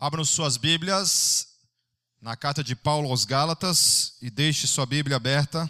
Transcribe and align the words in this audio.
Abram 0.00 0.24
suas 0.24 0.56
Bíblias 0.56 1.58
na 2.20 2.36
carta 2.36 2.62
de 2.62 2.76
Paulo 2.76 3.10
aos 3.10 3.24
Gálatas 3.24 4.16
e 4.22 4.30
deixe 4.30 4.64
sua 4.64 4.86
Bíblia 4.86 5.16
aberta 5.16 5.68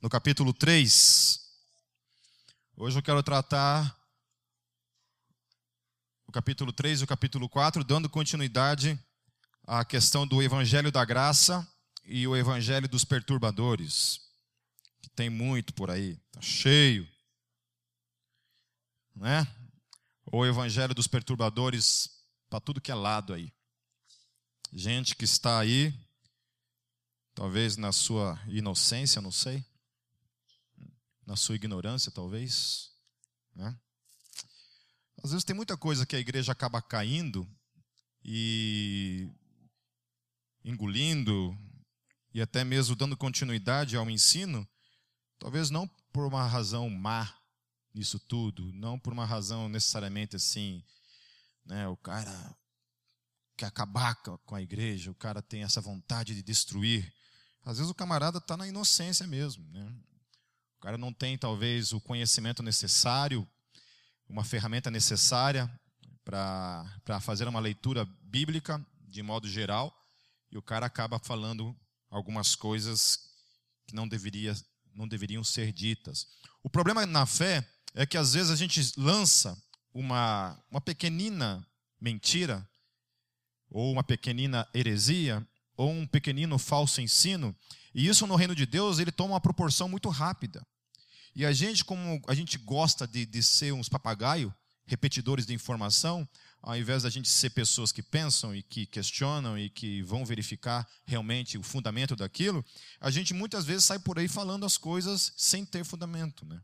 no 0.00 0.08
capítulo 0.08 0.52
3. 0.54 1.40
Hoje 2.76 2.96
eu 2.96 3.02
quero 3.02 3.20
tratar 3.20 3.92
o 6.28 6.30
capítulo 6.30 6.72
3 6.72 7.00
e 7.00 7.04
o 7.04 7.06
capítulo 7.08 7.48
4, 7.48 7.82
dando 7.82 8.08
continuidade 8.08 8.96
à 9.66 9.84
questão 9.84 10.24
do 10.24 10.40
Evangelho 10.40 10.92
da 10.92 11.04
Graça 11.04 11.68
e 12.04 12.24
o 12.28 12.36
Evangelho 12.36 12.88
dos 12.88 13.04
Perturbadores, 13.04 14.20
que 15.02 15.10
tem 15.10 15.28
muito 15.28 15.74
por 15.74 15.90
aí, 15.90 16.20
está 16.28 16.40
cheio. 16.40 17.08
Né? 19.12 19.44
O 20.24 20.46
Evangelho 20.46 20.94
dos 20.94 21.08
Perturbadores 21.08 22.21
para 22.52 22.60
tudo 22.60 22.82
que 22.82 22.92
é 22.92 22.94
lado 22.94 23.32
aí. 23.32 23.50
Gente 24.70 25.16
que 25.16 25.24
está 25.24 25.58
aí, 25.58 25.90
talvez 27.34 27.78
na 27.78 27.92
sua 27.92 28.38
inocência, 28.46 29.22
não 29.22 29.32
sei, 29.32 29.64
na 31.26 31.34
sua 31.34 31.54
ignorância, 31.54 32.12
talvez. 32.12 32.90
Né? 33.54 33.74
Às 35.24 35.30
vezes 35.30 35.44
tem 35.44 35.56
muita 35.56 35.78
coisa 35.78 36.04
que 36.04 36.14
a 36.14 36.18
igreja 36.18 36.52
acaba 36.52 36.82
caindo 36.82 37.48
e 38.22 39.30
engolindo 40.62 41.56
e 42.34 42.42
até 42.42 42.64
mesmo 42.64 42.94
dando 42.94 43.16
continuidade 43.16 43.96
ao 43.96 44.10
ensino, 44.10 44.68
talvez 45.38 45.70
não 45.70 45.88
por 46.12 46.26
uma 46.26 46.46
razão 46.46 46.90
má 46.90 47.34
nisso 47.94 48.20
tudo, 48.20 48.70
não 48.74 48.98
por 48.98 49.14
uma 49.14 49.24
razão 49.24 49.70
necessariamente 49.70 50.36
assim 50.36 50.84
né? 51.64 51.86
O 51.88 51.96
cara 51.96 52.56
quer 53.56 53.66
acabar 53.66 54.14
com 54.16 54.54
a 54.54 54.62
igreja, 54.62 55.10
o 55.10 55.14
cara 55.14 55.40
tem 55.40 55.62
essa 55.62 55.80
vontade 55.80 56.34
de 56.34 56.42
destruir. 56.42 57.12
Às 57.64 57.78
vezes 57.78 57.90
o 57.90 57.94
camarada 57.94 58.38
está 58.38 58.56
na 58.56 58.66
inocência 58.66 59.26
mesmo. 59.26 59.64
Né? 59.70 59.84
O 60.78 60.80
cara 60.80 60.98
não 60.98 61.12
tem, 61.12 61.38
talvez, 61.38 61.92
o 61.92 62.00
conhecimento 62.00 62.62
necessário, 62.62 63.48
uma 64.28 64.44
ferramenta 64.44 64.90
necessária 64.90 65.70
para 66.24 67.20
fazer 67.20 67.46
uma 67.46 67.60
leitura 67.60 68.04
bíblica 68.22 68.84
de 69.08 69.22
modo 69.22 69.48
geral, 69.48 69.94
e 70.50 70.56
o 70.56 70.62
cara 70.62 70.86
acaba 70.86 71.18
falando 71.18 71.76
algumas 72.10 72.54
coisas 72.54 73.18
que 73.86 73.94
não, 73.94 74.08
deveria, 74.08 74.54
não 74.94 75.06
deveriam 75.06 75.44
ser 75.44 75.72
ditas. 75.72 76.26
O 76.62 76.70
problema 76.70 77.04
na 77.04 77.26
fé 77.26 77.66
é 77.94 78.06
que 78.06 78.16
às 78.16 78.32
vezes 78.32 78.50
a 78.50 78.56
gente 78.56 78.80
lança 78.96 79.56
uma, 79.92 80.58
uma 80.70 80.80
pequenina 80.80 81.66
mentira, 82.00 82.68
ou 83.70 83.92
uma 83.92 84.02
pequenina 84.02 84.68
heresia, 84.74 85.46
ou 85.76 85.90
um 85.90 86.06
pequenino 86.06 86.58
falso 86.58 87.00
ensino, 87.00 87.56
e 87.94 88.06
isso 88.06 88.26
no 88.26 88.36
reino 88.36 88.54
de 88.54 88.66
Deus 88.66 88.98
ele 88.98 89.12
toma 89.12 89.34
uma 89.34 89.40
proporção 89.40 89.88
muito 89.88 90.08
rápida. 90.08 90.66
E 91.34 91.46
a 91.46 91.52
gente, 91.52 91.84
como 91.84 92.20
a 92.26 92.34
gente 92.34 92.58
gosta 92.58 93.06
de, 93.06 93.24
de 93.24 93.42
ser 93.42 93.72
uns 93.72 93.88
papagaio, 93.88 94.54
repetidores 94.84 95.46
de 95.46 95.54
informação, 95.54 96.28
ao 96.60 96.76
invés 96.76 97.02
da 97.02 97.10
gente 97.10 97.28
ser 97.28 97.50
pessoas 97.50 97.90
que 97.90 98.02
pensam 98.02 98.54
e 98.54 98.62
que 98.62 98.86
questionam 98.86 99.58
e 99.58 99.70
que 99.70 100.02
vão 100.02 100.24
verificar 100.24 100.86
realmente 101.06 101.56
o 101.56 101.62
fundamento 101.62 102.14
daquilo, 102.14 102.64
a 103.00 103.10
gente 103.10 103.32
muitas 103.32 103.64
vezes 103.64 103.84
sai 103.84 103.98
por 103.98 104.18
aí 104.18 104.28
falando 104.28 104.66
as 104.66 104.76
coisas 104.76 105.32
sem 105.36 105.64
ter 105.64 105.84
fundamento. 105.84 106.44
Né? 106.44 106.60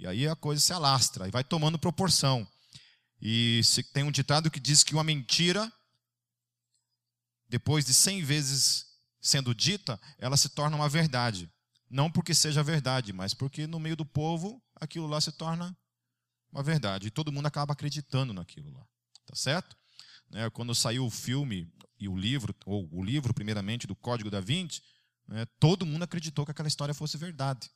E 0.00 0.06
aí 0.06 0.26
a 0.26 0.34
coisa 0.34 0.58
se 0.58 0.72
alastra 0.72 1.28
e 1.28 1.30
vai 1.30 1.44
tomando 1.44 1.78
proporção. 1.78 2.48
E 3.20 3.60
tem 3.92 4.02
um 4.02 4.10
ditado 4.10 4.50
que 4.50 4.58
diz 4.58 4.82
que 4.82 4.94
uma 4.94 5.04
mentira, 5.04 5.70
depois 7.46 7.84
de 7.84 7.92
cem 7.92 8.24
vezes 8.24 8.86
sendo 9.20 9.54
dita, 9.54 10.00
ela 10.16 10.38
se 10.38 10.48
torna 10.48 10.74
uma 10.74 10.88
verdade. 10.88 11.52
Não 11.90 12.10
porque 12.10 12.34
seja 12.34 12.62
verdade, 12.62 13.12
mas 13.12 13.34
porque 13.34 13.66
no 13.66 13.78
meio 13.78 13.94
do 13.94 14.06
povo 14.06 14.62
aquilo 14.76 15.06
lá 15.06 15.20
se 15.20 15.32
torna 15.32 15.76
uma 16.50 16.62
verdade. 16.62 17.08
E 17.08 17.10
todo 17.10 17.30
mundo 17.30 17.44
acaba 17.44 17.74
acreditando 17.74 18.32
naquilo 18.32 18.72
lá. 18.72 18.86
Tá 19.26 19.36
certo? 19.36 19.76
Né, 20.30 20.48
quando 20.48 20.74
saiu 20.74 21.04
o 21.04 21.10
filme 21.10 21.70
e 21.98 22.08
o 22.08 22.16
livro, 22.16 22.56
ou 22.64 22.88
o 22.90 23.04
livro, 23.04 23.34
primeiramente, 23.34 23.86
do 23.86 23.94
Código 23.94 24.30
da 24.30 24.40
Vinci, 24.40 24.80
né, 25.28 25.44
todo 25.58 25.84
mundo 25.84 26.04
acreditou 26.04 26.46
que 26.46 26.52
aquela 26.52 26.68
história 26.68 26.94
fosse 26.94 27.18
verdade. 27.18 27.70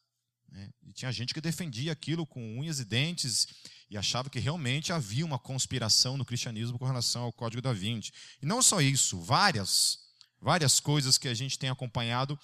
Né? 0.51 0.71
E 0.83 0.93
tinha 0.93 1.13
gente 1.13 1.35
que 1.35 1.41
defendia 1.41 1.93
aquilo 1.93 2.27
com 2.27 2.59
unhas 2.59 2.79
e 2.79 2.85
dentes 2.85 3.47
e 3.91 3.97
achava 3.97 4.31
que 4.31 4.39
realmente 4.39 4.93
havia 4.93 5.25
uma 5.25 5.39
conspiração 5.39 6.17
no 6.17 6.25
cristianismo 6.25 6.79
com 6.79 6.85
relação 6.85 7.23
ao 7.23 7.33
Código 7.33 7.63
da 7.63 7.73
Vinci. 7.73 8.13
E 8.43 8.47
não 8.47 8.63
só 8.63 8.81
isso, 8.81 9.21
várias, 9.21 9.99
várias 10.41 10.81
coisas 10.81 11.19
que 11.19 11.29
a 11.29 11.35
gente 11.35 11.59
tem 11.59 11.71
acompanhado 11.71 12.39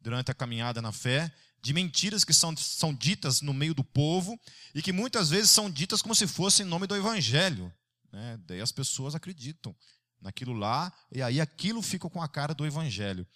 durante 0.00 0.30
a 0.30 0.34
caminhada 0.34 0.80
na 0.80 0.92
fé, 0.92 1.32
de 1.62 1.72
mentiras 1.72 2.24
que 2.24 2.32
são, 2.32 2.56
são 2.56 2.94
ditas 2.94 3.40
no 3.40 3.52
meio 3.52 3.74
do 3.74 3.82
povo 3.82 4.38
e 4.72 4.80
que 4.80 4.92
muitas 4.92 5.30
vezes 5.30 5.50
são 5.50 5.68
ditas 5.68 6.00
como 6.00 6.14
se 6.14 6.26
fosse 6.26 6.62
em 6.62 6.66
nome 6.66 6.86
do 6.86 6.94
Evangelho. 6.94 7.72
Né? 8.12 8.38
Daí 8.46 8.60
as 8.60 8.70
pessoas 8.70 9.16
acreditam 9.16 9.74
naquilo 10.20 10.52
lá 10.52 10.92
e 11.10 11.20
aí 11.20 11.40
aquilo 11.40 11.82
fica 11.82 12.08
com 12.08 12.22
a 12.22 12.28
cara 12.28 12.54
do 12.54 12.64
Evangelho. 12.64 13.26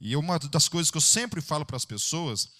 E 0.00 0.16
uma 0.16 0.38
das 0.38 0.68
coisas 0.68 0.90
que 0.90 0.96
eu 0.96 1.02
sempre 1.02 1.40
falo 1.40 1.66
para 1.66 1.76
as 1.76 1.84
pessoas 1.84 2.50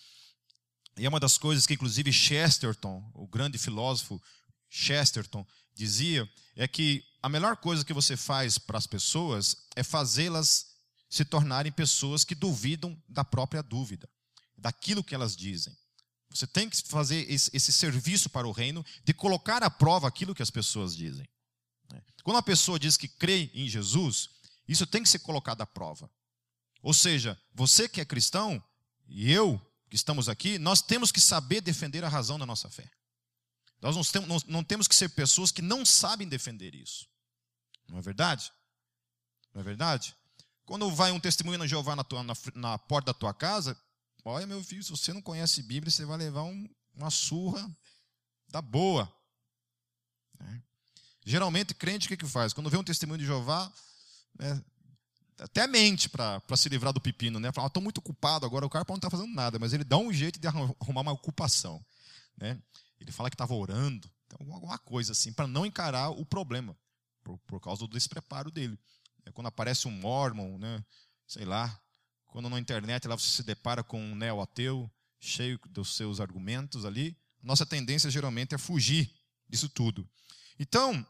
e 0.99 1.05
é 1.05 1.09
uma 1.09 1.21
das 1.21 1.37
coisas 1.37 1.67
que, 1.67 1.75
inclusive, 1.75 2.13
Chesterton, 2.13 3.09
o 3.15 3.27
grande 3.27 3.59
filósofo 3.59 4.21
Chesterton, 4.69 5.47
dizia, 5.75 6.29
é 6.55 6.67
que 6.67 7.05
a 7.23 7.29
melhor 7.29 7.57
coisa 7.57 7.85
que 7.85 7.93
você 7.93 8.17
faz 8.17 8.57
para 8.57 8.79
as 8.79 8.87
pessoas 8.87 9.67
é 9.75 9.83
fazê-las 9.83 10.75
se 11.09 11.25
tornarem 11.25 11.71
pessoas 11.71 12.25
que 12.25 12.35
duvidam 12.35 13.01
da 13.09 13.25
própria 13.25 13.63
dúvida, 13.63 14.09
daquilo 14.57 15.05
que 15.05 15.15
elas 15.15 15.37
dizem. 15.37 15.77
Você 16.31 16.47
tem 16.47 16.69
que 16.69 16.83
fazer 16.89 17.31
esse, 17.31 17.73
serviço 17.73 18.29
para 18.29 18.47
o 18.47 18.53
reino 18.53 18.85
de 19.05 19.15
colocar 19.15 19.63
à 19.63 19.71
prova 19.71 20.09
aquilo 20.09 20.35
que 20.35 20.43
as 20.43 20.51
pessoas 20.51 20.97
dizem. 20.97 21.29
Né? 21.91 22.03
Quando 22.25 22.39
a 22.39 22.43
pessoa 22.43 22.79
diz 22.79 22.97
que 22.97 23.09
crê 23.09 23.51
em 23.55 23.69
Jesus, 23.69 24.31
isso 24.67 24.87
tem 24.87 25.03
que 25.03 25.09
ser 25.09 25.21
colocado 25.21 25.61
à 25.63 25.67
prova. 25.67 26.11
Ou 26.83 26.93
seja, 26.93 27.41
você 27.55 27.89
que 27.89 28.01
é 28.01 28.05
cristão, 28.05 28.63
e 29.07 29.33
eu, 29.33 29.61
que 29.89 29.97
estamos 29.97 30.29
aqui, 30.29 30.59
nós 30.59 30.83
temos 30.83 31.13
que 31.13 31.21
saber 31.21 31.61
defender 31.61 32.05
a 32.05 32.09
razão 32.09 32.39
da 32.39 32.47
nossa 32.47 32.69
fé. 32.69 32.91
Nós 33.81 33.95
não 34.47 34.65
temos, 34.65 34.89
que 34.89 34.95
ser 34.95 35.11
pessoas 35.11 35.53
que 35.53 35.63
não 35.63 35.85
sabem 35.85 36.29
defender 36.29 36.75
isso. 36.75 37.07
Não 37.89 37.99
é 37.99 38.03
verdade? 38.03 38.53
Não 39.55 39.61
é 39.61 39.65
verdade? 39.65 40.17
Quando 40.65 40.91
vai 40.91 41.13
um 41.13 41.21
testemunho 41.21 41.59
de 41.61 41.69
Jeová 41.69 41.95
na, 41.95 42.03
tua, 42.03 42.23
na, 42.23 42.35
na, 42.55 42.79
porta 42.79 43.13
da 43.13 43.19
tua 43.19 43.33
casa, 43.33 43.79
olha, 44.25 44.47
meu 44.47 44.63
filho, 44.65 44.83
se 44.83 44.91
você 44.91 45.13
não 45.13 45.23
conhece 45.23 45.63
Bíblia, 45.63 45.91
você 45.91 46.05
vai 46.05 46.17
levar 46.17 46.43
um, 46.43 46.69
uma 46.95 47.11
surra 47.11 47.71
da 48.49 48.61
boa. 48.61 49.13
É. 50.41 50.61
Geralmente, 51.25 51.75
crente, 51.75 52.07
o 52.07 52.09
que, 52.09 52.17
que 52.17 52.27
faz? 52.27 52.53
Quando 52.53 52.71
vê 52.71 52.77
um 52.77 52.85
testemunho 52.85 53.19
de 53.19 53.27
Jeová, 53.27 53.73
né, 54.39 54.65
até 55.39 55.67
mente 55.67 56.09
para 56.09 56.41
se 56.57 56.69
livrar 56.69 56.93
do 56.93 57.01
pepino, 57.01 57.39
né? 57.39 57.53
Fala, 57.53 57.69
estou 57.69 57.83
muito 57.83 57.99
ocupado 57.99 58.47
agora, 58.47 58.65
o 58.65 58.71
cara 58.71 58.85
não 58.89 58.97
está 58.97 59.11
fazendo 59.11 59.35
nada, 59.35 59.59
mas 59.59 59.73
ele 59.73 59.85
dá 59.85 59.99
um 59.99 60.13
jeito 60.13 60.39
de 60.41 60.47
arrumar 60.47 61.03
uma 61.03 61.13
ocupação. 61.13 61.85
Né? 62.37 62.61
Ele 62.99 63.13
fala 63.13 63.29
que 63.29 63.35
estava 63.35 63.55
orando, 63.55 64.11
então, 64.27 64.53
alguma 64.53 64.79
coisa 64.79 65.13
assim, 65.13 65.33
para 65.33 65.47
não 65.47 65.67
encarar 65.67 66.11
o 66.11 66.25
problema, 66.25 66.77
por, 67.23 67.39
por 67.39 67.61
causa 67.61 67.81
do 67.87 67.89
despreparo 67.89 68.51
dele. 68.51 68.79
É 69.25 69.33
quando 69.33 69.49
aparece 69.49 69.87
um 69.87 69.91
mormon, 69.91 70.59
né? 70.59 70.85
sei 71.27 71.45
lá, 71.45 71.79
quando 72.27 72.49
na 72.49 72.59
internet 72.59 73.07
lá 73.07 73.17
você 73.17 73.29
se 73.29 73.43
depara 73.43 73.83
com 73.83 74.01
um 74.01 74.15
neo-ateu, 74.15 74.91
cheio 75.19 75.59
dos 75.69 75.97
seus 75.97 76.21
argumentos 76.21 76.85
ali, 76.85 77.17
nossa 77.43 77.67
tendência 77.67 78.11
geralmente 78.11 78.55
é 78.55 78.59
fugir 78.59 79.13
disso 79.49 79.69
tudo. 79.69 80.09
Então, 80.59 81.07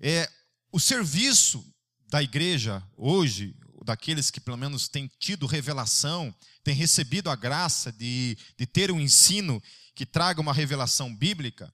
é, 0.00 0.30
o 0.70 0.78
serviço 0.78 1.64
da 2.08 2.22
igreja 2.22 2.82
hoje, 2.96 3.54
daqueles 3.84 4.30
que 4.30 4.40
pelo 4.40 4.56
menos 4.56 4.88
têm 4.88 5.10
tido 5.18 5.46
revelação, 5.46 6.34
têm 6.64 6.74
recebido 6.74 7.30
a 7.30 7.36
graça 7.36 7.92
de, 7.92 8.36
de 8.56 8.66
ter 8.66 8.90
um 8.90 9.00
ensino 9.00 9.62
que 9.94 10.06
traga 10.06 10.40
uma 10.40 10.52
revelação 10.52 11.14
bíblica, 11.14 11.72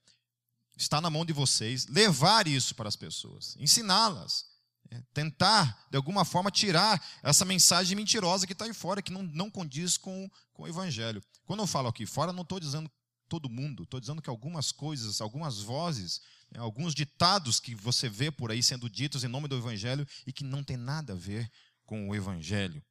está 0.77 0.99
na 0.99 1.09
mão 1.09 1.25
de 1.25 1.33
vocês 1.33 1.87
levar 1.87 2.47
isso 2.47 2.75
para 2.75 2.89
as 2.89 2.95
pessoas, 2.95 3.55
ensiná-las, 3.59 4.45
é, 4.91 5.01
tentar, 5.13 5.87
de 5.89 5.97
alguma 5.97 6.25
forma, 6.25 6.51
tirar 6.51 7.03
essa 7.23 7.45
mensagem 7.45 7.95
mentirosa 7.95 8.45
que 8.45 8.53
está 8.53 8.65
aí 8.65 8.73
fora, 8.73 9.01
que 9.01 9.11
não, 9.11 9.23
não 9.23 9.49
condiz 9.49 9.97
com, 9.97 10.29
com 10.53 10.63
o 10.63 10.67
Evangelho. 10.67 11.23
Quando 11.45 11.61
eu 11.61 11.67
falo 11.67 11.87
aqui 11.87 12.05
fora, 12.05 12.33
não 12.33 12.43
estou 12.43 12.59
dizendo 12.59 12.91
todo 13.27 13.49
mundo, 13.49 13.83
estou 13.83 13.99
dizendo 13.99 14.21
que 14.21 14.29
algumas 14.29 14.71
coisas, 14.71 15.21
algumas 15.21 15.59
vozes 15.59 16.21
né, 16.21 16.34
alguns 16.57 16.93
ditados 16.93 17.59
que 17.59 17.75
você 17.75 18.07
vê 18.07 18.31
por 18.31 18.51
aí 18.51 18.61
sendo 18.61 18.89
ditos 18.89 19.23
em 19.23 19.27
nome 19.27 19.47
do 19.47 19.57
Evangelho 19.57 20.07
e 20.25 20.33
que 20.33 20.43
não 20.43 20.63
tem 20.63 20.77
nada 20.77 21.13
a 21.13 21.15
ver 21.15 21.49
com 21.85 22.09
o 22.09 22.15
Evangelho. 22.15 22.83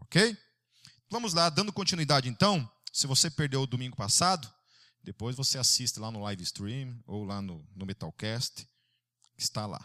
Ok? 0.00 0.36
Vamos 1.10 1.32
lá, 1.34 1.48
dando 1.48 1.72
continuidade 1.72 2.28
então. 2.28 2.70
Se 2.92 3.06
você 3.06 3.30
perdeu 3.30 3.62
o 3.62 3.66
domingo 3.66 3.96
passado, 3.96 4.52
depois 5.02 5.36
você 5.36 5.58
assiste 5.58 5.98
lá 5.98 6.10
no 6.10 6.22
live 6.22 6.42
stream 6.42 6.98
ou 7.06 7.24
lá 7.24 7.42
no, 7.42 7.66
no 7.74 7.84
Metalcast, 7.84 8.66
está 9.36 9.66
lá. 9.66 9.84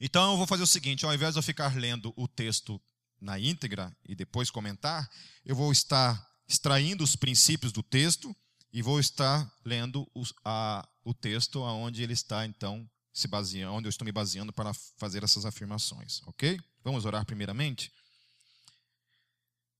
Então 0.00 0.32
eu 0.32 0.36
vou 0.36 0.46
fazer 0.46 0.62
o 0.62 0.66
seguinte: 0.66 1.04
ao 1.04 1.14
invés 1.14 1.34
de 1.34 1.38
eu 1.38 1.42
ficar 1.42 1.74
lendo 1.76 2.12
o 2.16 2.28
texto 2.28 2.80
na 3.20 3.38
íntegra 3.38 3.96
e 4.06 4.14
depois 4.14 4.50
comentar, 4.50 5.08
eu 5.44 5.56
vou 5.56 5.72
estar 5.72 6.22
extraindo 6.46 7.02
os 7.02 7.16
princípios 7.16 7.72
do 7.72 7.82
texto 7.82 8.34
e 8.72 8.82
vou 8.82 9.00
estar 9.00 9.50
lendo 9.64 10.08
os, 10.14 10.32
a, 10.44 10.86
o 11.04 11.12
texto 11.12 11.62
aonde 11.62 12.02
ele 12.02 12.14
está 12.14 12.46
então 12.46 12.88
se 13.12 13.28
baseando, 13.28 13.74
onde 13.74 13.86
eu 13.86 13.90
estou 13.90 14.04
me 14.04 14.10
baseando 14.10 14.52
para 14.52 14.72
fazer 14.96 15.22
essas 15.22 15.44
afirmações, 15.44 16.20
ok? 16.26 16.58
Vamos 16.82 17.04
orar 17.04 17.24
primeiramente. 17.24 17.92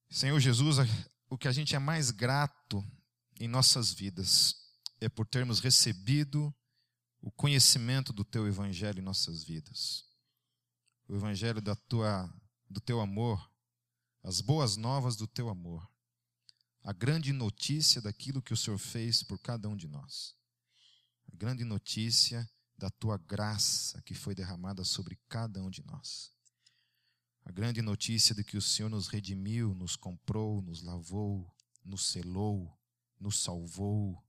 Senhor 0.09 0.39
Jesus, 0.39 0.77
o 1.29 1.37
que 1.37 1.49
a 1.49 1.53
gente 1.53 1.75
é 1.75 1.79
mais 1.79 2.11
grato 2.13 2.85
em 3.41 3.49
nossas 3.49 3.93
vidas 3.93 4.55
é 5.01 5.09
por 5.09 5.27
termos 5.27 5.59
recebido 5.59 6.55
o 7.21 7.33
conhecimento 7.33 8.13
do 8.13 8.25
teu 8.25 8.47
evangelho 8.47 9.01
em 9.01 9.03
nossas 9.03 9.43
vidas. 9.43 10.05
O 11.09 11.17
evangelho 11.17 11.61
da 11.61 11.75
tua 11.75 12.33
do 12.69 12.81
teu 12.81 13.01
amor, 13.01 13.51
as 14.23 14.41
boas 14.41 14.77
novas 14.77 15.17
do 15.17 15.27
teu 15.27 15.49
amor. 15.49 15.89
A 16.83 16.93
grande 16.93 17.33
notícia 17.33 18.01
daquilo 18.01 18.43
que 18.43 18.53
o 18.53 18.57
Senhor 18.57 18.79
fez 18.79 19.23
por 19.23 19.39
cada 19.39 19.69
um 19.69 19.77
de 19.77 19.89
nós. 19.89 20.35
A 21.35 21.37
grande 21.37 21.65
notícia 21.65 22.49
da 22.79 22.89
tua 22.89 23.19
graça 23.19 24.01
que 24.03 24.15
foi 24.15 24.37
derramada 24.37 24.85
sobre 24.85 25.19
cada 25.29 25.61
um 25.61 25.69
de 25.69 25.85
nós. 25.85 26.33
A 27.45 27.51
grande 27.51 27.83
notícia 27.83 28.33
de 28.37 28.45
que 28.45 28.57
o 28.57 28.63
Senhor 28.63 28.89
nos 28.89 29.09
redimiu, 29.09 29.75
nos 29.75 29.97
comprou, 29.97 30.63
nos 30.63 30.81
lavou, 30.81 31.53
nos 31.85 32.07
selou, 32.07 32.79
nos 33.19 33.43
salvou, 33.43 34.25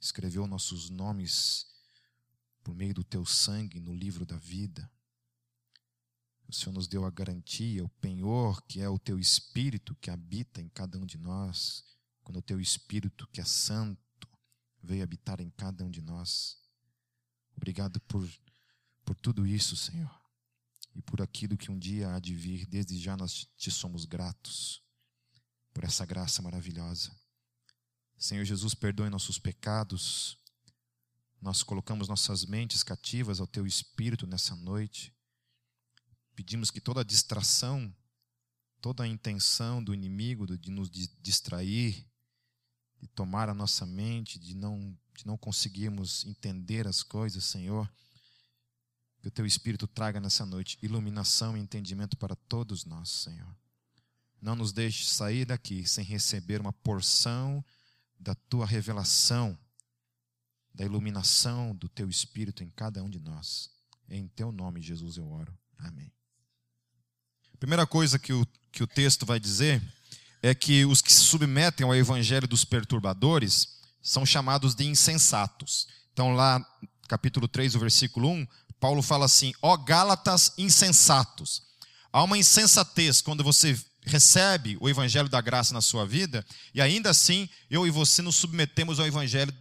escreveu 0.00 0.44
nossos 0.48 0.90
nomes 0.90 1.68
por 2.64 2.74
meio 2.74 2.94
do 2.94 3.04
teu 3.04 3.24
sangue 3.24 3.78
no 3.78 3.94
livro 3.94 4.26
da 4.26 4.36
vida. 4.38 4.90
O 6.48 6.52
Senhor 6.52 6.72
nos 6.72 6.88
deu 6.88 7.04
a 7.04 7.12
garantia, 7.12 7.84
o 7.84 7.88
penhor, 7.88 8.60
que 8.66 8.80
é 8.80 8.88
o 8.88 8.98
teu 8.98 9.20
espírito 9.20 9.94
que 10.00 10.10
habita 10.10 10.60
em 10.60 10.68
cada 10.68 10.98
um 10.98 11.06
de 11.06 11.16
nós, 11.16 11.84
quando 12.24 12.38
o 12.38 12.42
teu 12.42 12.60
espírito, 12.60 13.28
que 13.28 13.40
é 13.40 13.44
santo, 13.44 14.01
veio 14.82 15.02
habitar 15.02 15.40
em 15.40 15.50
cada 15.50 15.84
um 15.84 15.90
de 15.90 16.00
nós. 16.00 16.58
Obrigado 17.56 18.00
por, 18.00 18.28
por 19.04 19.14
tudo 19.16 19.46
isso, 19.46 19.76
Senhor, 19.76 20.10
e 20.94 21.02
por 21.02 21.22
aquilo 21.22 21.56
que 21.56 21.70
um 21.70 21.78
dia 21.78 22.14
há 22.14 22.18
de 22.18 22.34
vir, 22.34 22.66
desde 22.66 22.98
já 22.98 23.16
nós 23.16 23.48
te 23.56 23.70
somos 23.70 24.04
gratos 24.04 24.82
por 25.72 25.84
essa 25.84 26.04
graça 26.04 26.42
maravilhosa. 26.42 27.14
Senhor 28.18 28.44
Jesus, 28.44 28.74
perdoe 28.74 29.10
nossos 29.10 29.38
pecados. 29.38 30.38
Nós 31.40 31.62
colocamos 31.62 32.08
nossas 32.08 32.44
mentes 32.44 32.82
cativas 32.82 33.40
ao 33.40 33.46
teu 33.46 33.66
espírito 33.66 34.26
nessa 34.26 34.54
noite. 34.54 35.12
Pedimos 36.34 36.70
que 36.70 36.80
toda 36.80 37.04
distração, 37.04 37.94
toda 38.80 39.02
a 39.02 39.08
intenção 39.08 39.82
do 39.82 39.92
inimigo 39.92 40.46
de 40.56 40.70
nos 40.70 40.88
distrair, 41.20 42.06
de 43.02 43.08
tomar 43.08 43.48
a 43.48 43.54
nossa 43.54 43.84
mente, 43.84 44.38
de 44.38 44.54
não, 44.54 44.96
de 45.12 45.26
não 45.26 45.36
conseguirmos 45.36 46.24
entender 46.24 46.86
as 46.86 47.02
coisas, 47.02 47.42
Senhor, 47.42 47.92
que 49.20 49.26
o 49.26 49.30
Teu 49.30 49.44
Espírito 49.44 49.88
traga 49.88 50.20
nessa 50.20 50.46
noite 50.46 50.78
iluminação 50.80 51.56
e 51.56 51.60
entendimento 51.60 52.16
para 52.16 52.36
todos 52.36 52.84
nós, 52.84 53.10
Senhor. 53.10 53.56
Não 54.40 54.54
nos 54.54 54.72
deixe 54.72 55.04
sair 55.04 55.44
daqui 55.44 55.86
sem 55.86 56.04
receber 56.04 56.60
uma 56.60 56.72
porção 56.72 57.64
da 58.18 58.36
Tua 58.36 58.64
revelação, 58.64 59.58
da 60.72 60.84
iluminação 60.84 61.74
do 61.74 61.88
Teu 61.88 62.08
Espírito 62.08 62.62
em 62.62 62.70
cada 62.70 63.02
um 63.02 63.10
de 63.10 63.18
nós. 63.18 63.68
Em 64.08 64.28
Teu 64.28 64.52
nome, 64.52 64.80
Jesus, 64.80 65.16
eu 65.16 65.28
oro. 65.28 65.56
Amém. 65.76 66.12
Primeira 67.58 67.86
coisa 67.86 68.16
que 68.16 68.32
o, 68.32 68.46
que 68.70 68.82
o 68.84 68.86
texto 68.86 69.26
vai 69.26 69.40
dizer 69.40 69.82
é 70.42 70.54
que 70.54 70.84
os 70.84 71.00
que 71.00 71.12
se 71.12 71.20
submetem 71.20 71.86
ao 71.86 71.94
evangelho 71.94 72.48
dos 72.48 72.64
perturbadores 72.64 73.78
são 74.02 74.26
chamados 74.26 74.74
de 74.74 74.84
insensatos. 74.84 75.86
Então, 76.12 76.34
lá, 76.34 76.60
capítulo 77.08 77.46
3, 77.46 77.76
o 77.76 77.78
versículo 77.78 78.28
1, 78.28 78.46
Paulo 78.80 79.00
fala 79.00 79.24
assim: 79.26 79.52
Ó 79.62 79.76
Gálatas 79.76 80.52
insensatos. 80.58 81.62
Há 82.12 82.22
uma 82.24 82.36
insensatez 82.36 83.20
quando 83.20 83.44
você 83.44 83.78
recebe 84.04 84.76
o 84.80 84.88
evangelho 84.88 85.28
da 85.28 85.40
graça 85.40 85.72
na 85.72 85.80
sua 85.80 86.04
vida 86.04 86.44
e 86.74 86.80
ainda 86.80 87.08
assim 87.08 87.48
eu 87.70 87.86
e 87.86 87.90
você 87.90 88.20
nos 88.20 88.34
submetemos 88.34 88.98
ao 88.98 89.06
evangelho 89.06 89.54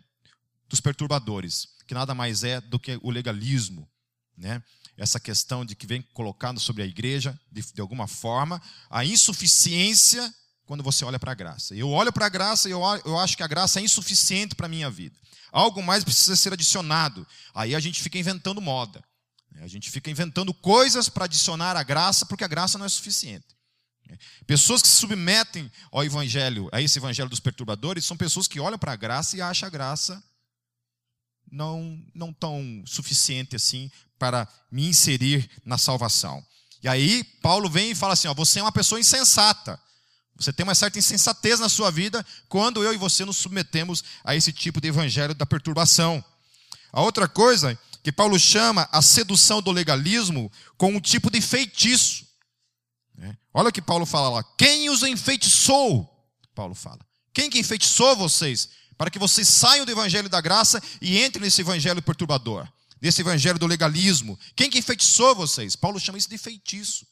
dos 0.67 0.81
perturbadores, 0.81 1.67
que 1.87 1.93
nada 1.93 2.15
mais 2.15 2.43
é 2.43 2.59
do 2.59 2.79
que 2.79 2.99
o 3.03 3.11
legalismo, 3.11 3.87
né? 4.35 4.63
essa 4.97 5.19
questão 5.19 5.63
de 5.63 5.75
que 5.75 5.87
vem 5.87 6.01
colocando 6.13 6.59
sobre 6.59 6.83
a 6.83 6.85
igreja, 6.85 7.39
de, 7.51 7.61
de 7.73 7.81
alguma 7.81 8.07
forma, 8.07 8.61
a 8.89 9.05
insuficiência 9.05 10.33
quando 10.71 10.85
você 10.85 11.03
olha 11.03 11.19
para 11.19 11.33
a 11.33 11.35
graça. 11.35 11.75
Eu 11.75 11.89
olho 11.89 12.13
para 12.13 12.27
a 12.27 12.29
graça 12.29 12.69
e 12.69 12.71
eu, 12.71 12.79
eu 13.03 13.19
acho 13.19 13.35
que 13.35 13.43
a 13.43 13.47
graça 13.47 13.81
é 13.81 13.83
insuficiente 13.83 14.55
para 14.55 14.67
a 14.67 14.69
minha 14.69 14.89
vida. 14.89 15.19
Algo 15.51 15.83
mais 15.83 16.01
precisa 16.01 16.33
ser 16.33 16.53
adicionado. 16.53 17.27
Aí 17.53 17.75
a 17.75 17.79
gente 17.81 18.01
fica 18.01 18.17
inventando 18.17 18.61
moda. 18.61 19.03
A 19.59 19.67
gente 19.67 19.91
fica 19.91 20.09
inventando 20.09 20.53
coisas 20.53 21.09
para 21.09 21.25
adicionar 21.25 21.75
a 21.75 21.83
graça, 21.83 22.25
porque 22.25 22.45
a 22.45 22.47
graça 22.47 22.77
não 22.77 22.85
é 22.85 22.89
suficiente. 22.89 23.47
Pessoas 24.47 24.81
que 24.81 24.87
se 24.87 24.95
submetem 24.95 25.69
ao 25.91 26.05
evangelho, 26.05 26.69
a 26.71 26.81
esse 26.81 26.97
evangelho 26.97 27.27
dos 27.27 27.41
perturbadores, 27.41 28.05
são 28.05 28.15
pessoas 28.15 28.47
que 28.47 28.57
olham 28.57 28.79
para 28.79 28.93
a 28.93 28.95
graça 28.95 29.35
e 29.35 29.41
acham 29.41 29.67
a 29.67 29.69
graça 29.69 30.23
não, 31.51 32.01
não 32.15 32.31
tão 32.31 32.81
suficiente 32.87 33.57
assim 33.57 33.91
para 34.17 34.47
me 34.71 34.87
inserir 34.87 35.51
na 35.65 35.77
salvação. 35.77 36.41
E 36.81 36.87
aí 36.87 37.25
Paulo 37.41 37.69
vem 37.69 37.91
e 37.91 37.95
fala 37.95 38.13
assim: 38.13 38.29
ó, 38.29 38.33
você 38.33 38.59
é 38.59 38.63
uma 38.63 38.71
pessoa 38.71 39.01
insensata. 39.01 39.77
Você 40.41 40.51
tem 40.51 40.63
uma 40.63 40.75
certa 40.75 40.99
insensatez 40.99 41.59
na 41.59 41.69
sua 41.69 41.91
vida 41.91 42.25
quando 42.49 42.83
eu 42.83 42.93
e 42.93 42.97
você 42.97 43.23
nos 43.23 43.37
submetemos 43.37 44.03
a 44.23 44.35
esse 44.35 44.51
tipo 44.51 44.81
de 44.81 44.87
evangelho 44.87 45.33
da 45.33 45.45
perturbação. 45.45 46.23
A 46.91 47.01
outra 47.01 47.27
coisa 47.27 47.77
que 48.03 48.11
Paulo 48.11 48.39
chama 48.39 48.89
a 48.91 49.01
sedução 49.01 49.61
do 49.61 49.71
legalismo 49.71 50.51
com 50.77 50.93
um 50.95 50.99
tipo 50.99 51.29
de 51.29 51.39
feitiço. 51.39 52.25
Né? 53.15 53.37
Olha 53.53 53.69
o 53.69 53.71
que 53.71 53.81
Paulo 53.81 54.05
fala 54.05 54.29
lá. 54.29 54.43
Quem 54.57 54.89
os 54.89 55.03
enfeitiçou? 55.03 56.09
Paulo 56.55 56.73
fala. 56.73 56.99
Quem 57.33 57.49
que 57.49 57.59
enfeitiçou 57.59 58.15
vocês? 58.15 58.69
para 59.01 59.09
que 59.09 59.17
vocês 59.17 59.47
saiam 59.47 59.83
do 59.83 59.91
evangelho 59.91 60.29
da 60.29 60.39
graça 60.39 60.79
e 61.01 61.23
entrem 61.23 61.43
nesse 61.43 61.61
evangelho 61.61 62.03
perturbador, 62.03 62.71
nesse 63.01 63.19
evangelho 63.21 63.57
do 63.57 63.65
legalismo. 63.65 64.37
Quem 64.55 64.69
que 64.69 64.77
enfeitiçou 64.77 65.33
vocês? 65.33 65.75
Paulo 65.75 65.99
chama 65.99 66.19
isso 66.19 66.29
de 66.29 66.37
feitiço. 66.37 67.03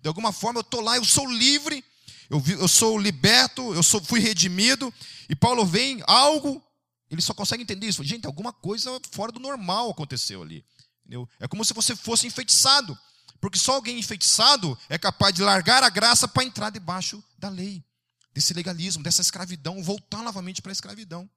De 0.00 0.06
alguma 0.06 0.32
forma 0.32 0.58
eu 0.60 0.62
estou 0.62 0.80
lá, 0.80 0.96
eu 0.96 1.04
sou 1.04 1.26
livre, 1.26 1.84
eu, 2.32 2.42
eu 2.60 2.68
sou 2.68 2.98
liberto, 2.98 3.74
eu 3.74 3.82
sou, 3.82 4.02
fui 4.02 4.18
redimido, 4.18 4.92
e 5.28 5.36
Paulo 5.36 5.66
vem, 5.66 6.02
algo, 6.06 6.64
ele 7.10 7.20
só 7.20 7.34
consegue 7.34 7.62
entender 7.62 7.86
isso. 7.86 8.02
Gente, 8.02 8.26
alguma 8.26 8.54
coisa 8.54 8.90
fora 9.10 9.30
do 9.30 9.38
normal 9.38 9.90
aconteceu 9.90 10.40
ali. 10.40 10.64
Entendeu? 11.00 11.28
É 11.38 11.46
como 11.46 11.62
se 11.62 11.74
você 11.74 11.94
fosse 11.94 12.26
enfeitiçado, 12.26 12.98
porque 13.38 13.58
só 13.58 13.74
alguém 13.74 13.98
enfeitiçado 13.98 14.78
é 14.88 14.96
capaz 14.96 15.34
de 15.34 15.42
largar 15.42 15.82
a 15.82 15.90
graça 15.90 16.26
para 16.26 16.42
entrar 16.42 16.70
debaixo 16.70 17.22
da 17.36 17.50
lei 17.50 17.84
desse 18.32 18.54
legalismo, 18.54 19.02
dessa 19.02 19.20
escravidão, 19.20 19.82
voltar 19.82 20.22
novamente 20.22 20.62
para 20.62 20.72
a 20.72 20.72
escravidão. 20.72 21.28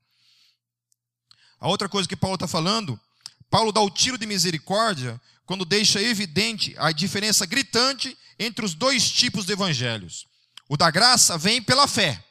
A 1.59 1.67
outra 1.67 1.89
coisa 1.89 2.07
que 2.07 2.15
Paulo 2.15 2.35
está 2.35 2.47
falando, 2.47 2.97
Paulo 3.49 3.73
dá 3.73 3.81
o 3.81 3.89
tiro 3.89 4.17
de 4.17 4.25
misericórdia 4.25 5.19
quando 5.45 5.65
deixa 5.65 6.01
evidente 6.01 6.73
a 6.77 6.93
diferença 6.93 7.45
gritante 7.45 8.17
entre 8.39 8.63
os 8.63 8.73
dois 8.73 9.11
tipos 9.11 9.45
de 9.45 9.51
evangelhos. 9.51 10.25
O 10.67 10.75
da 10.75 10.89
graça 10.89 11.37
vem 11.37 11.61
pela 11.61 11.87
fé. 11.87 12.23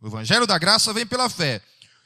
O 0.00 0.06
evangelho 0.06 0.46
da 0.46 0.58
graça 0.58 0.92
vem 0.92 1.06
pela 1.06 1.28
fé. 1.28 1.62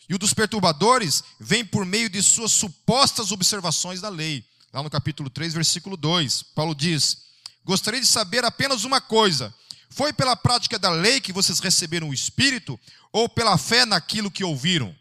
E 0.09 0.15
o 0.15 0.19
dos 0.19 0.33
perturbadores 0.33 1.23
vem 1.39 1.65
por 1.65 1.85
meio 1.85 2.09
de 2.09 2.23
suas 2.23 2.53
supostas 2.53 3.31
observações 3.31 4.01
da 4.01 4.09
lei. 4.09 4.45
Lá 4.73 4.83
no 4.83 4.91
capítulo 4.91 5.31
3, 5.31 5.55
versículo 5.55 5.97
2, 5.97 6.43
Paulo 6.55 6.75
diz: 6.75 7.25
Gostaria 7.65 8.01
de 8.01 8.07
saber 8.07 8.45
apenas 8.45 8.85
uma 8.85 9.01
coisa: 9.01 9.55
foi 9.91 10.13
pela 10.13 10.37
prática 10.37 10.79
da 10.79 10.91
lei 10.91 11.21
que 11.21 11.33
vocês 11.33 11.59
receberam 11.61 12.09
o 12.09 12.15
Espírito 12.15 12.79
ou 13.13 13.29
pela 13.29 13.59
fé 13.59 13.85
naquilo 13.85 14.31
que 14.31 14.45
ouviram? 14.45 14.95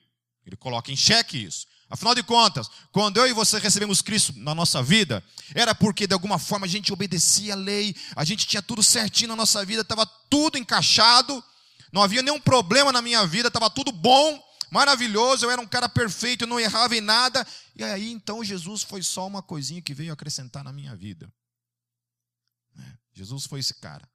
Ele 0.46 0.56
coloca 0.56 0.92
em 0.92 0.96
xeque 0.96 1.44
isso. 1.44 1.68
Afinal 1.90 2.14
de 2.14 2.22
contas, 2.22 2.70
quando 2.92 3.18
eu 3.18 3.28
e 3.28 3.34
você 3.34 3.60
recebemos 3.60 4.02
Cristo 4.02 4.34
na 4.36 4.54
nossa 4.54 4.84
vida, 4.84 5.24
era 5.56 5.74
porque 5.74 6.06
de 6.06 6.14
alguma 6.14 6.38
forma 6.38 6.66
a 6.66 6.70
gente 6.70 6.92
obedecia 6.92 7.54
a 7.54 7.56
lei, 7.56 7.96
a 8.16 8.26
gente 8.26 8.46
tinha 8.46 8.62
tudo 8.62 8.84
certinho 8.84 9.30
na 9.30 9.38
nossa 9.38 9.64
vida, 9.64 9.84
estava 9.84 10.06
tudo 10.30 10.58
encaixado, 10.58 11.42
não 11.92 12.04
havia 12.04 12.22
nenhum 12.22 12.42
problema 12.42 12.92
na 12.92 13.02
minha 13.02 13.26
vida, 13.26 13.48
estava 13.48 13.70
tudo 13.70 13.94
bom, 13.94 14.44
maravilhoso, 14.70 15.46
eu 15.46 15.52
era 15.52 15.62
um 15.62 15.68
cara 15.68 15.88
perfeito, 15.88 16.44
eu 16.44 16.48
não 16.48 16.60
errava 16.60 16.94
em 16.94 17.02
nada. 17.02 17.48
E 17.74 17.84
aí 17.84 18.12
então 18.12 18.44
Jesus 18.44 18.84
foi 18.84 19.02
só 19.02 19.26
uma 19.26 19.42
coisinha 19.42 19.82
que 19.82 19.94
veio 19.94 20.12
acrescentar 20.12 20.66
na 20.66 20.74
minha 20.74 20.94
vida. 20.94 21.32
É, 22.78 22.84
Jesus 23.14 23.46
foi 23.46 23.62
esse 23.62 23.76
cara. 23.76 24.08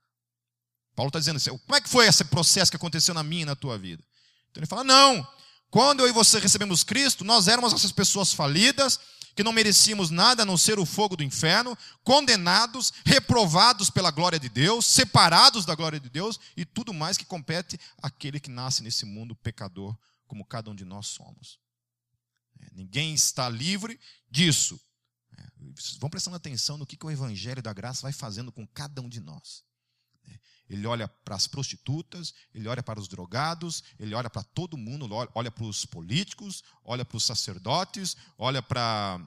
Paulo 0.95 1.09
está 1.09 1.19
dizendo 1.19 1.37
assim: 1.37 1.57
como 1.57 1.77
é 1.77 1.81
que 1.81 1.89
foi 1.89 2.07
esse 2.07 2.25
processo 2.25 2.71
que 2.71 2.77
aconteceu 2.77 3.15
na 3.15 3.23
minha 3.23 3.43
e 3.43 3.47
na 3.47 3.57
tua 3.57 3.79
vida? 3.79 4.05
Então 4.51 4.61
ele 4.61 4.67
fala: 4.67 4.85
não, 4.85 5.27
quando 5.73 6.01
eu 6.01 6.09
e 6.09 6.13
você 6.13 6.39
recebemos 6.39 6.85
Cristo, 6.85 7.25
nós 7.25 7.49
éramos 7.49 7.73
essas 7.73 7.91
pessoas 7.91 8.31
falidas, 8.31 9.01
que 9.35 9.43
não 9.43 9.55
merecíamos 9.55 10.11
nada 10.11 10.43
a 10.43 10.45
não 10.45 10.59
ser 10.59 10.79
o 10.79 10.85
fogo 10.85 11.17
do 11.17 11.25
inferno, 11.25 11.75
condenados, 12.05 12.93
reprovados 13.07 13.89
pela 13.89 14.11
glória 14.11 14.39
de 14.39 14.51
Deus, 14.51 14.85
separados 14.85 15.65
da 15.65 15.75
glória 15.75 15.99
de 15.99 16.11
Deus 16.11 16.39
e 16.59 16.67
tudo 16.67 16.93
mais 16.93 17.17
que 17.17 17.25
compete 17.25 17.81
àquele 18.03 18.39
que 18.39 18.51
nasce 18.51 18.83
nesse 18.83 19.07
mundo 19.07 19.35
pecador, 19.35 19.97
como 20.27 20.45
cada 20.45 20.71
um 20.71 20.75
de 20.75 20.85
nós 20.85 21.07
somos. 21.07 21.59
É, 22.61 22.69
ninguém 22.75 23.15
está 23.15 23.49
livre 23.49 23.99
disso. 24.31 24.79
É, 25.39 25.47
vão 25.99 26.11
prestando 26.11 26.37
atenção 26.37 26.77
no 26.77 26.85
que, 26.85 26.99
que 26.99 27.07
o 27.07 27.11
Evangelho 27.11 27.63
da 27.63 27.73
Graça 27.73 28.03
vai 28.03 28.13
fazendo 28.13 28.53
com 28.53 28.67
cada 28.67 29.01
um 29.01 29.09
de 29.09 29.21
nós. 29.21 29.65
É, 30.29 30.39
ele 30.73 30.87
olha 30.87 31.07
para 31.07 31.37
as 31.37 31.47
prostitutas, 31.47 32.33
ele 32.55 32.67
olha 32.67 32.83
para 32.83 32.99
os 32.99 33.07
drogados, 33.07 33.83
ele 33.99 34.15
olha 34.15 34.31
para 34.31 34.43
todo 34.43 34.77
mundo, 34.77 35.07
olha 35.35 35.51
para 35.51 35.65
os 35.65 35.85
políticos, 35.85 36.63
olha 36.83 37.05
para 37.05 37.17
os 37.17 37.25
sacerdotes, 37.25 38.17
olha 38.39 38.63
para. 38.63 39.21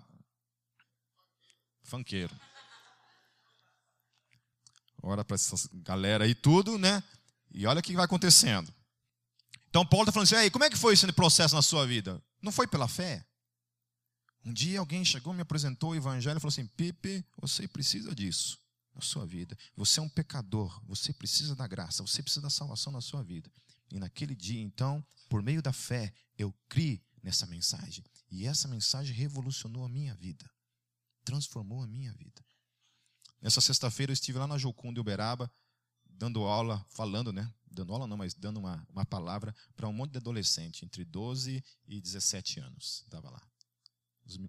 Fanqueiro. 1.84 2.36
Olha 5.04 5.24
para 5.24 5.36
essa 5.36 5.70
galera 5.72 6.24
aí, 6.24 6.34
tudo, 6.34 6.80
né? 6.80 7.04
E 7.52 7.68
olha 7.68 7.80
o 7.80 7.84
que 7.84 7.94
vai 7.94 8.06
acontecendo. 8.06 8.74
Então, 9.70 9.86
Paulo 9.86 10.04
está 10.04 10.12
falando 10.12 10.34
assim: 10.34 10.50
como 10.50 10.64
é 10.64 10.70
que 10.70 10.78
foi 10.78 10.96
esse 10.96 11.12
processo 11.14 11.54
na 11.54 11.62
sua 11.62 11.86
vida? 11.86 12.20
Não 12.42 12.52
foi 12.52 12.66
pela 12.66 12.88
fé? 12.88 13.24
Um 14.44 14.52
dia 14.52 14.80
alguém 14.80 15.06
chegou, 15.06 15.32
me 15.32 15.42
apresentou 15.42 15.92
o 15.92 15.96
evangelho 15.96 16.38
e 16.38 16.40
falou 16.40 16.52
assim: 16.52 16.66
Pipe, 16.66 17.24
você 17.40 17.68
precisa 17.68 18.16
disso 18.16 18.65
na 18.96 19.02
sua 19.02 19.25
vida. 19.25 19.58
Você 19.75 20.00
é 20.00 20.04
um 20.04 20.10
pecador, 20.10 20.82
você 20.86 21.12
precisa 21.12 21.56
da 21.56 21.68
graça, 21.68 22.02
você 22.02 22.24
precisa 22.24 22.42
da 22.42 22.50
salvação 22.50 22.94
na 22.94 23.02
sua 23.02 23.22
vida. 23.22 23.52
E 23.92 24.00
naquele 24.00 24.34
dia, 24.34 24.62
então, 24.62 25.06
por 25.30 25.44
meio 25.44 25.62
da 25.62 25.74
fé, 25.74 26.14
eu 26.38 26.54
criei 26.70 27.04
nessa 27.22 27.46
mensagem. 27.46 28.04
E 28.32 28.48
essa 28.48 28.68
mensagem 28.68 29.16
revolucionou 29.16 29.84
a 29.84 29.90
minha 29.90 30.16
vida, 30.16 30.50
transformou 31.24 31.84
a 31.84 31.88
minha 31.88 32.14
vida. 32.14 32.44
Nessa 33.42 33.62
sexta-feira 33.62 34.12
eu 34.12 34.14
estive 34.14 34.40
lá 34.40 34.48
na 34.48 34.58
Jocum 34.58 34.94
de 34.94 35.00
Uberaba, 35.00 35.52
dando 36.06 36.44
aula, 36.46 36.84
falando, 36.90 37.34
né? 37.34 37.54
Dando 37.70 37.94
aula 37.94 38.08
não, 38.08 38.18
mas 38.18 38.34
dando 38.34 38.58
uma, 38.58 38.88
uma 38.90 39.06
palavra 39.06 39.54
para 39.75 39.88
um 39.88 39.94
monte 39.94 40.12
de 40.12 40.18
adolescente, 40.18 40.86
entre 40.86 41.04
12 41.04 41.64
e 41.88 42.02
17 42.02 42.62
anos. 42.62 43.02
Estava 43.04 43.30
lá. 43.30 43.42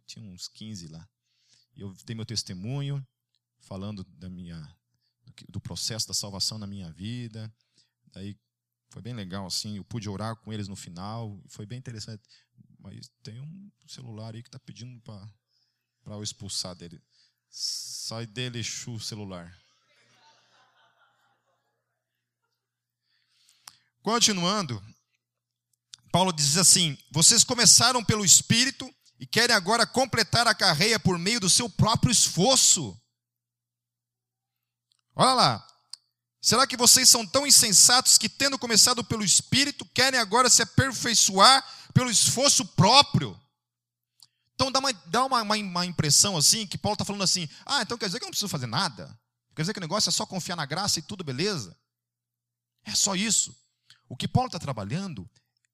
Tinha 0.06 0.24
uns 0.24 0.48
15 0.48 0.88
lá. 0.88 1.06
E 1.74 1.80
eu 1.80 1.92
dei 2.04 2.14
meu 2.14 2.24
testemunho, 2.24 3.06
falando 3.60 4.04
da 4.04 4.28
minha, 4.28 4.76
do 5.48 5.60
processo 5.60 6.06
da 6.08 6.14
salvação 6.14 6.58
na 6.58 6.66
minha 6.66 6.90
vida. 6.92 7.52
Daí 8.12 8.36
foi 8.90 9.02
bem 9.02 9.14
legal, 9.14 9.46
assim. 9.46 9.76
Eu 9.76 9.84
pude 9.84 10.08
orar 10.08 10.36
com 10.36 10.52
eles 10.52 10.68
no 10.68 10.76
final. 10.76 11.40
Foi 11.48 11.66
bem 11.66 11.78
interessante. 11.78 12.22
Mas 12.78 13.10
tem 13.22 13.40
um 13.40 13.70
celular 13.86 14.34
aí 14.34 14.42
que 14.42 14.48
está 14.48 14.58
pedindo 14.58 15.00
para 15.02 16.14
eu 16.14 16.22
expulsar 16.22 16.74
dele. 16.74 17.02
Sai 17.50 18.26
dele, 18.26 18.62
chu, 18.62 18.98
celular. 19.00 19.56
Continuando, 24.02 24.80
Paulo 26.12 26.32
diz 26.32 26.56
assim: 26.56 26.96
Vocês 27.10 27.42
começaram 27.42 28.04
pelo 28.04 28.24
Espírito 28.24 28.88
e 29.18 29.26
querem 29.26 29.54
agora 29.54 29.86
completar 29.86 30.46
a 30.46 30.54
carreira 30.54 31.00
por 31.00 31.18
meio 31.18 31.40
do 31.40 31.50
seu 31.50 31.68
próprio 31.68 32.12
esforço. 32.12 32.98
Olha 35.16 35.32
lá. 35.32 35.68
Será 36.40 36.66
que 36.66 36.76
vocês 36.76 37.08
são 37.08 37.26
tão 37.26 37.46
insensatos 37.46 38.18
que, 38.18 38.28
tendo 38.28 38.58
começado 38.58 39.02
pelo 39.02 39.24
Espírito, 39.24 39.84
querem 39.86 40.20
agora 40.20 40.48
se 40.48 40.62
aperfeiçoar 40.62 41.64
pelo 41.92 42.10
esforço 42.10 42.64
próprio? 42.64 43.40
Então 44.54 44.70
dá 44.70 44.78
uma, 44.78 44.92
dá 44.92 45.24
uma, 45.24 45.42
uma, 45.42 45.56
uma 45.56 45.86
impressão 45.86 46.36
assim, 46.36 46.66
que 46.66 46.78
Paulo 46.78 46.94
está 46.94 47.04
falando 47.04 47.24
assim: 47.24 47.48
ah, 47.64 47.82
então 47.82 47.98
quer 47.98 48.06
dizer 48.06 48.18
que 48.18 48.24
eu 48.24 48.26
não 48.26 48.30
preciso 48.30 48.48
fazer 48.48 48.66
nada? 48.66 49.18
Quer 49.54 49.62
dizer 49.62 49.72
que 49.72 49.78
o 49.78 49.80
negócio 49.80 50.08
é 50.08 50.12
só 50.12 50.26
confiar 50.26 50.54
na 50.54 50.66
graça 50.66 50.98
e 50.98 51.02
tudo 51.02 51.24
beleza? 51.24 51.76
É 52.84 52.94
só 52.94 53.16
isso. 53.16 53.56
O 54.08 54.16
que 54.16 54.28
Paulo 54.28 54.46
está 54.46 54.58
trabalhando 54.58 55.28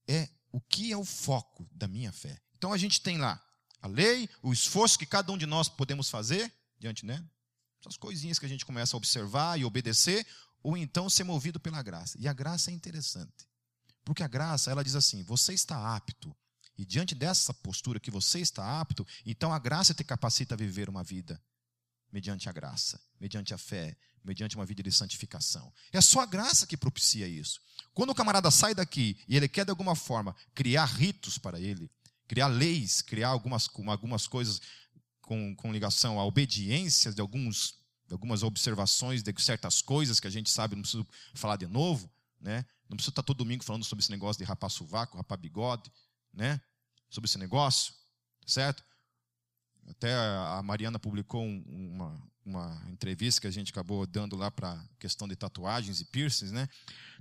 é 0.09 0.29
o 0.51 0.61
que 0.61 0.93
é 0.93 0.97
o 0.97 1.05
foco 1.05 1.69
da 1.73 1.87
minha 1.87 2.13
fé. 2.13 2.41
Então 2.57 2.73
a 2.73 2.79
gente 2.79 3.01
tem 3.01 3.19
lá 3.19 3.43
a 3.81 3.89
lei, 3.89 4.29
o 4.43 4.53
esforço 4.53 4.99
que 4.99 5.05
cada 5.05 5.33
um 5.33 5.37
de 5.37 5.47
nós 5.47 5.69
podemos 5.69 6.09
fazer 6.09 6.53
diante, 6.79 7.05
né? 7.05 7.23
Essas 7.83 7.97
coisinhas 7.97 8.39
que 8.39 8.47
a 8.47 8.49
gente 8.49 8.65
começa 8.65 8.97
a 8.97 8.99
observar 8.99 9.59
e 9.59 9.65
obedecer, 9.65 10.25
ou 10.63 10.77
então 10.77 11.11
ser 11.11 11.25
movido 11.25 11.59
pela 11.59 11.83
graça. 11.83 12.17
E 12.21 12.29
a 12.29 12.33
graça 12.33 12.71
é 12.71 12.75
interessante. 12.75 13.49
Porque 14.05 14.23
a 14.23 14.29
graça, 14.29 14.71
ela 14.71 14.85
diz 14.85 14.95
assim: 14.95 15.23
você 15.25 15.53
está 15.53 15.95
apto. 15.95 16.35
E 16.79 16.85
diante 16.85 17.15
dessa 17.15 17.53
postura 17.53 18.01
que 18.01 18.11
você 18.11 18.39
está 18.39 18.81
apto, 18.81 19.07
então 19.27 19.53
a 19.53 19.59
graça 19.59 19.93
te 19.93 20.03
capacita 20.03 20.55
a 20.55 20.57
viver 20.57 20.89
uma 20.89 21.03
vida 21.03 21.41
mediante 22.11 22.49
a 22.49 22.53
graça, 22.53 23.01
mediante 23.19 23.55
a 23.55 23.59
fé, 23.59 23.97
mediante 24.23 24.55
uma 24.55 24.67
vida 24.67 24.83
de 24.83 24.93
santificação. 24.93 25.73
É 25.93 26.01
só 26.01 26.21
a 26.21 26.27
graça 26.27 26.67
que 26.67 26.77
propicia 26.77 27.27
isso. 27.27 27.61
Quando 27.95 28.11
o 28.11 28.15
camarada 28.15 28.51
sai 28.51 28.75
daqui 28.75 29.19
e 29.27 29.37
ele 29.37 29.49
quer 29.49 29.65
de 29.65 29.71
alguma 29.71 29.97
forma 29.97 30.37
criar 30.55 30.85
ritos 30.85 31.39
para 31.39 31.59
ele, 31.59 31.91
criar 32.29 32.47
leis, 32.47 33.03
criar 33.03 33.29
algumas, 33.29 33.69
algumas 33.89 34.27
coisas 34.27 34.61
com, 35.23 35.55
com 35.55 35.73
ligação 35.73 36.21
à 36.21 36.25
obediência 36.25 37.13
de, 37.13 37.21
alguns, 37.21 37.79
de 38.07 38.13
algumas 38.13 38.43
observações 38.43 39.23
de 39.23 39.33
certas 39.39 39.81
coisas 39.81 40.21
que 40.21 40.27
a 40.27 40.31
gente 40.31 40.51
sabe, 40.51 40.75
não 40.75 40.83
preciso 40.83 41.07
falar 41.35 41.57
de 41.57 41.67
novo, 41.67 42.11
né? 42.41 42.67
Não 42.89 42.97
preciso 42.97 43.13
estar 43.13 43.23
todo 43.23 43.39
domingo 43.39 43.65
falando 43.65 43.85
sobre 43.85 44.03
esse 44.03 44.11
negócio 44.11 44.39
de 44.39 44.45
rapar 44.45 44.69
sovaco, 44.69 45.17
rapar 45.17 45.39
bigode, 45.39 45.91
né? 46.33 46.61
Sobre 47.09 47.29
esse 47.29 47.39
negócio, 47.39 47.95
certo? 48.47 48.85
Até 49.89 50.15
a 50.15 50.61
Mariana 50.63 50.99
publicou 50.99 51.45
uma, 51.45 52.23
uma 52.45 52.87
entrevista 52.91 53.41
que 53.41 53.47
a 53.47 53.51
gente 53.51 53.71
acabou 53.71 54.07
dando 54.07 54.37
lá 54.37 54.51
para 54.51 54.73
a 54.73 54.85
questão 54.99 55.27
de 55.27 55.37
tatuagens 55.37 56.01
e 56.01 56.05
piercings, 56.05 56.53
né? 56.53 56.69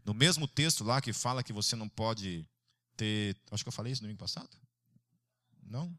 No 0.03 0.13
mesmo 0.13 0.47
texto 0.47 0.83
lá 0.83 1.01
que 1.01 1.13
fala 1.13 1.43
que 1.43 1.53
você 1.53 1.75
não 1.75 1.87
pode 1.87 2.45
ter. 2.97 3.37
Acho 3.51 3.63
que 3.63 3.69
eu 3.69 3.73
falei 3.73 3.93
isso 3.93 4.01
no 4.01 4.07
domingo 4.07 4.19
passado? 4.19 4.49
Não? 5.63 5.97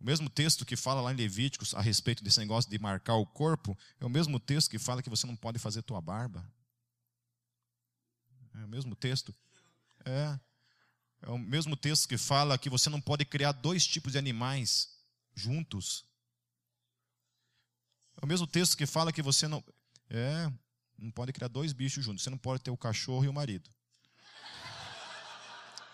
O 0.00 0.04
mesmo 0.04 0.30
texto 0.30 0.64
que 0.64 0.76
fala 0.76 1.00
lá 1.00 1.12
em 1.12 1.16
Levíticos 1.16 1.74
a 1.74 1.80
respeito 1.80 2.22
desse 2.22 2.38
negócio 2.38 2.70
de 2.70 2.78
marcar 2.78 3.14
o 3.16 3.26
corpo, 3.26 3.76
é 4.00 4.04
o 4.04 4.08
mesmo 4.08 4.38
texto 4.38 4.70
que 4.70 4.78
fala 4.78 5.02
que 5.02 5.10
você 5.10 5.26
não 5.26 5.34
pode 5.34 5.58
fazer 5.58 5.82
tua 5.82 6.00
barba. 6.00 6.46
É 8.54 8.64
o 8.64 8.68
mesmo 8.68 8.94
texto. 8.94 9.34
É. 10.04 10.38
É 11.22 11.30
o 11.30 11.38
mesmo 11.38 11.76
texto 11.76 12.08
que 12.08 12.16
fala 12.16 12.56
que 12.56 12.70
você 12.70 12.88
não 12.88 13.00
pode 13.00 13.24
criar 13.24 13.52
dois 13.52 13.84
tipos 13.84 14.12
de 14.12 14.18
animais 14.18 14.88
juntos. 15.34 16.04
É 18.20 18.24
o 18.24 18.28
mesmo 18.28 18.46
texto 18.46 18.76
que 18.76 18.86
fala 18.86 19.12
que 19.12 19.22
você 19.22 19.48
não. 19.48 19.64
É. 20.08 20.50
Não 20.96 21.10
pode 21.10 21.32
criar 21.32 21.48
dois 21.48 21.72
bichos 21.72 22.04
juntos. 22.04 22.22
Você 22.22 22.30
não 22.30 22.38
pode 22.38 22.62
ter 22.62 22.70
o 22.70 22.76
cachorro 22.76 23.24
e 23.24 23.28
o 23.28 23.32
marido. 23.32 23.68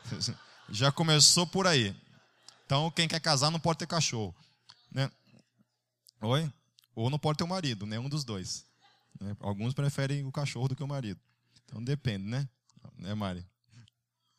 Já 0.68 0.92
começou 0.92 1.46
por 1.46 1.66
aí. 1.66 1.94
Então, 2.64 2.90
quem 2.90 3.06
quer 3.06 3.20
casar 3.20 3.50
não 3.50 3.60
pode 3.60 3.78
ter 3.78 3.86
cachorro. 3.86 4.34
Né? 4.90 5.10
Oi? 6.20 6.52
Ou 6.94 7.10
não 7.10 7.18
pode 7.18 7.38
ter 7.38 7.44
o 7.44 7.48
marido, 7.48 7.86
nenhum 7.86 8.08
dos 8.08 8.24
dois. 8.24 8.64
Né? 9.20 9.36
Alguns 9.40 9.74
preferem 9.74 10.24
o 10.24 10.32
cachorro 10.32 10.68
do 10.68 10.76
que 10.76 10.82
o 10.82 10.88
marido. 10.88 11.20
Então, 11.64 11.82
depende, 11.82 12.24
né? 12.24 12.48
Né, 12.96 13.14
Mari? 13.14 13.46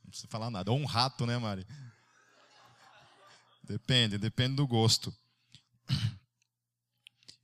Não 0.04 0.10
precisa 0.10 0.28
falar 0.30 0.50
nada. 0.50 0.72
Ou 0.72 0.78
um 0.78 0.86
rato, 0.86 1.26
né, 1.26 1.38
Mari? 1.38 1.66
Depende, 3.64 4.18
depende 4.18 4.56
do 4.56 4.68
gosto. 4.68 5.14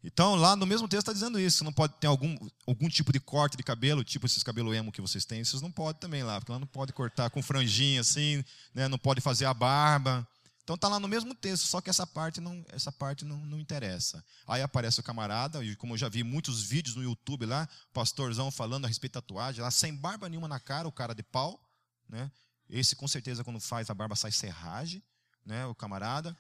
Então, 0.04 0.34
lá 0.34 0.56
no 0.56 0.66
mesmo 0.66 0.88
texto 0.88 1.04
está 1.04 1.14
dizendo 1.14 1.40
isso. 1.40 1.64
Não 1.64 1.72
pode 1.72 1.94
ter 2.00 2.08
algum, 2.08 2.36
algum 2.66 2.90
tipo 2.90 3.12
de 3.12 3.20
corte 3.20 3.56
de 3.56 3.64
cabelo, 3.64 4.04
tipo 4.04 4.26
esses 4.26 4.42
cabelo 4.42 4.74
emo 4.74 4.92
que 4.92 5.02
vocês 5.02 5.26
têm. 5.26 5.44
Vocês 5.44 5.62
não 5.62 5.72
podem 5.72 6.00
também 6.00 6.24
lá, 6.24 6.40
porque 6.40 6.52
lá 6.52 6.58
não 6.60 6.68
pode 6.68 6.92
cortar 6.92 7.30
com 7.30 7.42
franjinha 7.42 8.02
assim, 8.02 8.44
né? 8.74 8.88
não 8.88 8.98
pode 8.98 9.22
fazer 9.22 9.46
a 9.46 9.54
barba. 9.54 10.28
Então 10.72 10.76
está 10.76 10.88
lá 10.88 11.02
no 11.02 11.08
mesmo 11.10 11.36
texto, 11.36 11.68
só 11.68 11.82
que 11.82 11.90
essa 11.90 12.08
parte 12.08 12.40
não, 12.40 12.64
essa 12.70 12.94
parte 12.94 13.26
não, 13.26 13.36
não 13.46 13.60
interessa. 13.60 14.24
Aí 14.48 14.62
aparece 14.62 15.02
o 15.02 15.04
camarada, 15.04 15.62
e 15.66 15.76
como 15.76 15.96
eu 15.96 15.98
já 15.98 16.08
vi 16.08 16.24
muitos 16.24 16.64
vídeos 16.64 16.96
no 16.96 17.04
YouTube 17.04 17.46
lá, 17.46 17.68
pastorzão 17.92 18.50
falando 18.50 18.86
a 18.86 18.88
respeito 18.88 19.16
da 19.16 19.22
tatuagem, 19.22 19.62
lá 19.62 19.70
sem 19.70 19.94
barba 19.94 20.30
nenhuma 20.30 20.48
na 20.48 20.62
cara, 20.62 20.88
o 20.88 20.92
cara 20.92 21.14
de 21.14 21.24
pau, 21.24 21.62
né? 22.08 22.32
Esse 22.70 22.96
com 22.96 23.06
certeza 23.06 23.44
quando 23.44 23.60
faz 23.60 23.90
a 23.90 23.94
barba 23.94 24.16
sai 24.16 24.32
serragem, 24.32 25.04
né? 25.46 25.66
O 25.66 25.76
camarada 25.76 26.38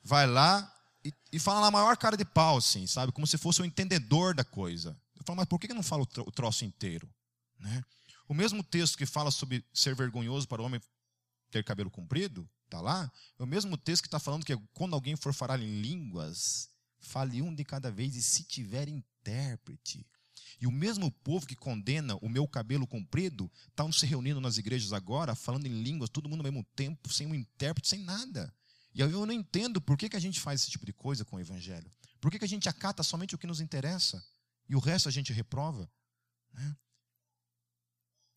vai 0.00 0.28
lá 0.28 0.72
e, 1.04 1.12
e 1.32 1.40
fala 1.40 1.60
na 1.60 1.72
maior 1.72 1.96
cara 1.96 2.16
de 2.16 2.24
pau, 2.24 2.58
assim, 2.58 2.86
sabe? 2.86 3.10
Como 3.10 3.26
se 3.26 3.36
fosse 3.36 3.62
o 3.62 3.64
um 3.64 3.66
entendedor 3.66 4.32
da 4.32 4.44
coisa. 4.44 4.96
Eu 5.16 5.24
falo, 5.26 5.38
mas 5.38 5.46
por 5.46 5.58
que 5.58 5.74
não 5.74 5.82
fala 5.82 6.04
o 6.04 6.30
troço 6.30 6.64
inteiro, 6.64 7.12
né? 7.58 7.82
O 8.28 8.32
mesmo 8.34 8.62
texto 8.62 8.96
que 8.96 9.06
fala 9.06 9.32
sobre 9.32 9.64
ser 9.74 9.96
vergonhoso 9.96 10.46
para 10.46 10.62
o 10.62 10.64
homem 10.64 10.80
ter 11.50 11.64
cabelo 11.64 11.90
comprido, 11.90 12.48
está 12.72 12.80
lá, 12.80 13.12
é 13.38 13.42
o 13.42 13.46
mesmo 13.46 13.76
texto 13.76 14.02
que 14.02 14.08
está 14.08 14.18
falando 14.18 14.44
que 14.46 14.56
quando 14.72 14.94
alguém 14.94 15.14
for 15.14 15.34
falar 15.34 15.60
em 15.60 15.80
línguas, 15.80 16.70
fale 16.98 17.42
um 17.42 17.54
de 17.54 17.64
cada 17.64 17.90
vez 17.90 18.16
e 18.16 18.22
se 18.22 18.44
tiver 18.44 18.88
intérprete. 18.88 20.06
E 20.60 20.66
o 20.66 20.72
mesmo 20.72 21.10
povo 21.10 21.46
que 21.46 21.56
condena 21.56 22.16
o 22.16 22.28
meu 22.28 22.46
cabelo 22.48 22.86
comprido, 22.86 23.50
está 23.68 23.90
se 23.92 24.06
reunindo 24.06 24.40
nas 24.40 24.56
igrejas 24.56 24.92
agora, 24.92 25.34
falando 25.34 25.66
em 25.66 25.82
línguas, 25.82 26.08
todo 26.08 26.28
mundo 26.28 26.40
ao 26.40 26.44
mesmo 26.44 26.64
tempo, 26.74 27.12
sem 27.12 27.26
um 27.26 27.34
intérprete, 27.34 27.88
sem 27.88 28.00
nada. 28.00 28.54
E 28.94 29.00
eu 29.00 29.26
não 29.26 29.32
entendo 29.32 29.80
por 29.80 29.96
que, 29.96 30.08
que 30.08 30.16
a 30.16 30.20
gente 30.20 30.40
faz 30.40 30.62
esse 30.62 30.70
tipo 30.70 30.86
de 30.86 30.92
coisa 30.92 31.24
com 31.24 31.36
o 31.36 31.40
Evangelho. 31.40 31.90
Por 32.20 32.30
que, 32.30 32.38
que 32.38 32.44
a 32.44 32.48
gente 32.48 32.68
acata 32.68 33.02
somente 33.02 33.34
o 33.34 33.38
que 33.38 33.46
nos 33.46 33.60
interessa 33.60 34.24
e 34.68 34.76
o 34.76 34.78
resto 34.78 35.08
a 35.08 35.12
gente 35.12 35.32
reprova? 35.32 35.90
Né? 36.52 36.76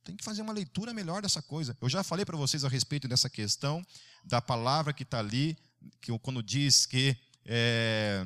Tem 0.05 0.15
que 0.15 0.23
fazer 0.23 0.43
uma 0.43 0.53
leitura 0.53 0.93
melhor 0.93 1.19
dessa 1.19 1.41
coisa. 1.41 1.75
Eu 1.81 1.89
já 1.89 2.03
falei 2.03 2.23
para 2.23 2.37
vocês 2.37 2.63
a 2.63 2.69
respeito 2.69 3.07
dessa 3.07 3.27
questão 3.27 3.83
da 4.23 4.39
palavra 4.39 4.93
que 4.93 5.01
está 5.01 5.17
ali, 5.17 5.57
que 5.99 6.17
quando 6.19 6.43
diz 6.43 6.85
que. 6.85 7.17
É... 7.43 8.23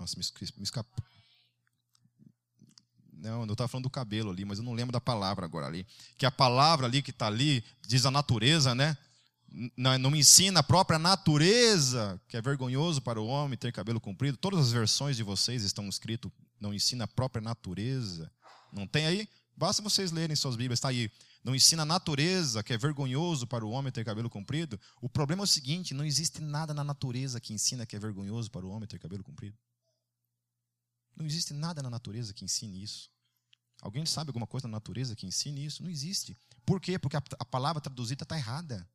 Nossa, 0.00 0.16
me, 0.18 0.24
me 0.56 0.62
escapou. 0.62 1.04
Não, 3.12 3.44
eu 3.44 3.52
estava 3.52 3.68
falando 3.68 3.84
do 3.84 3.90
cabelo 3.90 4.30
ali, 4.30 4.44
mas 4.44 4.58
eu 4.58 4.64
não 4.64 4.72
lembro 4.72 4.92
da 4.92 5.00
palavra 5.00 5.44
agora 5.44 5.66
ali. 5.66 5.86
Que 6.16 6.24
a 6.24 6.30
palavra 6.30 6.86
ali 6.86 7.02
que 7.02 7.10
está 7.10 7.26
ali 7.26 7.62
diz 7.86 8.06
a 8.06 8.10
natureza, 8.10 8.74
né? 8.74 8.96
Não, 9.76 9.98
não 9.98 10.10
me 10.10 10.18
ensina 10.18 10.60
a 10.60 10.62
própria 10.62 10.98
natureza, 10.98 12.20
que 12.26 12.38
é 12.38 12.42
vergonhoso 12.42 13.02
para 13.02 13.20
o 13.20 13.26
homem 13.26 13.58
ter 13.58 13.70
cabelo 13.70 14.00
comprido. 14.00 14.38
Todas 14.38 14.60
as 14.60 14.72
versões 14.72 15.16
de 15.16 15.22
vocês 15.22 15.62
estão 15.62 15.88
escrito, 15.88 16.32
não 16.58 16.72
ensina 16.72 17.04
a 17.04 17.08
própria 17.08 17.42
natureza. 17.42 18.30
Não 18.72 18.86
tem 18.86 19.06
aí? 19.06 19.28
Basta 19.56 19.82
vocês 19.82 20.12
lerem 20.12 20.36
suas 20.36 20.54
Bíblias, 20.54 20.78
está 20.78 20.88
aí. 20.88 21.10
Não 21.42 21.54
ensina 21.54 21.82
a 21.82 21.86
natureza, 21.86 22.62
que 22.62 22.72
é 22.72 22.78
vergonhoso 22.78 23.46
para 23.46 23.64
o 23.64 23.70
homem 23.70 23.90
ter 23.90 24.04
cabelo 24.04 24.28
comprido. 24.28 24.78
O 25.00 25.08
problema 25.08 25.42
é 25.42 25.44
o 25.44 25.46
seguinte: 25.46 25.94
não 25.94 26.04
existe 26.04 26.42
nada 26.42 26.74
na 26.74 26.84
natureza 26.84 27.40
que 27.40 27.54
ensina 27.54 27.86
que 27.86 27.96
é 27.96 27.98
vergonhoso 27.98 28.50
para 28.50 28.66
o 28.66 28.70
homem 28.70 28.86
ter 28.86 28.98
cabelo 28.98 29.24
comprido. 29.24 29.56
Não 31.16 31.24
existe 31.24 31.54
nada 31.54 31.82
na 31.82 31.88
natureza 31.88 32.34
que 32.34 32.44
ensine 32.44 32.82
isso. 32.82 33.10
Alguém 33.80 34.04
sabe 34.04 34.28
alguma 34.28 34.46
coisa 34.46 34.68
na 34.68 34.72
natureza 34.72 35.16
que 35.16 35.26
ensine 35.26 35.64
isso? 35.64 35.82
Não 35.82 35.90
existe. 35.90 36.36
Por 36.64 36.80
quê? 36.80 36.98
Porque 36.98 37.16
a, 37.16 37.22
a 37.38 37.44
palavra 37.44 37.80
traduzida 37.80 38.24
está 38.24 38.36
errada. 38.36 38.86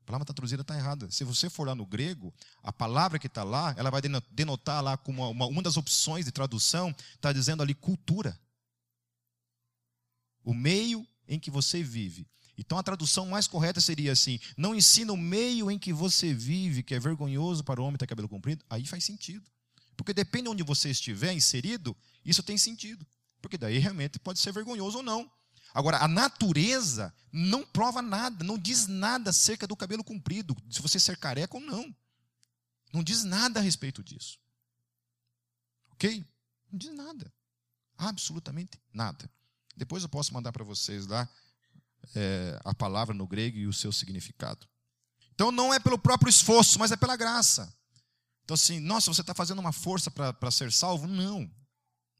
A 0.00 0.04
palavra 0.04 0.24
traduzida 0.24 0.62
está 0.62 0.76
errada. 0.76 1.10
Se 1.10 1.24
você 1.24 1.50
for 1.50 1.66
lá 1.66 1.74
no 1.74 1.86
grego, 1.86 2.32
a 2.62 2.72
palavra 2.72 3.18
que 3.18 3.26
está 3.26 3.44
lá, 3.44 3.74
ela 3.76 3.90
vai 3.90 4.00
denotar 4.30 4.82
lá 4.82 4.96
como 4.96 5.30
uma, 5.30 5.46
uma 5.46 5.62
das 5.62 5.76
opções 5.76 6.24
de 6.24 6.32
tradução, 6.32 6.94
está 7.14 7.32
dizendo 7.32 7.62
ali 7.62 7.74
cultura. 7.74 8.38
O 10.44 10.54
meio 10.54 11.06
em 11.28 11.38
que 11.38 11.50
você 11.50 11.82
vive. 11.82 12.26
Então 12.56 12.78
a 12.78 12.82
tradução 12.82 13.26
mais 13.26 13.46
correta 13.46 13.80
seria 13.80 14.12
assim: 14.12 14.38
não 14.56 14.74
ensina 14.74 15.12
o 15.12 15.16
meio 15.16 15.70
em 15.70 15.78
que 15.78 15.92
você 15.92 16.34
vive, 16.34 16.82
que 16.82 16.94
é 16.94 17.00
vergonhoso 17.00 17.64
para 17.64 17.80
o 17.80 17.84
homem 17.84 17.96
ter 17.96 18.06
cabelo 18.06 18.28
comprido. 18.28 18.64
Aí 18.68 18.86
faz 18.86 19.04
sentido. 19.04 19.44
Porque 19.96 20.14
depende 20.14 20.44
de 20.44 20.50
onde 20.50 20.62
você 20.62 20.90
estiver 20.90 21.32
inserido, 21.32 21.96
isso 22.24 22.42
tem 22.42 22.58
sentido. 22.58 23.06
Porque 23.40 23.58
daí 23.58 23.78
realmente 23.78 24.18
pode 24.18 24.38
ser 24.38 24.52
vergonhoso 24.52 24.98
ou 24.98 25.02
não. 25.02 25.30
Agora, 25.74 25.98
a 25.98 26.08
natureza 26.08 27.14
não 27.32 27.64
prova 27.64 28.02
nada, 28.02 28.44
não 28.44 28.58
diz 28.58 28.86
nada 28.86 29.30
acerca 29.30 29.66
do 29.66 29.76
cabelo 29.76 30.04
comprido, 30.04 30.56
se 30.70 30.82
você 30.82 31.00
ser 31.00 31.16
careca 31.16 31.56
ou 31.56 31.62
não. 31.62 31.94
Não 32.92 33.02
diz 33.02 33.24
nada 33.24 33.58
a 33.58 33.62
respeito 33.62 34.02
disso. 34.02 34.38
Ok? 35.92 36.24
Não 36.70 36.78
diz 36.78 36.92
nada. 36.94 37.32
Absolutamente 37.96 38.78
nada. 38.92 39.30
Depois 39.82 40.04
eu 40.04 40.08
posso 40.08 40.32
mandar 40.32 40.52
para 40.52 40.62
vocês 40.62 41.08
lá 41.08 41.28
é, 42.14 42.56
a 42.64 42.72
palavra 42.72 43.12
no 43.12 43.26
grego 43.26 43.58
e 43.58 43.66
o 43.66 43.72
seu 43.72 43.90
significado. 43.90 44.64
Então 45.34 45.50
não 45.50 45.74
é 45.74 45.80
pelo 45.80 45.98
próprio 45.98 46.30
esforço, 46.30 46.78
mas 46.78 46.92
é 46.92 46.96
pela 46.96 47.16
graça. 47.16 47.74
Então, 48.44 48.54
assim, 48.54 48.78
nossa, 48.78 49.12
você 49.12 49.22
está 49.22 49.34
fazendo 49.34 49.58
uma 49.58 49.72
força 49.72 50.08
para 50.08 50.50
ser 50.52 50.70
salvo? 50.70 51.08
Não. 51.08 51.50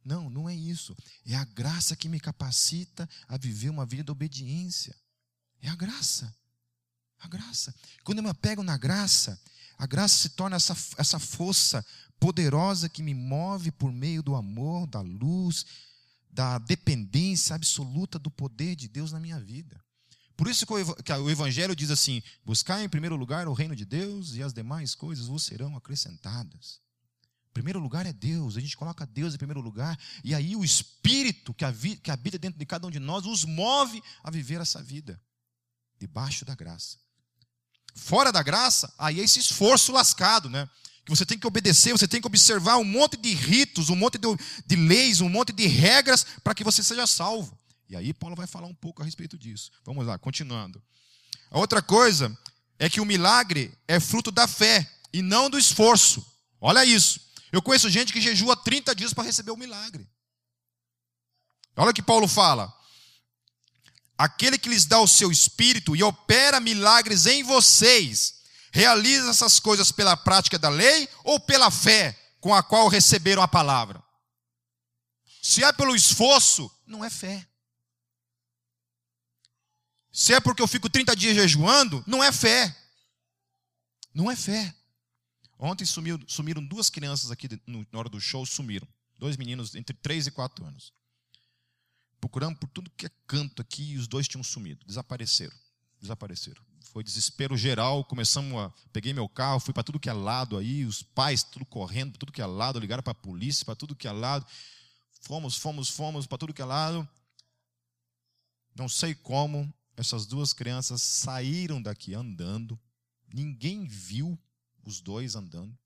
Não, 0.04 0.28
não 0.28 0.48
é 0.48 0.54
isso. 0.56 0.96
É 1.24 1.36
a 1.36 1.44
graça 1.44 1.94
que 1.94 2.08
me 2.08 2.18
capacita 2.18 3.08
a 3.28 3.36
viver 3.36 3.70
uma 3.70 3.86
vida 3.86 4.02
de 4.02 4.10
obediência. 4.10 4.96
É 5.60 5.68
a 5.68 5.76
graça. 5.76 6.34
A 7.20 7.28
graça. 7.28 7.72
Quando 8.02 8.18
eu 8.18 8.24
me 8.24 8.30
apego 8.30 8.64
na 8.64 8.76
graça, 8.76 9.40
a 9.78 9.86
graça 9.86 10.16
se 10.16 10.30
torna 10.30 10.56
essa, 10.56 10.76
essa 10.98 11.20
força 11.20 11.86
poderosa 12.18 12.88
que 12.88 13.04
me 13.04 13.14
move 13.14 13.70
por 13.70 13.92
meio 13.92 14.20
do 14.20 14.34
amor, 14.34 14.88
da 14.88 15.00
luz, 15.00 15.64
da 16.32 16.58
dependência 16.58 17.54
absoluta 17.54 18.18
do 18.18 18.30
poder 18.30 18.74
de 18.74 18.88
Deus 18.88 19.12
na 19.12 19.20
minha 19.20 19.38
vida. 19.38 19.78
Por 20.34 20.48
isso 20.48 20.66
que 20.66 21.12
o 21.12 21.30
Evangelho 21.30 21.76
diz 21.76 21.90
assim: 21.90 22.22
buscar 22.44 22.82
em 22.82 22.88
primeiro 22.88 23.14
lugar 23.16 23.46
o 23.46 23.52
reino 23.52 23.76
de 23.76 23.84
Deus 23.84 24.34
e 24.34 24.42
as 24.42 24.52
demais 24.52 24.94
coisas 24.94 25.26
vos 25.26 25.44
serão 25.44 25.76
acrescentadas. 25.76 26.80
Primeiro 27.52 27.78
lugar 27.78 28.06
é 28.06 28.14
Deus, 28.14 28.56
a 28.56 28.60
gente 28.60 28.76
coloca 28.76 29.04
Deus 29.04 29.34
em 29.34 29.36
primeiro 29.36 29.60
lugar, 29.60 29.98
e 30.24 30.34
aí 30.34 30.56
o 30.56 30.64
Espírito 30.64 31.52
que 31.52 31.66
habita 32.10 32.38
dentro 32.38 32.58
de 32.58 32.64
cada 32.64 32.86
um 32.86 32.90
de 32.90 32.98
nós 32.98 33.26
os 33.26 33.44
move 33.44 34.02
a 34.22 34.30
viver 34.30 34.58
essa 34.58 34.82
vida, 34.82 35.20
debaixo 35.98 36.46
da 36.46 36.54
graça. 36.54 36.96
Fora 37.94 38.32
da 38.32 38.42
graça, 38.42 38.90
aí 38.96 39.20
é 39.20 39.22
esse 39.22 39.38
esforço 39.38 39.92
lascado, 39.92 40.48
né? 40.48 40.66
Que 41.04 41.10
você 41.10 41.26
tem 41.26 41.38
que 41.38 41.46
obedecer, 41.46 41.92
você 41.92 42.06
tem 42.06 42.20
que 42.20 42.26
observar 42.26 42.76
um 42.76 42.84
monte 42.84 43.16
de 43.16 43.34
ritos, 43.34 43.90
um 43.90 43.96
monte 43.96 44.18
de, 44.18 44.28
de 44.64 44.76
leis, 44.76 45.20
um 45.20 45.28
monte 45.28 45.52
de 45.52 45.66
regras 45.66 46.24
para 46.44 46.54
que 46.54 46.62
você 46.62 46.82
seja 46.82 47.06
salvo. 47.06 47.58
E 47.88 47.96
aí 47.96 48.14
Paulo 48.14 48.36
vai 48.36 48.46
falar 48.46 48.66
um 48.66 48.74
pouco 48.74 49.02
a 49.02 49.04
respeito 49.04 49.36
disso. 49.36 49.70
Vamos 49.84 50.06
lá, 50.06 50.18
continuando. 50.18 50.82
A 51.50 51.58
outra 51.58 51.82
coisa 51.82 52.36
é 52.78 52.88
que 52.88 53.00
o 53.00 53.04
milagre 53.04 53.76
é 53.86 54.00
fruto 54.00 54.30
da 54.30 54.48
fé 54.48 54.90
e 55.12 55.20
não 55.20 55.50
do 55.50 55.58
esforço. 55.58 56.24
Olha 56.60 56.84
isso. 56.84 57.20
Eu 57.52 57.60
conheço 57.60 57.90
gente 57.90 58.12
que 58.12 58.20
jejua 58.20 58.56
30 58.56 58.94
dias 58.94 59.12
para 59.12 59.24
receber 59.24 59.50
o 59.50 59.56
milagre. 59.56 60.08
Olha 61.76 61.90
o 61.90 61.94
que 61.94 62.02
Paulo 62.02 62.26
fala. 62.26 62.72
Aquele 64.16 64.56
que 64.56 64.68
lhes 64.68 64.86
dá 64.86 64.98
o 65.00 65.08
seu 65.08 65.30
espírito 65.30 65.94
e 65.94 66.02
opera 66.02 66.60
milagres 66.60 67.26
em 67.26 67.42
vocês, 67.42 68.41
realiza 68.72 69.30
essas 69.30 69.60
coisas 69.60 69.92
pela 69.92 70.16
prática 70.16 70.58
da 70.58 70.70
lei 70.70 71.08
ou 71.22 71.38
pela 71.38 71.70
fé 71.70 72.18
com 72.40 72.54
a 72.54 72.62
qual 72.62 72.88
receberam 72.88 73.42
a 73.42 73.46
palavra? 73.46 74.02
Se 75.42 75.62
é 75.62 75.72
pelo 75.72 75.94
esforço, 75.94 76.70
não 76.86 77.04
é 77.04 77.10
fé. 77.10 77.46
Se 80.10 80.32
é 80.32 80.40
porque 80.40 80.62
eu 80.62 80.68
fico 80.68 80.88
30 80.88 81.14
dias 81.14 81.34
jejuando, 81.34 82.02
não 82.06 82.22
é 82.22 82.32
fé. 82.32 82.74
Não 84.14 84.30
é 84.30 84.36
fé. 84.36 84.74
Ontem 85.58 85.84
sumiu, 85.84 86.18
sumiram 86.26 86.64
duas 86.64 86.90
crianças 86.90 87.30
aqui 87.30 87.48
na 87.66 87.98
hora 87.98 88.08
do 88.08 88.20
show, 88.20 88.44
sumiram. 88.44 88.86
Dois 89.16 89.36
meninos 89.36 89.74
entre 89.74 89.96
3 89.96 90.26
e 90.26 90.30
4 90.30 90.64
anos. 90.64 90.92
Procuramos 92.20 92.58
por 92.58 92.68
tudo 92.68 92.90
que 92.96 93.06
é 93.06 93.10
canto 93.26 93.62
aqui 93.62 93.92
e 93.92 93.98
os 93.98 94.06
dois 94.06 94.28
tinham 94.28 94.42
sumido. 94.42 94.84
Desapareceram. 94.86 95.56
Desapareceram. 96.00 96.71
Foi 96.92 97.02
desespero 97.02 97.56
geral. 97.56 98.04
Começamos 98.04 98.54
a. 98.60 98.70
Peguei 98.92 99.14
meu 99.14 99.26
carro, 99.26 99.58
fui 99.58 99.72
para 99.72 99.82
tudo 99.82 99.98
que 99.98 100.10
é 100.10 100.12
lado 100.12 100.58
aí, 100.58 100.84
os 100.84 101.02
pais 101.02 101.42
tudo 101.42 101.64
correndo 101.64 102.12
para 102.12 102.18
tudo 102.18 102.32
que 102.32 102.42
é 102.42 102.46
lado, 102.46 102.78
ligaram 102.78 103.02
para 103.02 103.12
a 103.12 103.14
polícia, 103.14 103.64
para 103.64 103.74
tudo 103.74 103.96
que 103.96 104.06
é 104.06 104.12
lado. 104.12 104.46
Fomos, 105.22 105.56
fomos, 105.56 105.88
fomos 105.88 106.26
para 106.26 106.36
tudo 106.36 106.52
que 106.52 106.60
é 106.60 106.64
lado. 106.66 107.08
Não 108.76 108.90
sei 108.90 109.14
como, 109.14 109.72
essas 109.96 110.26
duas 110.26 110.52
crianças 110.52 111.00
saíram 111.00 111.80
daqui 111.80 112.14
andando, 112.14 112.78
ninguém 113.32 113.86
viu 113.86 114.38
os 114.84 115.00
dois 115.00 115.34
andando. 115.34 115.76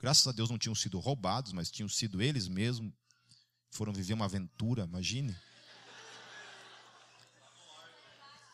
Graças 0.00 0.26
a 0.26 0.32
Deus 0.32 0.50
não 0.50 0.58
tinham 0.58 0.74
sido 0.74 0.98
roubados, 0.98 1.52
mas 1.52 1.70
tinham 1.70 1.88
sido 1.88 2.20
eles 2.20 2.48
mesmos. 2.48 2.92
Foram 3.70 3.92
viver 3.92 4.14
uma 4.14 4.24
aventura, 4.24 4.82
imagine. 4.82 5.36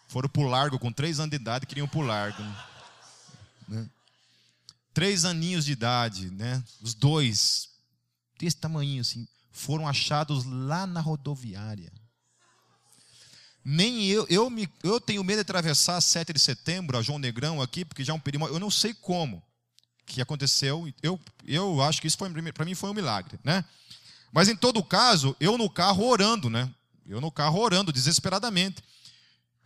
Foram 0.08 0.28
para 0.28 0.42
o 0.42 0.46
largo 0.46 0.78
com 0.78 0.92
três 0.92 1.18
anos 1.18 1.30
de 1.30 1.36
idade, 1.36 1.66
queriam 1.66 1.88
para 1.88 1.98
o 1.98 2.02
largo. 2.02 2.42
Né? 3.68 3.88
Três 4.94 5.24
aninhos 5.24 5.64
de 5.64 5.72
idade, 5.72 6.30
né? 6.30 6.62
Os 6.80 6.94
dois, 6.94 7.68
desse 8.38 8.56
tamanho 8.56 9.00
assim, 9.00 9.26
foram 9.52 9.86
achados 9.86 10.44
lá 10.44 10.86
na 10.86 11.00
rodoviária 11.00 11.92
nem 13.68 14.06
eu, 14.06 14.24
eu, 14.30 14.48
me, 14.48 14.68
eu 14.84 15.00
tenho 15.00 15.24
medo 15.24 15.38
de 15.38 15.40
atravessar 15.40 16.00
7 16.00 16.32
de 16.32 16.38
setembro, 16.38 16.96
a 16.96 17.02
João 17.02 17.18
Negrão 17.18 17.60
aqui, 17.60 17.84
porque 17.84 18.04
já 18.04 18.12
é 18.12 18.16
um 18.16 18.20
perigo, 18.20 18.46
eu 18.46 18.60
não 18.60 18.70
sei 18.70 18.94
como 18.94 19.42
que 20.06 20.22
aconteceu, 20.22 20.88
eu, 21.02 21.18
eu 21.44 21.82
acho 21.82 22.00
que 22.00 22.06
isso 22.06 22.16
para 22.16 22.64
mim 22.64 22.74
foi 22.76 22.90
um 22.90 22.94
milagre, 22.94 23.40
né? 23.42 23.64
Mas 24.32 24.48
em 24.48 24.54
todo 24.54 24.80
caso, 24.84 25.34
eu 25.40 25.58
no 25.58 25.68
carro 25.68 26.06
orando, 26.06 26.48
né? 26.48 26.70
Eu 27.08 27.20
no 27.20 27.28
carro 27.28 27.58
orando 27.58 27.92
desesperadamente. 27.92 28.84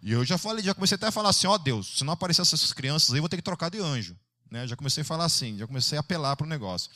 E 0.02 0.12
eu 0.12 0.24
já 0.24 0.38
falei, 0.38 0.64
já 0.64 0.74
comecei 0.74 0.94
até 0.94 1.06
a 1.06 1.12
falar 1.12 1.28
assim, 1.28 1.46
ó 1.46 1.54
oh, 1.54 1.58
Deus, 1.58 1.98
se 1.98 2.04
não 2.04 2.12
aparecer 2.12 2.42
essas 2.42 2.72
crianças 2.72 3.10
aí, 3.10 3.18
eu 3.18 3.22
vou 3.22 3.28
ter 3.28 3.36
que 3.36 3.42
trocar 3.42 3.70
de 3.70 3.78
anjo. 3.78 4.16
Né? 4.50 4.66
Já 4.66 4.76
comecei 4.76 5.02
a 5.02 5.04
falar 5.04 5.24
assim, 5.24 5.58
já 5.58 5.66
comecei 5.66 5.98
a 5.98 6.00
apelar 6.00 6.36
para 6.36 6.46
o 6.46 6.48
negócio. 6.48 6.90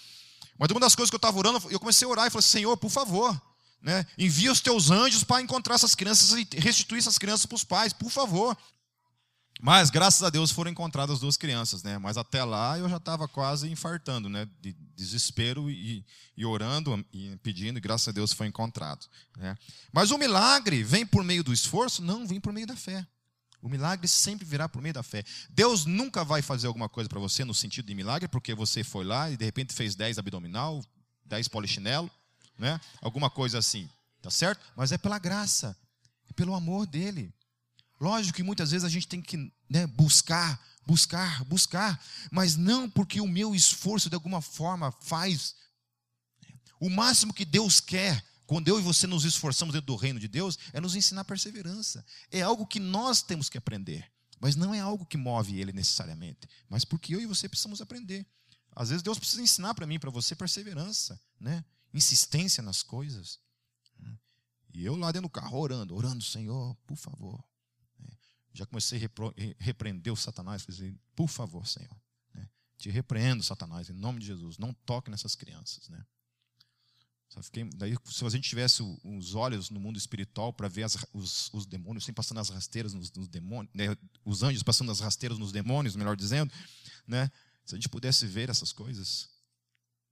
Mas 0.59 0.71
uma 0.71 0.81
das 0.81 0.95
coisas 0.95 1.11
que 1.11 1.15
eu 1.15 1.19
estava 1.19 1.37
orando, 1.37 1.63
eu 1.71 1.79
comecei 1.79 2.07
a 2.07 2.11
orar 2.11 2.27
e 2.27 2.31
falei, 2.31 2.43
Senhor, 2.43 2.77
por 2.77 2.91
favor, 2.91 3.41
né? 3.83 4.07
Envia 4.17 4.51
os 4.51 4.61
teus 4.61 4.91
anjos 4.91 5.25
para 5.25 5.43
encontrar 5.43 5.75
essas 5.75 5.95
crianças 5.95 6.33
e 6.33 6.49
restituir 6.59 7.01
essas 7.01 7.19
crianças 7.19 7.45
para 7.45 7.57
os 7.57 7.65
pais, 7.65 7.93
por 7.93 8.11
favor. 8.11 8.57
Mas, 9.67 9.89
graças 9.89 10.23
a 10.23 10.29
Deus, 10.29 10.51
foram 10.51 10.71
encontradas 10.71 11.21
duas 11.21 11.39
crianças, 11.39 11.83
né? 11.83 11.97
Mas 11.97 12.19
até 12.19 12.45
lá 12.45 12.79
eu 12.79 12.87
já 12.87 12.99
estava 12.99 13.27
quase 13.27 13.67
infartando, 13.71 14.29
né? 14.29 14.47
De 14.61 14.75
desespero 14.95 15.71
e, 15.71 16.05
e, 16.37 16.45
orando 16.45 17.03
e 17.11 17.35
pedindo, 17.39 17.79
e 17.79 17.81
graças 17.81 18.09
a 18.09 18.13
Deus 18.13 18.31
foi 18.31 18.47
encontrado. 18.47 19.07
Né? 19.39 19.57
Mas 19.91 20.11
o 20.11 20.19
milagre 20.19 20.83
vem 20.83 21.07
por 21.07 21.25
meio 21.25 21.43
do 21.43 21.51
esforço? 21.51 22.03
Não, 22.03 22.27
vem 22.27 22.39
por 22.39 22.53
meio 22.53 22.67
da 22.67 22.77
fé. 22.77 23.07
O 23.63 23.69
milagre 23.71 24.07
sempre 24.07 24.45
virá 24.45 24.69
por 24.69 24.83
meio 24.83 24.93
da 24.93 25.03
fé. 25.03 25.25
Deus 25.49 25.87
nunca 25.87 26.23
vai 26.23 26.43
fazer 26.43 26.67
alguma 26.67 26.87
coisa 26.87 27.09
para 27.09 27.19
você 27.19 27.43
no 27.43 27.55
sentido 27.55 27.87
de 27.87 27.95
milagre, 27.95 28.29
porque 28.29 28.55
você 28.55 28.85
foi 28.85 29.03
lá 29.03 29.31
e 29.31 29.37
de 29.39 29.47
repente 29.47 29.73
fez 29.73 29.95
10 29.95 30.19
abdominal, 30.19 30.85
10 31.25 31.49
polichinelo, 31.49 32.11
né? 32.59 32.79
Alguma 33.01 33.31
coisa 33.31 33.61
assim, 33.61 33.89
tá 34.21 34.31
certo? 34.31 34.61
Mas 34.77 34.93
é 34.93 34.99
pela 34.99 35.19
graça, 35.19 35.75
é 36.29 36.35
pelo 36.35 36.55
amor 36.55 36.87
dele. 36.87 37.33
Lógico 38.01 38.37
que 38.37 38.43
muitas 38.43 38.71
vezes 38.71 38.85
a 38.85 38.89
gente 38.89 39.09
tem 39.09 39.23
que 39.23 39.51
né, 39.69 39.87
buscar, 39.87 40.61
buscar, 40.87 41.45
buscar, 41.45 42.03
mas 42.31 42.57
não 42.57 42.89
porque 42.89 43.21
o 43.21 43.27
meu 43.27 43.55
esforço 43.55 44.09
de 44.09 44.15
alguma 44.15 44.41
forma 44.41 44.93
faz. 44.93 45.55
O 46.81 46.91
máximo 46.91 47.33
que 47.33 47.45
Deus 47.45 47.81
quer 47.81 48.25
quando 48.47 48.69
eu 48.69 48.79
e 48.79 48.83
você 48.83 49.07
nos 49.07 49.25
esforçamos 49.25 49.73
dentro 49.73 49.87
do 49.87 49.97
reino 49.97 50.21
de 50.21 50.29
Deus, 50.29 50.59
é 50.73 50.81
nos 50.81 50.95
ensinar 50.95 51.25
perseverança. 51.25 52.05
É 52.31 52.43
algo 52.43 52.67
que 52.67 52.79
nós 52.79 53.23
temos 53.23 53.49
que 53.49 53.57
aprender. 53.57 54.11
Mas 54.39 54.55
não 54.55 54.75
é 54.75 54.81
algo 54.81 55.07
que 55.07 55.17
move 55.17 55.59
ele 55.59 55.73
necessariamente. 55.73 56.47
Mas 56.69 56.85
porque 56.85 57.15
eu 57.15 57.21
e 57.21 57.27
você 57.27 57.49
precisamos 57.49 57.81
aprender. 57.81 58.27
Às 58.77 58.91
vezes 58.91 59.03
Deus 59.03 59.19
precisa 59.19 59.41
ensinar 59.41 59.73
para 59.75 59.87
mim, 59.87 59.99
para 59.99 60.11
você, 60.11 60.35
perseverança, 60.35 61.19
né? 61.41 61.65
insistência 61.93 62.63
nas 62.63 62.83
coisas. 62.83 63.39
E 64.75 64.85
eu 64.85 64.97
lá 64.97 65.13
dentro 65.13 65.29
do 65.29 65.33
carro 65.33 65.59
orando, 65.59 65.95
orando, 65.95 66.23
Senhor, 66.25 66.75
por 66.87 66.97
favor. 66.97 67.43
Já 68.55 68.65
comecei 68.65 68.99
a 68.99 69.01
repreender 69.59 70.13
o 70.13 70.17
Satanás, 70.17 70.63
falei, 70.63 70.97
por 71.17 71.29
favor, 71.29 71.67
Senhor. 71.67 72.01
Né? 72.33 72.49
Te 72.79 72.89
repreendo, 72.89 73.43
Satanás, 73.43 73.91
em 73.91 73.93
nome 73.93 74.21
de 74.21 74.27
Jesus. 74.27 74.59
Não 74.59 74.73
toque 74.73 75.11
nessas 75.11 75.35
crianças. 75.35 75.89
Né? 75.89 76.07
Fiquei, 77.43 77.65
daí, 77.75 77.97
se 78.05 78.25
a 78.25 78.29
gente 78.29 78.49
tivesse 78.49 78.81
os 79.03 79.35
olhos 79.35 79.71
no 79.71 79.81
mundo 79.81 79.99
espiritual 79.99 80.53
para 80.53 80.69
ver 80.69 80.85
as, 80.85 80.97
os, 81.13 81.53
os, 81.53 81.67
demônios 81.67 82.05
sempre 82.05 82.19
passando 82.19 82.39
as 82.39 82.49
rasteiras 82.49 82.95
nos, 82.95 83.11
nos 83.13 83.27
demônios, 83.27 83.75
né? 83.75 83.97
os 84.25 84.45
anjos 84.45 84.63
passando 84.63 84.93
as 84.93 85.01
rasteiras 85.01 85.37
nos 85.37 85.51
demônios, 85.51 85.97
melhor 85.97 86.17
dizendo, 86.17 86.53
né? 87.07 87.29
se 87.65 87.75
a 87.75 87.77
gente 87.77 87.89
pudesse 87.89 88.25
ver 88.25 88.51
essas 88.51 88.73
coisas, 88.73 89.29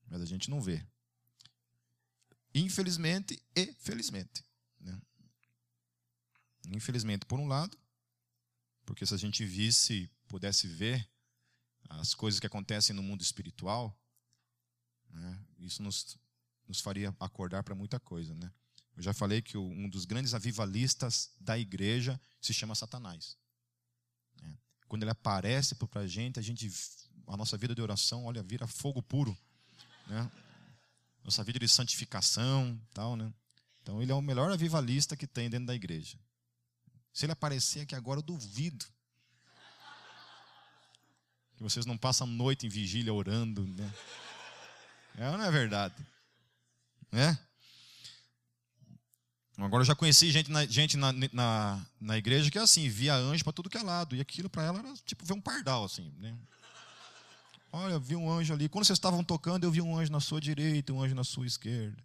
mas 0.09 0.21
a 0.21 0.27
gente 0.27 0.51
não 0.51 0.61
vê. 0.61 0.85
Infelizmente 2.53 3.41
e 3.55 3.73
felizmente. 3.75 4.45
Né? 4.81 5.01
Infelizmente, 6.71 7.25
por 7.25 7.39
um 7.39 7.47
lado, 7.47 7.79
porque 8.85 9.07
se 9.07 9.15
a 9.15 9.19
gente 9.19 9.45
visse, 9.45 10.11
pudesse 10.29 10.67
ver 10.67 11.09
as 11.89 12.15
coisas 12.15 12.41
que 12.41 12.47
acontecem 12.47 12.95
no 12.95 13.03
mundo 13.03 13.23
espiritual, 13.23 13.97
né? 15.11 15.45
isso 15.59 15.83
nos 15.83 16.17
nos 16.73 16.81
faria 16.81 17.15
acordar 17.21 17.63
para 17.63 17.75
muita 17.75 18.01
coisa, 18.01 18.35
né? 18.35 18.51
Eu 18.97 19.03
já 19.03 19.13
falei 19.13 19.41
que 19.41 19.57
um 19.57 19.89
dos 19.89 20.05
grandes 20.05 20.35
avivalistas 20.35 21.31
da 21.41 21.59
igreja 21.59 22.21
se 22.41 22.53
chama 22.53 22.75
Satanás. 22.75 23.37
Né? 24.41 24.57
Quando 24.87 25.03
ele 25.03 25.11
aparece 25.11 25.75
para 25.75 26.03
a 26.03 26.07
gente, 26.07 26.39
a 26.39 26.43
gente, 26.43 26.71
a 27.27 27.37
nossa 27.37 27.57
vida 27.57 27.75
de 27.75 27.81
oração, 27.81 28.25
olha, 28.25 28.43
vira 28.43 28.67
fogo 28.67 29.03
puro, 29.03 29.37
né? 30.07 30.31
Nossa 31.25 31.43
vida 31.45 31.59
de 31.59 31.69
santificação, 31.69 32.81
tal, 32.93 33.17
né? 33.17 33.33
Então 33.81 34.03
ele 34.03 34.13
é 34.13 34.15
o 34.15 34.21
melhor 34.21 34.51
avivalista 34.51 35.17
que 35.17 35.27
tem 35.27 35.49
dentro 35.49 35.67
da 35.67 35.75
igreja. 35.75 36.19
Se 37.13 37.27
ele 37.27 37.33
aparecer 37.33 37.81
aqui 37.81 37.95
agora, 37.95 38.19
eu 38.19 38.23
duvido 38.23 38.85
que 41.57 41.63
vocês 41.63 41.87
não 41.87 41.97
passam 41.97 42.27
noite 42.27 42.67
em 42.67 42.69
vigília 42.69 43.13
orando, 43.13 43.67
né? 43.67 43.95
É 45.17 45.31
não 45.31 45.45
é 45.45 45.51
verdade? 45.51 45.95
Né? 47.11 47.39
Agora 49.59 49.83
eu 49.83 49.87
já 49.87 49.95
conheci 49.95 50.31
gente 50.31 50.51
na, 50.51 50.65
gente 50.65 50.97
na, 50.97 51.13
na, 51.33 51.87
na 52.01 52.19
igreja 52.19 52.51
que 52.51 52.59
é 52.59 52.63
assim, 52.63 52.89
via 52.89 53.15
anjo 53.15 53.45
para 53.45 53.53
tudo 53.53 53.69
que 53.69 53.77
é 53.77 53.83
lado. 53.83 54.17
E 54.17 54.21
aquilo 54.21 54.49
para 54.49 54.65
ela 54.65 54.79
era 54.79 54.95
tipo 55.05 55.25
ver 55.25 55.35
um 55.35 55.41
pardal, 55.41 55.85
assim. 55.85 56.11
Né? 56.19 56.37
Olha, 57.71 57.99
vi 57.99 58.17
um 58.17 58.31
anjo 58.31 58.53
ali. 58.53 58.69
Quando 58.69 58.87
vocês 58.87 58.97
estavam 58.97 59.23
tocando, 59.23 59.65
eu 59.65 59.71
vi 59.71 59.81
um 59.81 59.97
anjo 59.97 60.11
na 60.11 60.21
sua 60.21 60.41
direita, 60.41 60.93
um 60.93 61.03
anjo 61.03 61.15
na 61.15 61.25
sua 61.25 61.47
esquerda. 61.47 62.03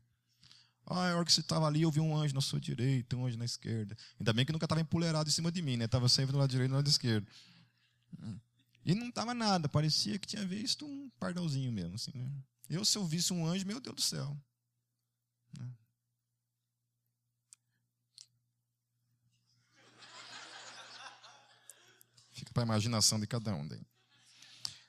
Ah, 0.90 1.12
a 1.12 1.16
hora 1.18 1.26
que 1.26 1.34
você 1.34 1.42
estava 1.42 1.68
ali, 1.68 1.82
eu 1.82 1.92
vi 1.92 2.00
um 2.00 2.16
anjo 2.16 2.34
na 2.34 2.40
sua 2.40 2.62
direita, 2.62 3.18
um 3.18 3.26
anjo 3.26 3.38
na 3.38 3.44
esquerda. 3.44 3.96
Ainda 4.18 4.32
bem 4.32 4.46
que 4.46 4.54
nunca 4.54 4.64
estava 4.64 4.80
empoleirado 4.80 5.28
em 5.28 5.32
cima 5.34 5.52
de 5.52 5.62
mim, 5.62 5.76
né? 5.76 5.84
Estava 5.84 6.08
sempre 6.08 6.32
do 6.32 6.38
lado 6.38 6.50
direito 6.50 6.70
e 6.70 6.72
do 6.72 6.76
lado 6.76 6.90
esquerdo. 6.90 7.28
E 8.86 8.96
não 8.96 9.10
estava 9.10 9.34
nada, 9.34 9.68
parecia 9.68 10.18
que 10.18 10.26
tinha 10.26 10.46
visto 10.46 10.86
um 10.86 11.10
pardalzinho 11.20 11.74
mesmo. 11.74 11.96
Assim, 11.96 12.12
né? 12.16 12.32
Eu, 12.70 12.86
se 12.86 12.98
eu 12.98 13.06
visse 13.06 13.34
um 13.34 13.46
anjo, 13.46 13.68
meu 13.68 13.82
Deus 13.82 13.96
do 13.98 14.02
céu. 14.02 14.38
Fica 22.32 22.54
para 22.54 22.64
a 22.64 22.66
imaginação 22.66 23.20
de 23.20 23.28
cada 23.28 23.54
um. 23.54 23.68
Daí. 23.68 23.82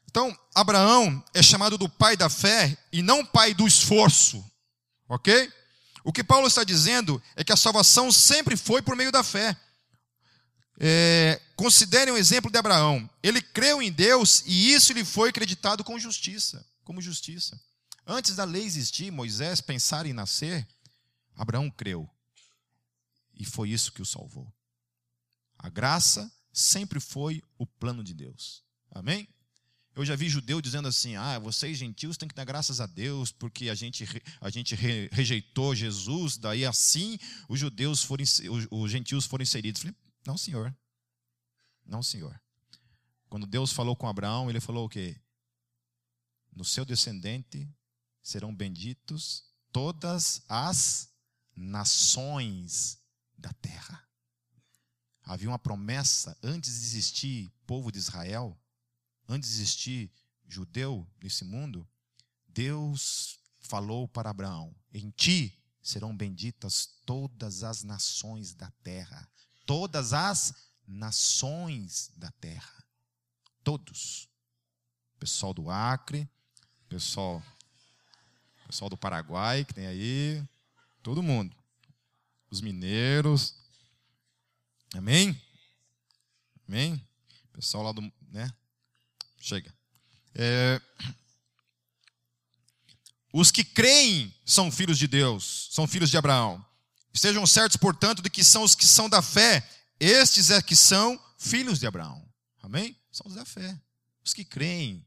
Então, 0.05 0.39
Abraão 0.55 1.25
é 1.35 1.43
chamado 1.43 1.77
do 1.77 1.89
pai 1.89 2.17
da 2.17 2.31
fé 2.31 2.79
e 2.93 3.03
não 3.03 3.27
pai 3.27 3.53
do 3.53 3.67
esforço. 3.67 4.45
Ok? 5.09 5.53
O 6.05 6.13
que 6.13 6.25
Paulo 6.25 6.47
está 6.47 6.65
dizendo 6.65 7.23
é 7.37 7.45
que 7.45 7.53
a 7.53 7.57
salvação 7.57 8.11
sempre 8.11 8.57
foi 8.57 8.83
por 8.83 8.97
meio 8.97 9.13
da 9.13 9.23
fé. 9.23 9.57
É, 10.81 11.41
considerem 11.57 12.15
o 12.15 12.17
exemplo 12.17 12.51
de 12.51 12.59
Abraão. 12.59 13.09
Ele 13.23 13.43
creu 13.43 13.83
em 13.83 13.91
Deus 13.91 14.43
e 14.47 14.73
isso 14.73 14.93
lhe 14.93 15.05
foi 15.05 15.31
acreditado 15.31 15.83
com 15.83 15.99
justiça, 15.99 16.65
como 16.85 17.03
justiça. 17.03 17.61
Antes 18.07 18.37
da 18.37 18.45
lei 18.45 18.65
existir, 18.65 19.11
Moisés 19.11 19.61
pensar 19.61 20.07
em 20.07 20.13
nascer, 20.13 20.67
Abraão 21.37 21.71
creu. 21.71 22.09
E 23.35 23.45
foi 23.45 23.71
isso 23.71 23.93
que 23.93 24.03
o 24.03 24.07
salvou. 24.07 24.53
A 25.59 25.69
graça 25.69 26.31
sempre 26.53 27.01
foi 27.01 27.43
o 27.57 27.67
plano 27.67 28.03
de 28.03 28.15
Deus. 28.15 28.63
Amém? 28.91 29.29
Eu 29.99 30.05
já 30.05 30.15
vi 30.15 30.29
judeu 30.29 30.61
dizendo 30.61 30.87
assim: 30.87 31.17
ah, 31.17 31.41
vocês 31.41 31.77
gentios 31.77 32.17
têm 32.17 32.29
que 32.29 32.35
dar 32.35 32.45
graças 32.45 32.81
a 32.81 32.87
Deus 32.87 33.33
porque 33.33 33.69
a 33.69 33.75
gente, 33.75 34.05
a 34.41 34.49
gente 34.49 34.77
rejeitou 35.11 35.75
Jesus, 35.75 36.37
daí 36.37 36.65
assim 36.65 37.19
os 37.49 37.59
judeus 37.59 38.05
foram, 38.05 38.23
os 38.71 38.91
gentios 38.93 39.27
foram 39.27 39.43
inseridos. 39.43 39.83
Falei, 39.83 39.97
não, 40.25 40.39
senhor. 40.39 40.73
Não, 41.85 42.01
senhor. 42.01 42.41
Quando 43.29 43.45
Deus 43.45 43.73
falou 43.73 43.97
com 43.97 44.07
Abraão, 44.07 44.49
ele 44.49 44.61
falou 44.61 44.87
o 44.87 44.89
quê? 44.89 45.21
No 46.55 46.65
seu 46.65 46.85
descendente 46.85 47.69
serão 48.23 48.55
benditos 48.55 49.53
todas 49.73 50.45
as 50.49 51.13
nações 51.57 53.01
da 53.37 53.53
terra. 53.55 54.09
Havia 55.25 55.49
uma 55.49 55.59
promessa 55.59 56.39
antes 56.41 56.73
de 56.79 56.87
existir 56.87 57.53
povo 57.67 57.91
de 57.91 57.99
Israel, 57.99 58.57
antes 59.29 59.51
de 59.51 59.57
existir 59.57 60.13
judeu 60.47 61.07
nesse 61.23 61.45
mundo, 61.45 61.87
Deus 62.47 63.39
falou 63.61 64.09
para 64.09 64.31
Abraão: 64.31 64.75
Em 64.93 65.11
ti 65.11 65.57
serão 65.83 66.17
benditas 66.17 66.99
todas 67.05 67.63
as 67.63 67.83
nações 67.85 68.55
da 68.55 68.71
terra. 68.83 69.31
Todas 69.67 70.13
as 70.13 70.55
nações 70.87 72.11
da 72.17 72.31
terra. 72.33 72.85
Todos. 73.63 74.29
Pessoal 75.19 75.53
do 75.53 75.71
Acre, 75.71 76.29
pessoal 76.89 77.43
Pessoal 78.69 78.91
do 78.91 78.99
Paraguai, 78.99 79.65
que 79.65 79.73
tem 79.73 79.87
aí. 79.87 80.47
Todo 81.03 81.23
mundo. 81.23 81.57
Os 82.51 82.61
mineiros. 82.61 83.55
Amém? 84.95 85.41
Amém? 86.69 87.03
Pessoal 87.51 87.83
lá 87.83 87.93
do. 87.93 88.03
Né? 88.29 88.53
Chega. 89.39 89.73
É, 90.35 90.81
os 93.33 93.51
que 93.51 93.63
creem 93.63 94.35
são 94.45 94.71
filhos 94.71 94.99
de 94.99 95.07
Deus, 95.07 95.69
são 95.71 95.87
filhos 95.87 96.11
de 96.11 96.17
Abraão. 96.17 96.65
Estejam 97.13 97.47
certos, 97.47 97.77
portanto, 97.77 98.23
de 98.23 98.31
que 98.31 98.45
são 98.45 98.63
os 98.63 98.75
que 98.75 98.87
são 98.87 99.09
da 99.09 99.21
fé. 99.21 99.69
Estes 100.01 100.51
é 100.51 100.63
que 100.63 100.77
são 100.77 101.21
filhos 101.37 101.79
de 101.79 101.87
Abraão. 101.87 102.25
Amém? 102.63 102.97
São 103.11 103.27
os 103.27 103.35
da 103.35 103.45
fé. 103.45 103.79
Os 104.25 104.33
que 104.33 104.45
creem. 104.45 105.05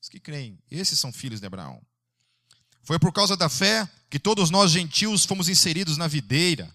Os 0.00 0.08
que 0.08 0.20
creem. 0.20 0.58
Esses 0.70 0.98
são 0.98 1.12
filhos 1.12 1.40
de 1.40 1.46
Abraão. 1.46 1.80
Foi 2.82 2.98
por 2.98 3.12
causa 3.12 3.36
da 3.36 3.48
fé 3.48 3.88
que 4.10 4.18
todos 4.18 4.50
nós 4.50 4.70
gentios 4.70 5.24
fomos 5.24 5.48
inseridos 5.48 5.96
na 5.96 6.06
videira. 6.06 6.74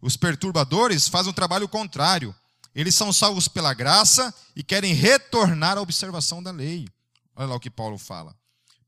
Os 0.00 0.16
perturbadores 0.16 1.08
fazem 1.08 1.30
um 1.30 1.34
trabalho 1.34 1.68
contrário. 1.68 2.34
Eles 2.76 2.94
são 2.94 3.12
salvos 3.12 3.48
pela 3.48 3.74
graça 3.74 4.32
e 4.54 4.62
querem 4.62 4.92
retornar 4.92 5.76
à 5.78 5.80
observação 5.80 6.40
da 6.40 6.52
lei. 6.52 6.86
Olha 7.34 7.48
lá 7.48 7.56
o 7.56 7.60
que 7.60 7.70
Paulo 7.70 7.98
fala. 7.98 8.38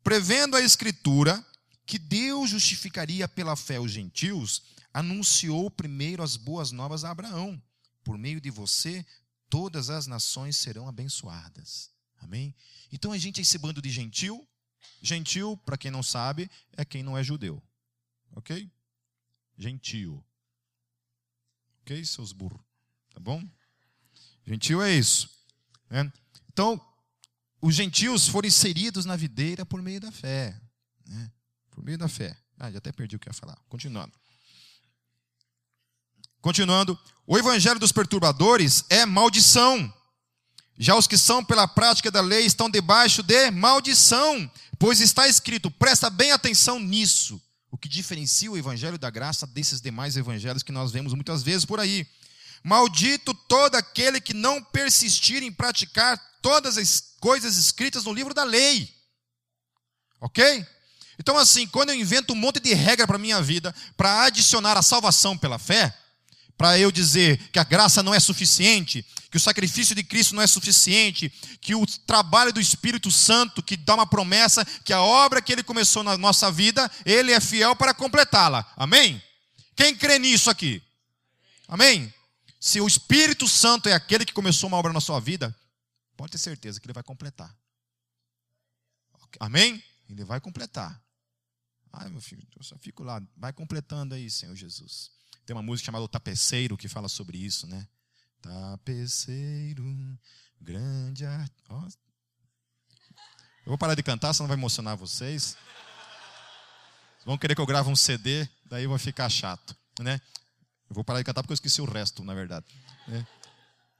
Prevendo 0.05 0.57
a 0.57 0.61
Escritura 0.61 1.44
que 1.85 1.98
Deus 1.98 2.51
justificaria 2.51 3.27
pela 3.27 3.57
fé 3.57 3.81
os 3.81 3.90
gentios, 3.90 4.62
anunciou 4.94 5.70
primeiro 5.70 6.22
as 6.22 6.37
boas 6.37 6.70
novas 6.70 7.03
a 7.03 7.11
Abraão. 7.11 7.61
Por 8.05 8.16
meio 8.16 8.40
de 8.40 8.51
você, 8.51 9.05
todas 9.51 9.90
as 9.90 10.07
nações 10.07 10.57
serão 10.57 10.87
abençoadas. 10.87 11.90
Amém? 12.18 12.55
Então 12.92 13.11
a 13.11 13.18
gente 13.18 13.38
é 13.38 13.42
esse 13.42 13.59
bando 13.59 13.83
de 13.83 13.90
gentil 13.90 14.46
Gentil, 15.01 15.57
para 15.59 15.79
quem 15.79 15.90
não 15.90 16.03
sabe, 16.03 16.51
é 16.77 16.85
quem 16.85 17.03
não 17.03 17.16
é 17.16 17.22
judeu. 17.22 17.62
Ok? 18.33 18.70
Gentil. 19.57 20.24
Ok, 21.83 22.05
seus 22.05 22.33
burros? 22.33 22.61
Tá 23.11 23.20
bom? 23.20 23.42
Gentil 24.49 24.83
é 24.83 24.91
isso. 24.91 25.29
Né? 25.91 26.11
Então, 26.51 26.81
os 27.61 27.75
gentios 27.75 28.27
foram 28.27 28.49
inseridos 28.49 29.05
na 29.05 29.15
videira 29.15 29.67
por 29.67 29.83
meio 29.83 30.01
da 30.01 30.11
fé. 30.11 30.59
Né? 31.07 31.31
Por 31.71 31.85
meio 31.85 31.99
da 31.99 32.09
fé. 32.09 32.35
Ah, 32.59 32.71
já 32.71 32.79
até 32.79 32.91
perdi 32.91 33.15
o 33.15 33.19
que 33.19 33.29
ia 33.29 33.35
falar. 33.35 33.59
Continuando. 33.69 34.13
Continuando. 36.41 36.99
O 37.27 37.37
evangelho 37.37 37.79
dos 37.79 37.93
perturbadores 37.93 38.85
é 38.89 39.05
maldição. 39.05 39.93
Já 40.79 40.97
os 40.97 41.07
que 41.07 41.19
são 41.19 41.45
pela 41.45 41.69
prática 41.69 42.11
da 42.11 42.23
lei 42.23 42.47
estão 42.47 42.71
debaixo 42.71 43.23
de 43.23 43.51
maldição, 43.51 44.51
pois 44.79 45.01
está 45.01 45.29
escrito, 45.29 45.71
presta 45.71 46.09
bem 46.09 46.33
atenção 46.33 46.81
nisso, 46.81 47.39
o 47.71 47.77
que 47.77 47.89
diferencia 47.89 48.51
o 48.51 48.57
evangelho 48.57 48.97
da 48.97 49.11
graça 49.11 49.47
desses 49.47 49.81
demais 49.81 50.17
evangelhos 50.17 50.63
que 50.63 50.73
nós 50.73 50.91
vemos 50.91 51.13
muitas 51.13 51.43
vezes 51.43 51.67
por 51.67 51.81
aí. 51.81 52.07
Maldito 52.62 53.33
todo 53.33 53.75
aquele 53.75 54.21
que 54.21 54.35
não 54.35 54.62
persistir 54.62 55.42
em 55.42 55.53
praticar 55.53 56.21
todas 56.42 56.77
as 56.79 57.03
coisas 57.21 57.57
escritas 57.57 58.05
no 58.05 58.12
livro 58.12 58.35
da 58.35 58.44
lei. 58.44 58.92
Ok? 60.21 60.66
Então, 61.18 61.37
assim, 61.37 61.66
quando 61.66 61.90
eu 61.90 61.97
invento 61.97 62.33
um 62.33 62.37
monte 62.37 62.61
de 62.61 62.73
regra 62.75 63.07
para 63.07 63.16
a 63.16 63.21
minha 63.21 63.42
vida, 63.42 63.75
para 63.97 64.23
adicionar 64.23 64.77
a 64.77 64.83
salvação 64.83 65.37
pela 65.37 65.59
fé, 65.59 65.92
para 66.57 66.79
eu 66.79 66.90
dizer 66.90 67.38
que 67.53 67.59
a 67.59 67.64
graça 67.64 68.03
não 68.03 68.14
é 68.14 68.21
suficiente, 68.21 69.05
que 69.31 69.37
o 69.37 69.40
sacrifício 69.40 69.94
de 69.94 70.03
Cristo 70.03 70.35
não 70.35 70.42
é 70.42 70.47
suficiente, 70.47 71.31
que 71.61 71.75
o 71.75 71.87
trabalho 72.07 72.53
do 72.53 72.61
Espírito 72.61 73.11
Santo, 73.11 73.62
que 73.62 73.77
dá 73.77 73.94
uma 73.94 74.07
promessa, 74.07 74.64
que 74.85 74.92
a 74.92 75.01
obra 75.01 75.42
que 75.42 75.53
ele 75.53 75.62
começou 75.62 76.03
na 76.03 76.16
nossa 76.16 76.51
vida, 76.51 76.90
ele 77.05 77.33
é 77.33 77.40
fiel 77.40 77.77
para 77.77 77.94
completá-la. 77.94 78.66
Amém? 78.77 79.23
Quem 79.77 79.94
crê 79.94 80.18
nisso 80.18 80.51
aqui? 80.51 80.83
Amém? 81.68 82.12
Se 82.61 82.81
o 82.81 82.87
Espírito 82.87 83.47
Santo 83.47 83.88
é 83.88 83.92
aquele 83.92 84.25
que 84.25 84.33
começou 84.33 84.68
uma 84.68 84.77
obra 84.77 84.92
na 84.92 85.01
sua 85.01 85.21
vida, 85.21 85.55
pode 86.16 86.33
ter 86.33 86.38
certeza 86.38 86.81
que 86.81 86.87
ele 86.87 86.92
vai 86.92 87.03
completar. 87.03 87.57
Amém? 89.38 89.83
Ele 90.09 90.25
vai 90.25 90.40
completar. 90.40 91.01
Ai, 91.92 92.09
meu 92.09 92.21
filho, 92.21 92.47
eu 92.57 92.62
só 92.62 92.77
fico 92.79 93.03
lá. 93.03 93.23
Vai 93.37 93.53
completando 93.53 94.14
aí, 94.14 94.31
Senhor 94.31 94.55
Jesus. 94.55 95.11
Tem 95.47 95.55
uma 95.55 95.62
música 95.62 95.87
chamada 95.87 96.05
O 96.05 96.09
Tapeceiro 96.09 96.77
que 96.77 96.88
fala 96.88 97.09
sobre 97.09 97.38
isso, 97.38 97.66
né? 97.66 97.87
Tapeceiro, 98.42 99.85
grande 100.61 101.25
art... 101.25 101.53
oh. 101.71 101.88
Eu 103.64 103.71
vou 103.71 103.79
parar 103.79 103.94
de 103.94 104.03
cantar, 104.03 104.33
senão 104.33 104.49
vai 104.49 104.57
emocionar 104.57 104.97
vocês. 104.97 105.57
Vão 107.25 107.37
querer 107.37 107.55
que 107.55 107.61
eu 107.61 107.66
grave 107.66 107.90
um 107.90 107.97
CD, 107.97 108.49
daí 108.64 108.87
vai 108.87 108.99
ficar 108.99 109.29
chato, 109.29 109.77
né? 110.01 110.21
Eu 110.88 110.94
vou 110.94 111.05
parar 111.05 111.18
de 111.18 111.24
cantar 111.24 111.42
porque 111.42 111.53
eu 111.53 111.55
esqueci 111.55 111.81
o 111.81 111.85
resto, 111.85 112.24
na 112.24 112.35
verdade. 112.35 112.66
Né? 113.07 113.27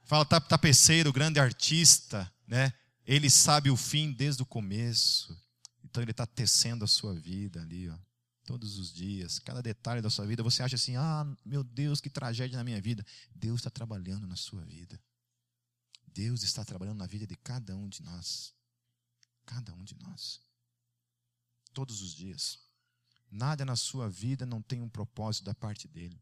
Fala 0.03 0.25
tapeceiro, 0.25 1.13
grande 1.13 1.39
artista, 1.39 2.31
né? 2.47 2.73
Ele 3.05 3.29
sabe 3.29 3.69
o 3.69 3.77
fim 3.77 4.11
desde 4.11 4.41
o 4.41 4.45
começo. 4.45 5.37
Então 5.83 6.01
ele 6.03 6.11
está 6.11 6.25
tecendo 6.25 6.83
a 6.83 6.87
sua 6.87 7.13
vida 7.13 7.61
ali, 7.61 7.89
ó, 7.89 7.97
todos 8.43 8.77
os 8.77 8.91
dias, 8.91 9.39
cada 9.39 9.61
detalhe 9.61 10.01
da 10.01 10.09
sua 10.09 10.25
vida. 10.25 10.41
Você 10.41 10.63
acha 10.63 10.75
assim, 10.75 10.95
ah, 10.95 11.25
meu 11.45 11.63
Deus, 11.63 12.01
que 12.01 12.09
tragédia 12.09 12.57
na 12.57 12.63
minha 12.63 12.81
vida. 12.81 13.05
Deus 13.35 13.59
está 13.59 13.69
trabalhando 13.69 14.25
na 14.25 14.35
sua 14.35 14.63
vida. 14.65 14.99
Deus 16.07 16.43
está 16.43 16.65
trabalhando 16.65 16.97
na 16.97 17.05
vida 17.05 17.25
de 17.27 17.35
cada 17.35 17.75
um 17.75 17.87
de 17.87 18.01
nós. 18.01 18.53
Cada 19.45 19.73
um 19.73 19.83
de 19.83 19.95
nós. 19.99 20.41
Todos 21.73 22.01
os 22.01 22.13
dias. 22.13 22.59
Nada 23.29 23.63
na 23.63 23.75
sua 23.75 24.09
vida 24.09 24.45
não 24.45 24.61
tem 24.61 24.81
um 24.81 24.89
propósito 24.89 25.45
da 25.45 25.53
parte 25.53 25.87
dele. 25.87 26.19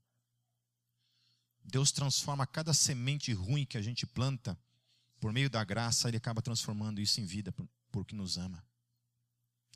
Deus 1.68 1.92
transforma 1.92 2.48
cada 2.48 2.74
semente 2.74 3.34
ruim 3.34 3.66
que 3.66 3.78
a 3.78 3.82
gente 3.82 4.08
planta, 4.08 4.58
por 5.20 5.34
meio 5.34 5.50
da 5.50 5.64
graça, 5.64 6.08
Ele 6.08 6.18
acaba 6.18 6.42
transformando 6.42 7.02
isso 7.02 7.20
em 7.20 7.26
vida, 7.26 7.54
porque 7.92 8.16
nos 8.16 8.38
ama. 8.38 8.66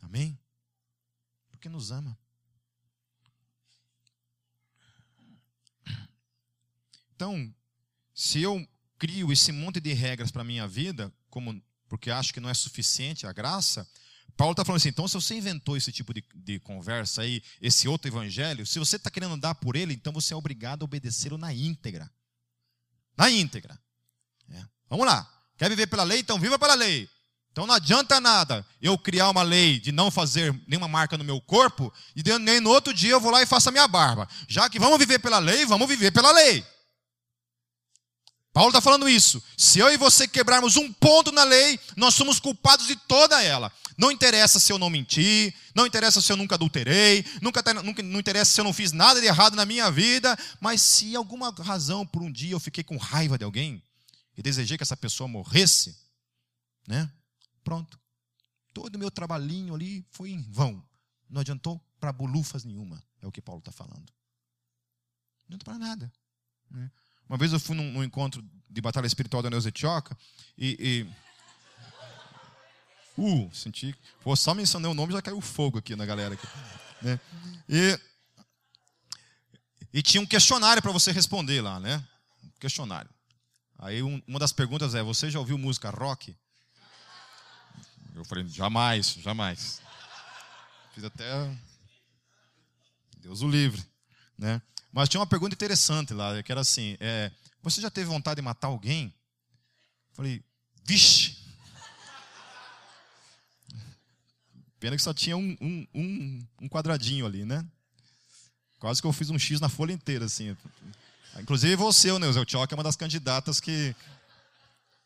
Amém? 0.01 0.39
Porque 1.49 1.67
nos 1.67 1.91
ama. 1.91 2.17
Então, 7.13 7.53
se 8.13 8.41
eu 8.41 8.67
crio 8.97 9.31
esse 9.31 9.51
monte 9.51 9.79
de 9.79 9.93
regras 9.93 10.31
para 10.31 10.41
a 10.41 10.45
minha 10.45 10.67
vida, 10.67 11.13
como 11.29 11.61
porque 11.89 12.09
acho 12.09 12.33
que 12.33 12.39
não 12.39 12.49
é 12.49 12.53
suficiente 12.53 13.27
a 13.27 13.33
graça, 13.33 13.85
Paulo 14.37 14.53
está 14.53 14.65
falando 14.65 14.79
assim, 14.79 14.89
então 14.89 15.07
se 15.07 15.13
você 15.13 15.35
inventou 15.35 15.77
esse 15.77 15.91
tipo 15.91 16.13
de, 16.13 16.23
de 16.35 16.59
conversa 16.59 17.21
aí, 17.21 17.41
esse 17.61 17.87
outro 17.87 18.09
evangelho, 18.09 18.65
se 18.65 18.79
você 18.79 18.95
está 18.95 19.09
querendo 19.09 19.37
dar 19.37 19.55
por 19.55 19.75
ele, 19.75 19.93
então 19.93 20.11
você 20.13 20.33
é 20.33 20.37
obrigado 20.37 20.81
a 20.81 20.85
obedecê-lo 20.85 21.37
na 21.37 21.53
íntegra. 21.53 22.09
Na 23.17 23.29
íntegra. 23.29 23.79
É. 24.49 24.63
Vamos 24.89 25.05
lá. 25.05 25.29
Quer 25.57 25.69
viver 25.69 25.87
pela 25.87 26.03
lei? 26.03 26.19
Então 26.19 26.39
viva 26.39 26.57
pela 26.57 26.73
lei. 26.73 27.09
Então 27.51 27.67
não 27.67 27.75
adianta 27.75 28.19
nada 28.21 28.65
eu 28.81 28.97
criar 28.97 29.29
uma 29.29 29.43
lei 29.43 29.79
de 29.79 29.91
não 29.91 30.09
fazer 30.09 30.57
nenhuma 30.67 30.87
marca 30.87 31.17
no 31.17 31.23
meu 31.23 31.41
corpo 31.41 31.93
e 32.15 32.23
nem 32.39 32.61
no 32.61 32.69
outro 32.69 32.93
dia 32.93 33.11
eu 33.11 33.19
vou 33.19 33.31
lá 33.31 33.41
e 33.41 33.45
faço 33.45 33.69
a 33.69 33.71
minha 33.71 33.87
barba. 33.87 34.27
Já 34.47 34.69
que 34.69 34.79
vamos 34.79 34.97
viver 34.97 35.19
pela 35.19 35.37
lei, 35.37 35.65
vamos 35.65 35.87
viver 35.87 36.11
pela 36.11 36.31
lei. 36.31 36.65
Paulo 38.53 38.69
está 38.69 38.81
falando 38.81 39.07
isso. 39.07 39.41
Se 39.57 39.79
eu 39.79 39.89
e 39.89 39.97
você 39.97 40.27
quebrarmos 40.27 40.75
um 40.75 40.91
ponto 40.91 41.31
na 41.31 41.43
lei, 41.43 41.79
nós 41.95 42.13
somos 42.13 42.39
culpados 42.39 42.85
de 42.85 42.95
toda 42.95 43.41
ela. 43.41 43.71
Não 43.97 44.11
interessa 44.11 44.59
se 44.59 44.73
eu 44.73 44.77
não 44.77 44.89
menti, 44.89 45.53
não 45.75 45.85
interessa 45.85 46.21
se 46.21 46.31
eu 46.31 46.35
nunca 46.35 46.55
adulterei, 46.55 47.23
nunca, 47.41 47.61
nunca, 47.81 48.03
não 48.03 48.19
interessa 48.19 48.51
se 48.51 48.59
eu 48.59 48.65
não 48.65 48.73
fiz 48.73 48.91
nada 48.91 49.21
de 49.21 49.27
errado 49.27 49.55
na 49.55 49.65
minha 49.65 49.89
vida, 49.89 50.37
mas 50.59 50.81
se 50.81 51.15
alguma 51.15 51.51
razão 51.51 52.05
por 52.05 52.21
um 52.21 52.31
dia 52.31 52.51
eu 52.53 52.59
fiquei 52.59 52.83
com 52.83 52.97
raiva 52.97 53.37
de 53.37 53.45
alguém 53.45 53.81
e 54.35 54.41
desejei 54.41 54.77
que 54.77 54.83
essa 54.83 54.97
pessoa 54.97 55.27
morresse, 55.27 55.97
né? 56.87 57.09
Pronto. 57.63 57.99
Todo 58.73 58.95
o 58.95 58.99
meu 58.99 59.11
trabalhinho 59.11 59.75
ali 59.75 60.05
foi 60.11 60.31
em 60.31 60.41
vão. 60.41 60.83
Não 61.29 61.41
adiantou 61.41 61.79
para 61.99 62.11
bolufas 62.11 62.63
nenhuma, 62.63 63.01
é 63.21 63.27
o 63.27 63.31
que 63.31 63.41
Paulo 63.41 63.59
está 63.59 63.71
falando. 63.71 64.11
Não 65.47 65.55
adiantou 65.55 65.65
para 65.65 65.77
nada. 65.77 66.11
Né? 66.69 66.91
Uma 67.27 67.37
vez 67.37 67.53
eu 67.53 67.59
fui 67.59 67.75
num, 67.75 67.91
num, 67.91 68.03
encontro 68.03 68.43
de 68.69 68.81
batalha 68.81 69.07
espiritual 69.07 69.41
da 69.41 69.49
Neuza 69.49 69.71
Tioca 69.71 70.17
e, 70.57 70.77
e. 70.79 71.07
Uh, 73.17 73.53
senti. 73.53 73.93
Pô, 74.21 74.35
só 74.35 74.53
mencionei 74.53 74.89
o 74.89 74.93
nome 74.93 75.11
já 75.11 75.21
caiu 75.21 75.41
fogo 75.41 75.77
aqui 75.77 75.97
na 75.97 76.05
galera. 76.05 76.33
Aqui, 76.33 76.47
né? 77.01 77.19
E, 77.67 77.99
e 79.93 80.01
tinha 80.01 80.21
um 80.21 80.25
questionário 80.25 80.81
para 80.81 80.93
você 80.93 81.11
responder 81.11 81.61
lá, 81.61 81.77
né? 81.79 82.03
questionário. 82.61 83.09
Aí 83.79 84.03
um, 84.03 84.21
uma 84.27 84.39
das 84.39 84.53
perguntas 84.53 84.93
é: 84.93 85.01
Você 85.01 85.29
já 85.29 85.39
ouviu 85.39 85.57
música 85.57 85.89
rock? 85.89 86.37
Eu 88.13 88.23
falei, 88.25 88.47
jamais, 88.47 89.13
jamais. 89.15 89.81
Fiz 90.93 91.03
até. 91.03 91.25
Deus 93.17 93.41
o 93.41 93.49
livre. 93.49 93.83
Né? 94.37 94.61
Mas 94.91 95.07
tinha 95.07 95.19
uma 95.19 95.27
pergunta 95.27 95.55
interessante 95.55 96.13
lá, 96.13 96.41
que 96.43 96.51
era 96.51 96.61
assim: 96.61 96.97
é, 96.99 97.31
Você 97.63 97.81
já 97.81 97.89
teve 97.89 98.09
vontade 98.09 98.35
de 98.35 98.41
matar 98.41 98.67
alguém? 98.67 99.13
Falei, 100.13 100.43
vixe! 100.83 101.37
Pena 104.79 104.95
que 104.95 105.03
só 105.03 105.13
tinha 105.13 105.37
um, 105.37 105.55
um, 105.61 105.87
um, 105.93 106.47
um 106.63 106.67
quadradinho 106.67 107.25
ali, 107.25 107.45
né? 107.45 107.65
Quase 108.79 108.99
que 108.99 109.07
eu 109.07 109.13
fiz 109.13 109.29
um 109.29 109.37
X 109.37 109.61
na 109.61 109.69
folha 109.69 109.93
inteira, 109.93 110.25
assim. 110.25 110.57
Inclusive 111.39 111.75
você, 111.75 112.11
o 112.11 112.17
Neusel 112.17 112.45
Tioc, 112.45 112.71
é 112.71 112.75
uma 112.75 112.83
das 112.83 112.95
candidatas 112.95 113.59
que, 113.59 113.95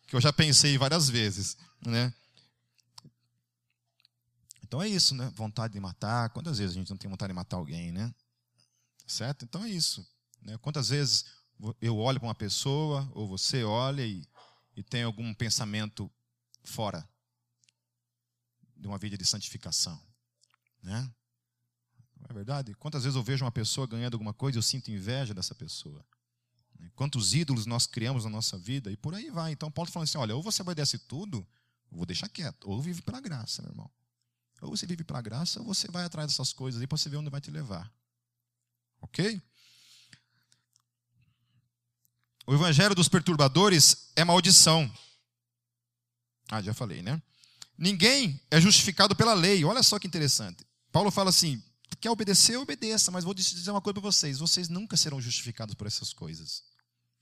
que 0.08 0.16
eu 0.16 0.22
já 0.22 0.32
pensei 0.32 0.78
várias 0.78 1.10
vezes, 1.10 1.58
né? 1.86 2.14
Então 4.64 4.82
é 4.82 4.88
isso, 4.88 5.14
né? 5.14 5.32
Vontade 5.36 5.74
de 5.74 5.80
matar. 5.80 6.30
Quantas 6.30 6.58
vezes 6.58 6.76
a 6.76 6.80
gente 6.80 6.90
não 6.90 6.98
tem 6.98 7.10
vontade 7.12 7.32
de 7.32 7.36
matar 7.36 7.58
alguém, 7.58 7.92
né? 7.92 8.14
Certo? 9.06 9.46
Então 9.46 9.64
é 9.64 9.70
isso. 9.70 10.08
Né? 10.42 10.58
Quantas 10.58 10.90
vezes 10.90 11.26
eu 11.82 11.98
olho 11.98 12.20
para 12.20 12.28
uma 12.28 12.36
pessoa, 12.36 13.10
ou 13.14 13.28
você 13.28 13.64
olha 13.64 14.06
e, 14.06 14.28
e 14.76 14.84
tem 14.84 15.04
algum 15.04 15.34
pensamento 15.34 16.12
fora 16.64 17.08
de 18.76 18.88
uma 18.88 18.98
vida 18.98 19.18
de 19.18 19.26
santificação, 19.26 20.02
né? 20.84 21.10
Não 22.18 22.28
é 22.30 22.34
verdade? 22.34 22.74
Quantas 22.76 23.04
vezes 23.04 23.16
eu 23.16 23.24
vejo 23.24 23.46
uma 23.46 23.52
pessoa 23.52 23.88
ganhando 23.88 24.16
alguma 24.16 24.34
coisa 24.34 24.58
e 24.58 24.60
eu 24.60 24.64
sinto 24.64 24.92
inveja 24.92 25.34
dessa 25.34 25.54
pessoa? 25.56 26.06
Né? 26.80 26.92
Quantos 26.96 27.34
ídolos 27.34 27.66
nós 27.66 27.86
criamos 27.86 28.24
na 28.24 28.30
nossa 28.30 28.58
vida 28.58 28.92
e 28.92 28.98
por 28.98 29.14
aí 29.14 29.30
vai. 29.30 29.52
Então 29.52 29.72
Paulo 29.72 29.88
está 29.88 29.94
falando 29.94 30.10
assim: 30.10 30.18
olha, 30.18 30.36
ou 30.36 30.42
você 30.42 30.62
obedece 30.62 30.98
tudo, 31.00 31.46
eu 31.92 31.98
vou 31.98 32.06
deixar 32.06 32.30
quieto, 32.30 32.70
ou 32.70 32.82
vive 32.82 33.02
pela 33.02 33.22
graça, 33.22 33.62
meu 33.62 33.72
irmão. 33.72 33.90
Ou 34.62 34.76
você 34.76 34.86
vive 34.86 35.04
pela 35.04 35.22
graça, 35.22 35.60
ou 35.60 35.66
você 35.66 35.90
vai 35.90 36.04
atrás 36.04 36.30
dessas 36.32 36.52
coisas 36.52 36.82
aí 36.82 36.88
para 36.88 36.98
você 36.98 37.10
ver 37.10 37.18
onde 37.18 37.30
vai 37.30 37.42
te 37.42 37.52
levar. 37.52 37.92
Ok? 39.06 39.40
O 42.48 42.54
evangelho 42.54 42.96
dos 42.96 43.08
perturbadores 43.08 44.12
é 44.16 44.24
maldição. 44.24 44.92
Ah, 46.50 46.62
já 46.62 46.74
falei, 46.74 47.04
né? 47.04 47.22
Ninguém 47.78 48.42
é 48.50 48.60
justificado 48.60 49.16
pela 49.16 49.34
lei. 49.36 49.64
Olha 49.64 49.84
só 49.84 50.00
que 50.00 50.08
interessante. 50.08 50.66
Paulo 50.92 51.12
fala 51.12 51.30
assim: 51.30 51.62
quer 52.02 52.10
obedecer, 52.10 52.58
obedeça, 52.58 53.12
mas 53.12 53.24
vou 53.24 53.34
dizer 53.34 53.70
uma 53.70 53.82
coisa 53.82 53.94
para 53.94 54.12
vocês: 54.12 54.40
vocês 54.40 54.70
nunca 54.70 54.98
serão 54.98 55.22
justificados 55.22 55.76
por 55.76 55.86
essas 55.86 56.12
coisas. 56.12 56.64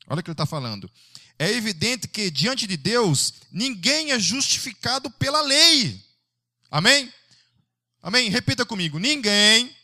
Olha 0.07 0.21
o 0.21 0.23
que 0.23 0.29
ele 0.29 0.33
está 0.33 0.45
falando. 0.45 0.89
É 1.37 1.51
evidente 1.51 2.07
que 2.07 2.31
diante 2.31 2.65
de 2.65 2.77
Deus 2.77 3.33
ninguém 3.51 4.11
é 4.11 4.19
justificado 4.19 5.11
pela 5.11 5.41
lei. 5.41 6.01
Amém? 6.71 7.13
Amém? 8.01 8.29
Repita 8.29 8.65
comigo. 8.65 8.99
Ninguém 8.99 9.75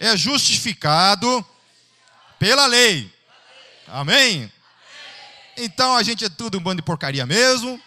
é 0.00 0.16
justificado 0.16 1.46
pela 2.38 2.64
lei. 2.66 3.14
Amém? 3.86 4.50
Então 5.58 5.94
a 5.94 6.02
gente 6.02 6.24
é 6.24 6.28
tudo 6.30 6.58
um 6.58 6.62
bando 6.62 6.80
de 6.80 6.86
porcaria 6.86 7.26
mesmo, 7.26 7.80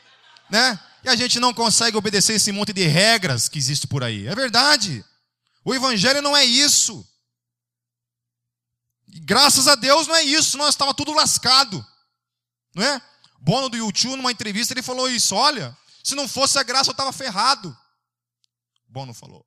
né? 0.50 0.80
E 1.04 1.10
a 1.10 1.16
gente 1.16 1.40
não 1.40 1.54
consegue 1.54 1.98
obedecer 1.98 2.36
esse 2.36 2.52
monte 2.52 2.72
de 2.72 2.84
regras 2.84 3.50
que 3.50 3.58
existe 3.58 3.88
por 3.88 4.04
aí. 4.04 4.28
É 4.28 4.36
verdade. 4.36 5.04
O 5.66 5.74
evangelho 5.74 6.22
não 6.22 6.38
é 6.38 6.46
isso. 6.46 7.06
E 9.08 9.20
graças 9.20 9.68
a 9.68 9.76
Deus 9.76 10.08
não 10.08 10.16
é 10.16 10.24
isso, 10.24 10.58
nós 10.58 10.70
estava 10.70 10.94
tudo 10.94 11.14
lascado. 11.14 11.86
Não 12.76 12.84
é? 12.84 13.02
Bono 13.40 13.70
do 13.70 13.78
YouTube, 13.78 14.16
numa 14.16 14.32
entrevista, 14.32 14.74
ele 14.74 14.84
falou 14.84 15.10
isso: 15.10 15.36
olha, 15.36 15.76
se 16.04 16.16
não 16.16 16.28
fosse 16.28 16.60
a 16.60 16.64
graça, 16.64 16.90
eu 16.90 16.94
estava 16.94 17.12
ferrado. 17.12 17.76
Bono 18.88 19.14
falou. 19.14 19.46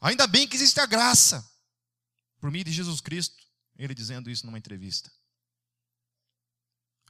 Ainda 0.00 0.26
bem 0.26 0.46
que 0.46 0.56
existe 0.56 0.78
a 0.80 0.86
graça, 0.86 1.48
por 2.40 2.50
meio 2.50 2.64
de 2.64 2.72
Jesus 2.72 3.00
Cristo, 3.00 3.36
ele 3.76 3.94
dizendo 3.94 4.30
isso 4.30 4.46
numa 4.46 4.58
entrevista. 4.58 5.10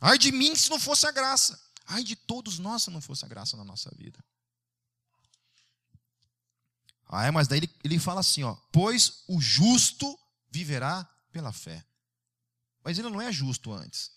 Ai 0.01 0.19
de 0.19 0.31
mim 0.31 0.55
se 0.55 0.71
não 0.71 0.79
fosse 0.79 1.07
a 1.07 1.11
graça. 1.11 1.61
Ai 1.87 2.03
de 2.03 2.17
todos 2.17 2.59
nós 2.59 2.83
se 2.83 2.91
não 2.91 3.01
fosse 3.01 3.25
a 3.25 3.29
graça 3.29 3.57
na 3.57 3.65
nossa 3.65 3.91
vida. 3.97 4.23
Ah, 7.09 7.25
é, 7.25 7.31
mas 7.31 7.47
daí 7.47 7.59
ele, 7.59 7.71
ele 7.85 7.99
fala 7.99 8.21
assim, 8.21 8.43
ó, 8.43 8.55
pois 8.73 9.23
o 9.29 9.41
justo 9.41 10.19
viverá 10.51 11.05
pela 11.31 11.53
fé. 11.53 11.87
Mas 12.83 12.99
ele 12.99 13.09
não 13.09 13.21
é 13.21 13.33
justo 13.33 13.73
antes. 13.73 14.11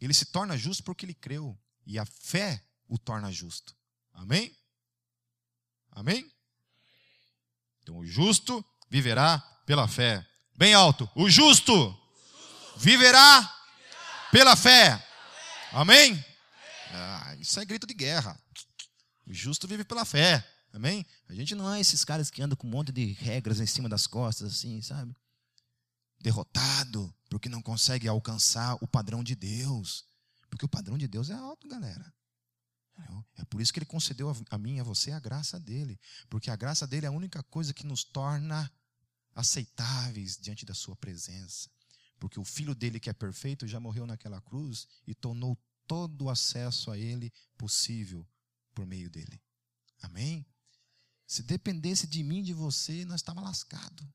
Ele 0.00 0.14
se 0.14 0.26
torna 0.26 0.56
justo 0.56 0.82
porque 0.84 1.04
ele 1.04 1.14
creu. 1.14 1.58
E 1.84 1.98
a 1.98 2.06
fé 2.06 2.64
o 2.88 2.98
torna 2.98 3.32
justo. 3.32 3.76
Amém? 4.12 4.56
Amém? 5.90 6.30
Então 7.82 7.98
o 7.98 8.06
justo 8.06 8.64
viverá 8.88 9.38
pela 9.66 9.86
fé. 9.88 10.26
Bem 10.56 10.74
alto. 10.74 11.08
O 11.14 11.28
justo 11.30 11.96
viverá 12.76 13.56
pela 14.30 14.56
fé. 14.56 15.04
Amém? 15.72 16.24
Ah, 16.92 17.36
isso 17.38 17.58
é 17.60 17.64
grito 17.64 17.86
de 17.86 17.94
guerra. 17.94 18.38
O 19.26 19.32
justo 19.32 19.68
vive 19.68 19.84
pela 19.84 20.04
fé. 20.04 20.46
Amém? 20.72 21.04
A 21.28 21.34
gente 21.34 21.54
não 21.54 21.72
é 21.72 21.80
esses 21.80 22.04
caras 22.04 22.30
que 22.30 22.42
andam 22.42 22.56
com 22.56 22.66
um 22.66 22.70
monte 22.70 22.92
de 22.92 23.12
regras 23.12 23.60
em 23.60 23.66
cima 23.66 23.88
das 23.88 24.06
costas, 24.06 24.52
assim, 24.52 24.80
sabe? 24.82 25.14
Derrotado, 26.20 27.14
porque 27.28 27.48
não 27.48 27.62
consegue 27.62 28.06
alcançar 28.06 28.76
o 28.80 28.86
padrão 28.86 29.24
de 29.24 29.34
Deus. 29.34 30.04
Porque 30.48 30.64
o 30.64 30.68
padrão 30.68 30.98
de 30.98 31.08
Deus 31.08 31.30
é 31.30 31.34
alto, 31.34 31.68
galera. 31.68 32.12
É 33.36 33.44
por 33.44 33.60
isso 33.60 33.72
que 33.72 33.78
ele 33.78 33.86
concedeu 33.86 34.34
a 34.50 34.58
mim 34.58 34.76
e 34.76 34.80
a 34.80 34.84
você 34.84 35.12
a 35.12 35.20
graça 35.20 35.58
dele. 35.58 35.98
Porque 36.28 36.50
a 36.50 36.56
graça 36.56 36.86
dele 36.86 37.06
é 37.06 37.08
a 37.08 37.12
única 37.12 37.42
coisa 37.42 37.72
que 37.72 37.86
nos 37.86 38.04
torna 38.04 38.70
aceitáveis 39.34 40.36
diante 40.36 40.66
da 40.66 40.74
sua 40.74 40.96
presença. 40.96 41.70
Porque 42.18 42.38
o 42.38 42.44
filho 42.44 42.74
dele, 42.74 43.00
que 43.00 43.08
é 43.08 43.12
perfeito, 43.12 43.66
já 43.66 43.80
morreu 43.80 44.06
naquela 44.06 44.40
cruz 44.42 44.86
e 45.06 45.14
tornou 45.14 45.58
todo 45.86 46.26
o 46.26 46.30
acesso 46.30 46.90
a 46.90 46.98
ele 46.98 47.32
possível 47.56 48.26
por 48.74 48.86
meio 48.86 49.10
dele. 49.10 49.40
Amém? 50.02 50.46
Se 51.26 51.42
dependesse 51.42 52.06
de 52.06 52.22
mim, 52.22 52.42
de 52.42 52.52
você, 52.52 53.04
nós 53.04 53.20
estávamos 53.20 53.48
lascados. 53.48 54.06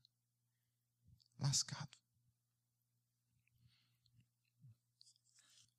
Lascado. 1.38 1.96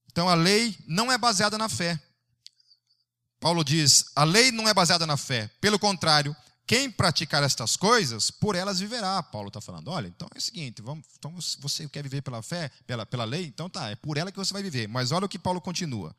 Então 0.08 0.28
a 0.28 0.36
lei 0.36 0.76
não 0.88 1.12
é 1.12 1.17
baseada 1.17 1.58
na 1.58 1.70
fé. 1.70 2.02
Paulo 3.39 3.63
diz: 3.63 4.06
a 4.15 4.23
lei 4.23 4.52
não 4.52 4.67
é 4.67 4.73
baseada 4.73 5.06
na 5.06 5.17
fé. 5.17 5.50
Pelo 5.62 5.78
contrário, 5.78 6.36
quem 6.65 6.91
praticar 6.91 7.43
estas 7.43 7.78
coisas, 7.78 8.30
por 8.30 8.56
elas 8.56 8.80
viverá. 8.80 9.23
Paulo 9.23 9.47
está 9.47 9.62
falando: 9.62 9.89
olha, 9.89 10.08
então 10.08 10.28
é 10.36 10.38
o 10.38 10.41
seguinte, 10.41 10.82
vamos, 10.82 11.06
então 11.17 11.34
você 11.60 11.88
quer 11.88 12.04
viver 12.04 12.21
pela 12.21 12.41
fé, 12.41 12.69
pela, 12.86 13.06
pela 13.06 13.23
lei? 13.23 13.45
Então 13.45 13.69
tá, 13.69 13.89
é 13.89 13.95
por 13.95 14.17
ela 14.17 14.32
que 14.32 14.38
você 14.38 14.52
vai 14.52 14.62
viver. 14.62 14.88
Mas 14.88 15.12
olha 15.12 15.26
o 15.26 15.30
que 15.30 15.39
Paulo 15.39 15.62
continua. 15.62 16.15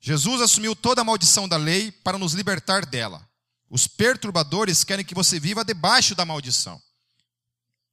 Jesus 0.00 0.40
assumiu 0.40 0.76
toda 0.76 1.00
a 1.00 1.04
maldição 1.04 1.48
da 1.48 1.56
lei 1.56 1.90
para 1.90 2.18
nos 2.18 2.34
libertar 2.34 2.84
dela. 2.86 3.26
Os 3.70 3.88
perturbadores 3.88 4.84
querem 4.84 5.04
que 5.04 5.14
você 5.14 5.40
viva 5.40 5.64
debaixo 5.64 6.14
da 6.14 6.24
maldição. 6.24 6.80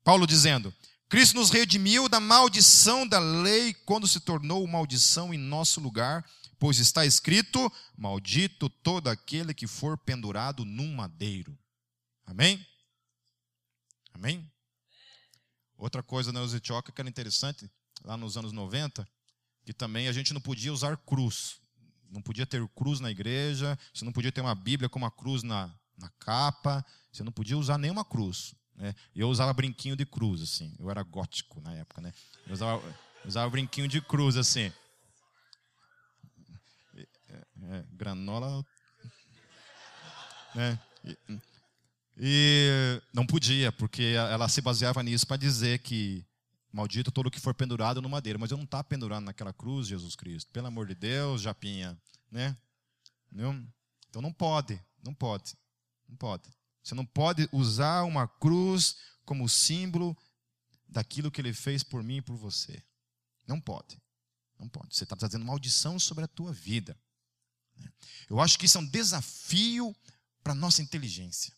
Paulo 0.03 0.27
dizendo: 0.27 0.73
Cristo 1.09 1.35
nos 1.35 1.49
redimiu 1.49 2.07
da 2.07 2.19
maldição 2.19 3.07
da 3.07 3.17
lei 3.17 3.73
quando 3.73 4.07
se 4.07 4.19
tornou 4.19 4.67
maldição 4.67 5.33
em 5.33 5.37
nosso 5.37 5.79
lugar, 5.79 6.23
pois 6.61 6.77
está 6.77 7.03
escrito: 7.03 7.73
Maldito 7.97 8.69
todo 8.69 9.07
aquele 9.07 9.51
que 9.51 9.65
for 9.65 9.97
pendurado 9.97 10.63
num 10.63 10.93
madeiro. 10.93 11.57
Amém? 12.23 12.63
Amém? 14.13 14.47
Outra 15.75 16.03
coisa 16.03 16.31
na 16.31 16.39
Eusitioca 16.39 16.91
que 16.91 17.01
era 17.01 17.09
interessante, 17.09 17.67
lá 18.03 18.15
nos 18.15 18.37
anos 18.37 18.51
90, 18.51 19.07
que 19.65 19.73
também 19.73 20.07
a 20.07 20.11
gente 20.11 20.35
não 20.35 20.39
podia 20.39 20.71
usar 20.71 20.95
cruz. 20.97 21.59
Não 22.07 22.21
podia 22.21 22.45
ter 22.45 22.65
cruz 22.75 22.99
na 22.99 23.09
igreja, 23.09 23.79
você 23.91 24.05
não 24.05 24.11
podia 24.11 24.31
ter 24.31 24.41
uma 24.41 24.53
Bíblia 24.53 24.87
com 24.87 24.99
uma 24.99 25.09
cruz 25.09 25.41
na, 25.41 25.73
na 25.97 26.09
capa, 26.19 26.85
você 27.11 27.23
não 27.23 27.31
podia 27.31 27.57
usar 27.57 27.79
nenhuma 27.79 28.05
cruz. 28.05 28.53
Né? 28.75 28.93
Eu 29.15 29.29
usava 29.29 29.51
brinquinho 29.51 29.95
de 29.95 30.05
cruz, 30.05 30.41
assim. 30.41 30.75
Eu 30.77 30.91
era 30.91 31.01
gótico 31.01 31.59
na 31.61 31.73
época, 31.73 32.01
né? 32.01 32.13
Eu 32.45 32.53
usava, 32.53 32.97
usava 33.25 33.49
brinquinho 33.49 33.87
de 33.87 33.99
cruz, 33.99 34.37
assim. 34.37 34.71
É, 37.69 37.85
granola. 37.91 38.65
Né? 40.55 40.79
E, 41.03 41.17
e 42.17 43.01
não 43.13 43.25
podia, 43.25 43.71
porque 43.71 44.13
ela 44.15 44.49
se 44.49 44.61
baseava 44.61 45.01
nisso 45.03 45.25
para 45.27 45.37
dizer 45.37 45.79
que 45.79 46.25
maldito 46.71 47.11
todo 47.11 47.31
que 47.31 47.39
for 47.39 47.53
pendurado 47.53 48.01
no 48.01 48.09
madeiro. 48.09 48.39
Mas 48.39 48.51
eu 48.51 48.57
não 48.57 48.65
estava 48.65 48.83
pendurado 48.83 49.23
naquela 49.23 49.53
cruz, 49.53 49.87
Jesus 49.87 50.15
Cristo. 50.15 50.51
Pelo 50.51 50.67
amor 50.67 50.87
de 50.87 50.95
Deus, 50.95 51.41
Japinha. 51.41 51.97
Né? 52.31 52.55
Então 54.09 54.21
não 54.21 54.33
pode, 54.33 54.81
não 55.03 55.13
pode, 55.13 55.55
não 56.07 56.15
pode. 56.15 56.49
Você 56.83 56.95
não 56.95 57.05
pode 57.05 57.47
usar 57.51 58.03
uma 58.03 58.27
cruz 58.27 58.97
como 59.23 59.47
símbolo 59.47 60.17
daquilo 60.87 61.31
que 61.31 61.39
ele 61.39 61.53
fez 61.53 61.83
por 61.83 62.03
mim 62.03 62.17
e 62.17 62.21
por 62.21 62.35
você. 62.35 62.83
Não 63.47 63.59
pode. 63.59 64.01
Não 64.59 64.67
pode. 64.67 64.95
Você 64.95 65.03
está 65.03 65.15
trazendo 65.15 65.45
maldição 65.45 65.97
sobre 65.99 66.25
a 66.25 66.27
tua 66.27 66.51
vida. 66.51 66.97
Eu 68.29 68.39
acho 68.39 68.57
que 68.57 68.65
isso 68.65 68.77
é 68.77 68.81
um 68.81 68.85
desafio 68.85 69.95
para 70.43 70.53
a 70.53 70.55
nossa 70.55 70.81
inteligência. 70.81 71.53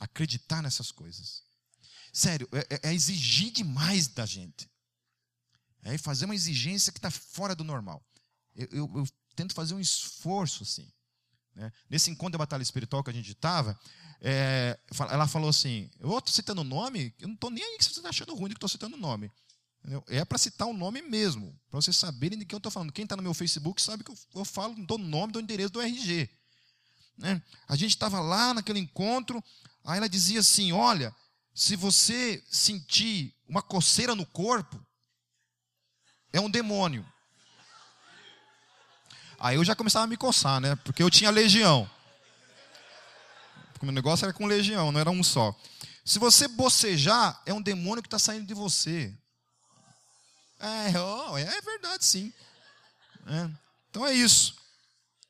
Acreditar 0.00 0.62
nessas 0.62 0.90
coisas. 0.90 1.42
Sério, 2.12 2.48
é, 2.52 2.74
é, 2.74 2.90
é 2.90 2.94
exigir 2.94 3.52
demais 3.52 4.08
da 4.08 4.26
gente. 4.26 4.70
É 5.82 5.96
fazer 5.98 6.24
uma 6.24 6.34
exigência 6.34 6.92
que 6.92 6.98
está 6.98 7.10
fora 7.10 7.54
do 7.54 7.62
normal. 7.62 8.04
Eu, 8.54 8.68
eu, 8.72 8.92
eu, 8.96 9.08
tento 9.34 9.54
fazer 9.54 9.74
um 9.74 9.80
esforço 9.80 10.62
assim. 10.62 10.90
Né? 11.54 11.72
Nesse 11.88 12.10
encontro 12.10 12.32
de 12.32 12.38
batalha 12.38 12.62
espiritual 12.62 13.04
que 13.04 13.10
a 13.10 13.12
gente 13.12 13.32
estava, 13.32 13.78
é, 14.20 14.78
ela 15.10 15.28
falou 15.28 15.48
assim: 15.48 15.90
Eu 15.98 16.18
estou 16.18 16.32
citando 16.34 16.62
o 16.62 16.64
nome, 16.64 17.14
eu 17.18 17.28
não 17.28 17.34
estou 17.34 17.50
nem 17.50 17.62
aí 17.62 17.78
que 17.78 17.84
você 17.84 17.90
está 17.90 18.08
achando 18.08 18.34
ruim 18.34 18.48
que 18.48 18.56
estou 18.56 18.68
citando 18.68 18.96
o 18.96 19.00
nome. 19.00 19.30
É 20.08 20.24
para 20.24 20.38
citar 20.38 20.66
o 20.66 20.72
nome 20.72 21.00
mesmo, 21.00 21.56
para 21.70 21.80
vocês 21.80 21.96
saberem 21.96 22.38
de 22.38 22.44
quem 22.44 22.56
eu 22.56 22.58
estou 22.58 22.72
falando. 22.72 22.92
Quem 22.92 23.04
está 23.04 23.16
no 23.16 23.22
meu 23.22 23.32
Facebook 23.32 23.80
sabe 23.80 24.02
que 24.02 24.10
eu, 24.10 24.18
eu 24.34 24.44
falo 24.44 24.74
do 24.74 24.98
nome, 24.98 25.32
do 25.32 25.40
endereço 25.40 25.72
do 25.72 25.80
RG. 25.80 26.28
Né? 27.16 27.40
A 27.68 27.76
gente 27.76 27.90
estava 27.90 28.20
lá 28.20 28.52
naquele 28.52 28.80
encontro, 28.80 29.42
aí 29.84 29.98
ela 29.98 30.08
dizia 30.08 30.40
assim: 30.40 30.72
Olha, 30.72 31.14
se 31.54 31.76
você 31.76 32.42
sentir 32.50 33.32
uma 33.48 33.62
coceira 33.62 34.14
no 34.14 34.26
corpo, 34.26 34.84
é 36.32 36.40
um 36.40 36.50
demônio. 36.50 37.06
Aí 39.38 39.56
eu 39.56 39.64
já 39.64 39.76
começava 39.76 40.04
a 40.04 40.08
me 40.08 40.16
coçar, 40.16 40.60
né? 40.60 40.74
Porque 40.76 41.02
eu 41.02 41.10
tinha 41.10 41.30
legião. 41.30 41.88
Porque 43.72 43.84
o 43.84 43.86
meu 43.86 43.94
negócio 43.94 44.24
era 44.24 44.32
com 44.32 44.46
legião, 44.46 44.90
não 44.90 45.00
era 45.00 45.10
um 45.10 45.22
só. 45.22 45.54
Se 46.04 46.18
você 46.18 46.48
bocejar, 46.48 47.40
é 47.46 47.52
um 47.52 47.62
demônio 47.62 48.02
que 48.02 48.06
está 48.06 48.18
saindo 48.18 48.46
de 48.46 48.54
você. 48.54 49.16
É, 50.58 50.98
oh, 50.98 51.36
é 51.36 51.60
verdade, 51.60 52.04
sim. 52.04 52.32
É. 53.26 53.50
Então 53.90 54.06
é 54.06 54.12
isso. 54.12 54.54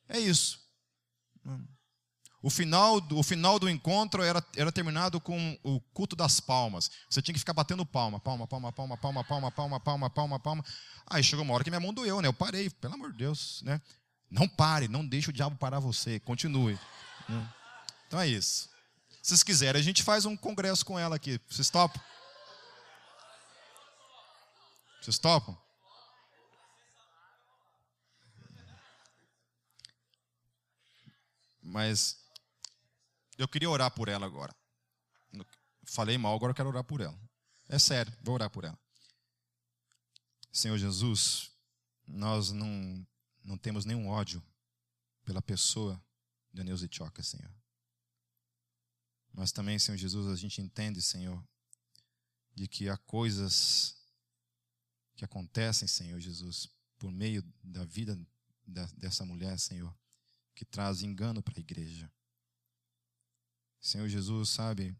É 0.07 0.19
isso. 0.19 0.59
O 2.41 2.49
final, 2.49 3.01
o 3.11 3.23
final 3.23 3.59
do 3.59 3.69
encontro 3.69 4.23
era, 4.23 4.45
era 4.55 4.71
terminado 4.71 5.19
com 5.19 5.57
o 5.63 5.81
culto 5.93 6.15
das 6.15 6.39
palmas. 6.39 6.89
Você 7.09 7.21
tinha 7.21 7.33
que 7.33 7.39
ficar 7.39 7.53
batendo 7.53 7.85
palma, 7.85 8.19
palma, 8.19 8.47
palma, 8.47 8.71
palma, 8.71 8.97
palma, 8.97 9.23
palma, 9.23 9.51
palma, 9.51 9.79
palma, 9.79 10.09
palma, 10.09 10.39
palma. 10.39 10.65
Aí 11.07 11.23
chegou 11.23 11.43
uma 11.43 11.53
hora 11.53 11.63
que 11.63 11.69
minha 11.69 11.79
mão 11.79 11.93
doeu, 11.93 12.21
né? 12.21 12.27
Eu 12.27 12.33
parei, 12.33 12.69
pelo 12.69 12.93
amor 12.93 13.11
de 13.11 13.17
Deus, 13.17 13.61
né? 13.63 13.81
Não 14.29 14.47
pare, 14.47 14.87
não 14.87 15.05
deixe 15.05 15.29
o 15.29 15.33
diabo 15.33 15.57
parar 15.57 15.79
você, 15.79 16.19
continue. 16.19 16.79
Né? 17.27 17.53
Então 18.07 18.19
é 18.19 18.27
isso. 18.27 18.69
Se 19.21 19.29
vocês 19.29 19.43
quiserem, 19.43 19.81
a 19.81 19.83
gente 19.83 20.03
faz 20.03 20.25
um 20.25 20.37
congresso 20.37 20.85
com 20.85 20.97
ela 20.97 21.15
aqui. 21.15 21.41
Vocês 21.49 21.69
topam? 21.69 22.01
Vocês 25.07 25.19
topam? 25.19 25.57
Mas 31.61 32.21
eu 33.37 33.47
queria 33.47 33.69
orar 33.69 33.89
por 33.89 34.09
ela 34.09 34.25
agora. 34.25 34.53
Falei 35.85 36.17
mal, 36.17 36.35
agora 36.35 36.51
eu 36.51 36.55
quero 36.55 36.67
orar 36.67 36.83
por 36.83 36.99
ela. 36.99 37.17
É 37.69 37.79
sério, 37.79 38.13
vou 38.21 38.33
orar 38.33 38.49
por 38.49 38.65
ela. 38.65 38.77
Senhor 40.51 40.77
Jesus, 40.77 41.51
nós 42.05 42.51
não, 42.51 43.07
não 43.45 43.57
temos 43.57 43.85
nenhum 43.85 44.09
ódio 44.09 44.43
pela 45.23 45.41
pessoa 45.41 46.03
de 46.51 46.65
Neuza 46.65 46.85
Choca, 46.91 47.23
Senhor. 47.23 47.55
Mas 49.31 49.53
também, 49.53 49.79
Senhor 49.79 49.97
Jesus, 49.97 50.27
a 50.27 50.35
gente 50.35 50.61
entende, 50.61 51.01
Senhor, 51.01 51.41
de 52.53 52.67
que 52.67 52.89
há 52.89 52.97
coisas 52.97 53.96
que 55.17 55.25
acontecem, 55.25 55.87
Senhor 55.87 56.19
Jesus, 56.19 56.69
por 56.99 57.11
meio 57.11 57.43
da 57.63 57.83
vida 57.83 58.17
dessa 58.95 59.25
mulher, 59.25 59.59
Senhor, 59.59 59.93
que 60.55 60.63
traz 60.63 61.01
engano 61.01 61.41
para 61.41 61.57
a 61.57 61.59
igreja. 61.59 62.09
Senhor 63.81 64.07
Jesus, 64.07 64.49
sabe, 64.49 64.95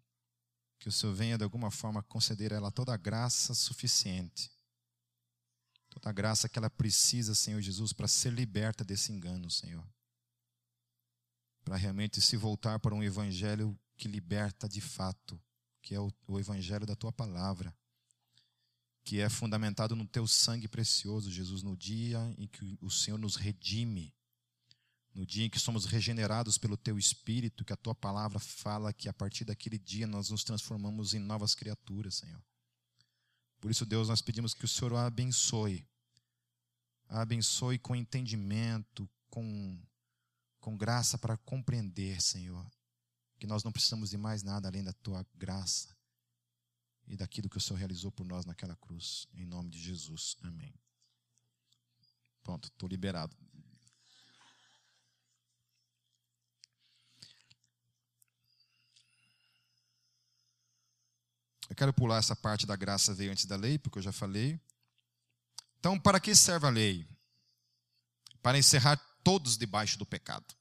que 0.80 0.90
o 0.90 0.92
Senhor 0.92 1.14
venha 1.14 1.38
de 1.38 1.44
alguma 1.44 1.70
forma 1.70 2.02
conceder 2.04 2.52
a 2.52 2.58
ela 2.58 2.72
toda 2.72 2.94
a 2.94 2.98
graça 2.98 3.54
suficiente, 3.54 4.52
toda 5.90 6.10
a 6.10 6.14
graça 6.14 6.50
que 6.50 6.58
ela 6.58 6.70
precisa, 6.70 7.36
Senhor 7.36 7.62
Jesus, 7.62 7.94
para 7.94 8.08
ser 8.08 8.34
liberta 8.34 8.84
desse 8.84 9.12
engano, 9.12 9.52
Senhor. 9.52 9.88
Para 11.64 11.76
realmente 11.76 12.22
se 12.22 12.38
voltar 12.38 12.80
para 12.80 12.96
um 12.96 13.04
evangelho 13.04 13.78
que 13.96 14.08
liberta 14.08 14.68
de 14.68 14.82
fato, 14.82 15.40
que 15.82 15.94
é 15.94 16.00
o, 16.00 16.12
o 16.28 16.40
evangelho 16.40 16.86
da 16.86 16.96
tua 16.96 17.12
palavra, 17.12 17.76
que 19.08 19.22
é 19.22 19.30
fundamentado 19.30 19.96
no 19.96 20.06
teu 20.06 20.28
sangue 20.28 20.68
precioso, 20.68 21.32
Jesus, 21.32 21.64
no 21.64 21.78
dia 21.78 22.20
em 22.38 22.46
que 22.46 22.78
o 22.82 22.92
Senhor 22.92 23.18
nos 23.18 23.38
redime, 23.38 24.14
no 25.16 25.26
dia 25.26 25.46
em 25.46 25.50
que 25.50 25.58
somos 25.58 25.86
regenerados 25.86 26.58
pelo 26.58 26.76
teu 26.76 27.00
espírito, 27.00 27.64
que 27.64 27.72
a 27.72 27.78
tua 27.78 27.96
palavra 27.96 28.38
fala 28.38 28.92
que 28.92 29.08
a 29.08 29.14
partir 29.14 29.46
daquele 29.46 29.80
dia 29.80 30.06
nós 30.06 30.30
nos 30.30 30.44
transformamos 30.44 31.14
em 31.14 31.20
novas 31.20 31.56
criaturas, 31.56 32.16
Senhor. 32.16 32.44
Por 33.62 33.72
isso, 33.72 33.86
Deus, 33.86 34.10
nós 34.10 34.22
pedimos 34.22 34.54
que 34.54 34.66
o 34.66 34.68
Senhor 34.68 34.94
a 34.96 35.06
abençoe. 35.06 35.88
Abençoe 37.08 37.80
com 37.80 37.96
entendimento, 37.96 39.10
com, 39.30 39.82
com 40.60 40.76
graça 40.76 41.18
para 41.18 41.38
compreender, 41.38 42.22
Senhor, 42.22 42.70
que 43.40 43.48
nós 43.48 43.64
não 43.64 43.72
precisamos 43.72 44.10
de 44.10 44.18
mais 44.18 44.44
nada 44.44 44.68
além 44.68 44.84
da 44.84 44.92
tua 44.92 45.26
graça 45.34 45.97
e 47.08 47.16
daquilo 47.16 47.50
que 47.50 47.58
o 47.58 47.62
Senhor 47.62 47.78
realizou 47.78 48.12
por 48.12 48.26
nós 48.26 48.46
naquela 48.46 48.76
cruz. 48.76 49.28
Em 49.34 49.46
nome 49.46 49.70
de 49.70 49.80
Jesus. 49.80 50.36
Amém. 50.42 50.74
Pronto, 52.44 52.68
estou 52.68 52.90
liberado. 52.90 53.36
Eu 61.70 61.76
quero 61.76 61.94
pular 61.94 62.18
essa 62.18 62.36
parte 62.36 62.66
da 62.66 62.76
graça 62.76 63.14
veio 63.14 63.32
antes 63.32 63.46
da 63.46 63.56
lei, 63.56 63.78
porque 63.78 64.00
eu 64.00 64.04
já 64.04 64.12
falei. 64.12 64.60
Então, 65.80 66.00
para 66.00 66.20
que 66.20 66.34
serve 66.36 66.66
a 66.66 66.70
lei? 66.70 67.08
Para 68.42 68.58
encerrar 68.58 68.98
todos 69.24 69.58
debaixo 69.58 69.98
do 69.98 70.06
pecado 70.06 70.57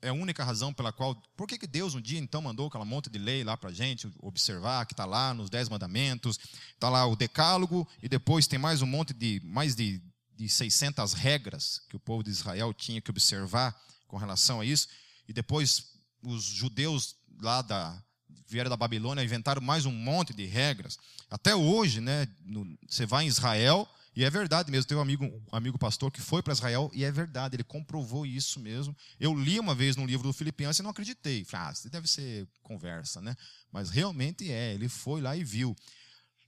é 0.00 0.08
a 0.08 0.12
única 0.12 0.44
razão 0.44 0.72
pela 0.72 0.92
qual. 0.92 1.14
Por 1.36 1.46
que, 1.46 1.58
que 1.58 1.66
Deus 1.66 1.94
um 1.94 2.00
dia 2.00 2.18
então 2.18 2.40
mandou 2.40 2.68
aquela 2.68 2.84
monte 2.84 3.10
de 3.10 3.18
lei 3.18 3.42
lá 3.42 3.56
para 3.56 3.70
a 3.70 3.72
gente 3.72 4.08
observar, 4.20 4.86
que 4.86 4.92
está 4.92 5.04
lá 5.04 5.34
nos 5.34 5.50
Dez 5.50 5.68
Mandamentos, 5.68 6.38
está 6.74 6.88
lá 6.88 7.06
o 7.06 7.16
Decálogo, 7.16 7.88
e 8.02 8.08
depois 8.08 8.46
tem 8.46 8.58
mais 8.58 8.82
um 8.82 8.86
monte 8.86 9.12
de. 9.12 9.40
mais 9.44 9.74
de, 9.74 10.00
de 10.36 10.48
600 10.48 11.14
regras 11.14 11.82
que 11.88 11.96
o 11.96 12.00
povo 12.00 12.22
de 12.22 12.30
Israel 12.30 12.72
tinha 12.72 13.00
que 13.00 13.10
observar 13.10 13.76
com 14.06 14.16
relação 14.16 14.60
a 14.60 14.64
isso, 14.64 14.88
e 15.26 15.32
depois 15.32 15.92
os 16.22 16.44
judeus 16.44 17.16
lá 17.40 17.62
da. 17.62 18.00
vieram 18.46 18.70
da 18.70 18.76
Babilônia 18.76 19.24
inventaram 19.24 19.60
mais 19.60 19.84
um 19.84 19.92
monte 19.92 20.32
de 20.32 20.44
regras. 20.44 20.98
Até 21.30 21.54
hoje, 21.54 22.00
né, 22.00 22.26
no, 22.44 22.78
você 22.88 23.04
vai 23.04 23.24
em 23.24 23.28
Israel, 23.28 23.88
e 24.18 24.24
é 24.24 24.30
verdade 24.30 24.68
mesmo, 24.68 24.88
tem 24.88 24.98
um 24.98 25.00
amigo, 25.00 25.24
um 25.26 25.56
amigo 25.56 25.78
pastor 25.78 26.10
que 26.10 26.20
foi 26.20 26.42
para 26.42 26.52
Israel 26.52 26.90
e 26.92 27.04
é 27.04 27.12
verdade, 27.12 27.54
ele 27.54 27.62
comprovou 27.62 28.26
isso 28.26 28.58
mesmo. 28.58 28.96
Eu 29.20 29.32
li 29.32 29.60
uma 29.60 29.76
vez 29.76 29.94
no 29.94 30.04
livro 30.04 30.26
do 30.26 30.32
Filipenses 30.32 30.80
e 30.80 30.82
não 30.82 30.90
acreditei. 30.90 31.44
Falei, 31.44 31.68
ah, 31.68 31.70
isso 31.70 31.88
deve 31.88 32.08
ser 32.08 32.48
conversa, 32.60 33.20
né? 33.20 33.36
Mas 33.70 33.90
realmente 33.90 34.50
é, 34.50 34.74
ele 34.74 34.88
foi 34.88 35.20
lá 35.20 35.36
e 35.36 35.44
viu. 35.44 35.72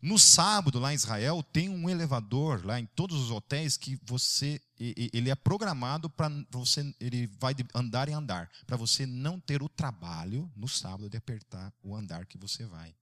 No 0.02 0.18
sábado, 0.18 0.80
lá 0.80 0.90
em 0.90 0.96
Israel, 0.96 1.44
tem 1.44 1.68
um 1.68 1.88
elevador 1.88 2.66
lá 2.66 2.80
em 2.80 2.86
todos 2.86 3.16
os 3.16 3.30
hotéis 3.30 3.76
que 3.76 3.96
você 4.02 4.60
ele 4.76 5.30
é 5.30 5.34
programado 5.36 6.10
para 6.10 6.28
você 6.50 6.92
ele 6.98 7.28
vai 7.38 7.54
andar 7.72 8.08
e 8.08 8.12
andar, 8.12 8.50
para 8.66 8.76
você 8.76 9.06
não 9.06 9.38
ter 9.38 9.62
o 9.62 9.68
trabalho 9.68 10.50
no 10.56 10.66
sábado 10.66 11.08
de 11.08 11.16
apertar 11.16 11.72
o 11.84 11.94
andar 11.94 12.26
que 12.26 12.36
você 12.36 12.66
vai. 12.66 12.92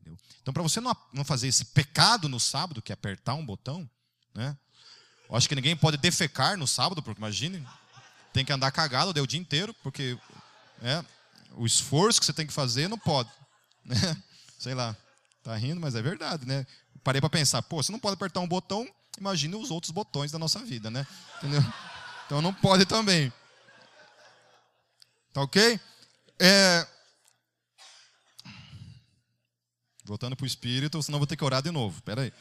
Entendeu? 0.00 0.18
Então, 0.40 0.54
para 0.54 0.62
você 0.62 0.80
não, 0.80 0.96
não 1.12 1.24
fazer 1.24 1.48
esse 1.48 1.64
pecado 1.66 2.28
no 2.28 2.40
sábado, 2.40 2.80
que 2.82 2.92
é 2.92 2.94
apertar 2.94 3.34
um 3.34 3.44
botão, 3.44 3.88
né? 4.34 4.56
Eu 5.28 5.36
acho 5.36 5.48
que 5.48 5.54
ninguém 5.54 5.76
pode 5.76 5.98
defecar 5.98 6.56
no 6.56 6.66
sábado, 6.66 7.02
porque 7.02 7.20
imagine, 7.20 7.66
tem 8.32 8.44
que 8.44 8.52
andar 8.52 8.70
cagado 8.70 9.10
o 9.10 9.26
dia 9.26 9.38
inteiro, 9.38 9.74
porque 9.82 10.18
é, 10.80 11.04
o 11.52 11.66
esforço 11.66 12.18
que 12.18 12.26
você 12.26 12.32
tem 12.32 12.46
que 12.46 12.52
fazer 12.52 12.88
não 12.88 12.98
pode. 12.98 13.30
Né? 13.84 13.96
Sei 14.58 14.74
lá, 14.74 14.96
tá 15.42 15.54
rindo, 15.56 15.80
mas 15.80 15.94
é 15.94 16.02
verdade, 16.02 16.46
né? 16.46 16.66
Parei 17.04 17.20
para 17.20 17.30
pensar, 17.30 17.62
pô, 17.62 17.82
você 17.82 17.92
não 17.92 17.98
pode 17.98 18.14
apertar 18.14 18.40
um 18.40 18.48
botão, 18.48 18.86
imagine 19.18 19.54
os 19.54 19.70
outros 19.70 19.90
botões 19.90 20.32
da 20.32 20.38
nossa 20.38 20.58
vida, 20.60 20.90
né? 20.90 21.06
Entendeu? 21.38 21.62
Então 22.26 22.42
não 22.42 22.52
pode 22.52 22.84
também. 22.84 23.32
Tá 25.32 25.42
ok? 25.42 25.80
É, 26.38 26.86
Voltando 30.08 30.34
para 30.34 30.44
o 30.44 30.46
Espírito, 30.46 31.02
senão 31.02 31.18
vou 31.18 31.26
ter 31.26 31.36
que 31.36 31.44
orar 31.44 31.62
de 31.62 31.70
novo. 31.70 31.96
Espera 31.96 32.22
aí. 32.22 32.32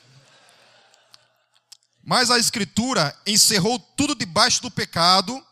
Mas 2.01 2.31
a 2.31 2.39
Escritura 2.39 3.13
encerrou 3.27 3.77
tudo 3.77 4.15
debaixo 4.15 4.61
do 4.61 4.71
pecado, 4.71 5.45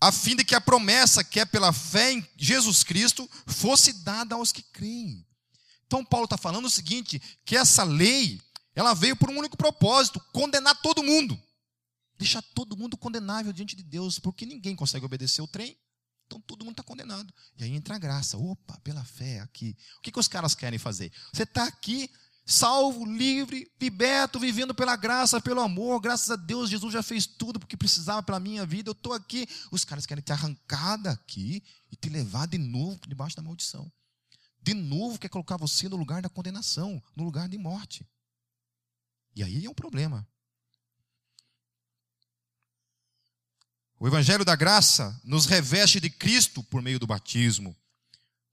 a 0.00 0.10
fim 0.10 0.34
de 0.34 0.44
que 0.44 0.56
a 0.56 0.60
promessa 0.60 1.22
que 1.22 1.38
é 1.38 1.44
pela 1.44 1.72
fé 1.72 2.12
em 2.12 2.28
Jesus 2.36 2.82
Cristo 2.82 3.30
fosse 3.46 3.92
dada 4.02 4.34
aos 4.34 4.50
que 4.50 4.62
creem. 4.62 5.24
Então 5.86 6.04
Paulo 6.04 6.24
está 6.24 6.36
falando 6.36 6.64
o 6.64 6.70
seguinte, 6.70 7.22
que 7.44 7.56
essa 7.56 7.84
lei, 7.84 8.40
ela 8.74 8.92
veio 8.92 9.14
por 9.14 9.30
um 9.30 9.38
único 9.38 9.56
propósito, 9.56 10.20
condenar 10.32 10.80
todo 10.82 11.00
mundo. 11.00 11.40
Deixar 12.18 12.42
todo 12.42 12.76
mundo 12.76 12.96
condenável 12.96 13.52
diante 13.52 13.76
de 13.76 13.84
Deus, 13.84 14.18
porque 14.18 14.44
ninguém 14.44 14.74
consegue 14.74 15.06
obedecer 15.06 15.42
o 15.42 15.46
trem. 15.46 15.78
Então 16.30 16.40
todo 16.42 16.64
mundo 16.64 16.74
está 16.74 16.84
condenado. 16.84 17.34
E 17.58 17.64
aí 17.64 17.74
entra 17.74 17.96
a 17.96 17.98
graça. 17.98 18.38
Opa, 18.38 18.78
pela 18.84 19.02
fé 19.02 19.40
aqui. 19.40 19.76
O 19.98 20.00
que, 20.00 20.12
que 20.12 20.20
os 20.20 20.28
caras 20.28 20.54
querem 20.54 20.78
fazer? 20.78 21.12
Você 21.32 21.42
está 21.42 21.64
aqui, 21.64 22.08
salvo, 22.46 23.04
livre, 23.04 23.68
liberto, 23.80 24.38
vivendo 24.38 24.72
pela 24.72 24.94
graça, 24.94 25.40
pelo 25.40 25.60
amor. 25.60 26.00
Graças 26.00 26.30
a 26.30 26.36
Deus, 26.36 26.70
Jesus 26.70 26.92
já 26.92 27.02
fez 27.02 27.26
tudo 27.26 27.58
porque 27.58 27.76
precisava 27.76 28.22
pela 28.22 28.38
minha 28.38 28.64
vida. 28.64 28.90
Eu 28.90 28.92
estou 28.92 29.12
aqui. 29.12 29.44
Os 29.72 29.84
caras 29.84 30.06
querem 30.06 30.22
te 30.22 30.30
arrancar 30.30 30.98
daqui 30.98 31.64
e 31.90 31.96
te 31.96 32.08
levar 32.08 32.46
de 32.46 32.58
novo 32.58 33.00
debaixo 33.08 33.34
da 33.34 33.42
maldição. 33.42 33.90
De 34.62 34.72
novo 34.72 35.18
quer 35.18 35.30
colocar 35.30 35.56
você 35.56 35.88
no 35.88 35.96
lugar 35.96 36.22
da 36.22 36.28
condenação, 36.28 37.02
no 37.16 37.24
lugar 37.24 37.48
de 37.48 37.58
morte. 37.58 38.08
E 39.34 39.42
aí 39.42 39.66
é 39.66 39.70
um 39.70 39.74
problema. 39.74 40.28
O 44.00 44.08
Evangelho 44.08 44.46
da 44.46 44.56
Graça 44.56 45.20
nos 45.22 45.44
reveste 45.44 46.00
de 46.00 46.08
Cristo 46.08 46.62
por 46.62 46.80
meio 46.80 46.98
do 46.98 47.06
batismo. 47.06 47.76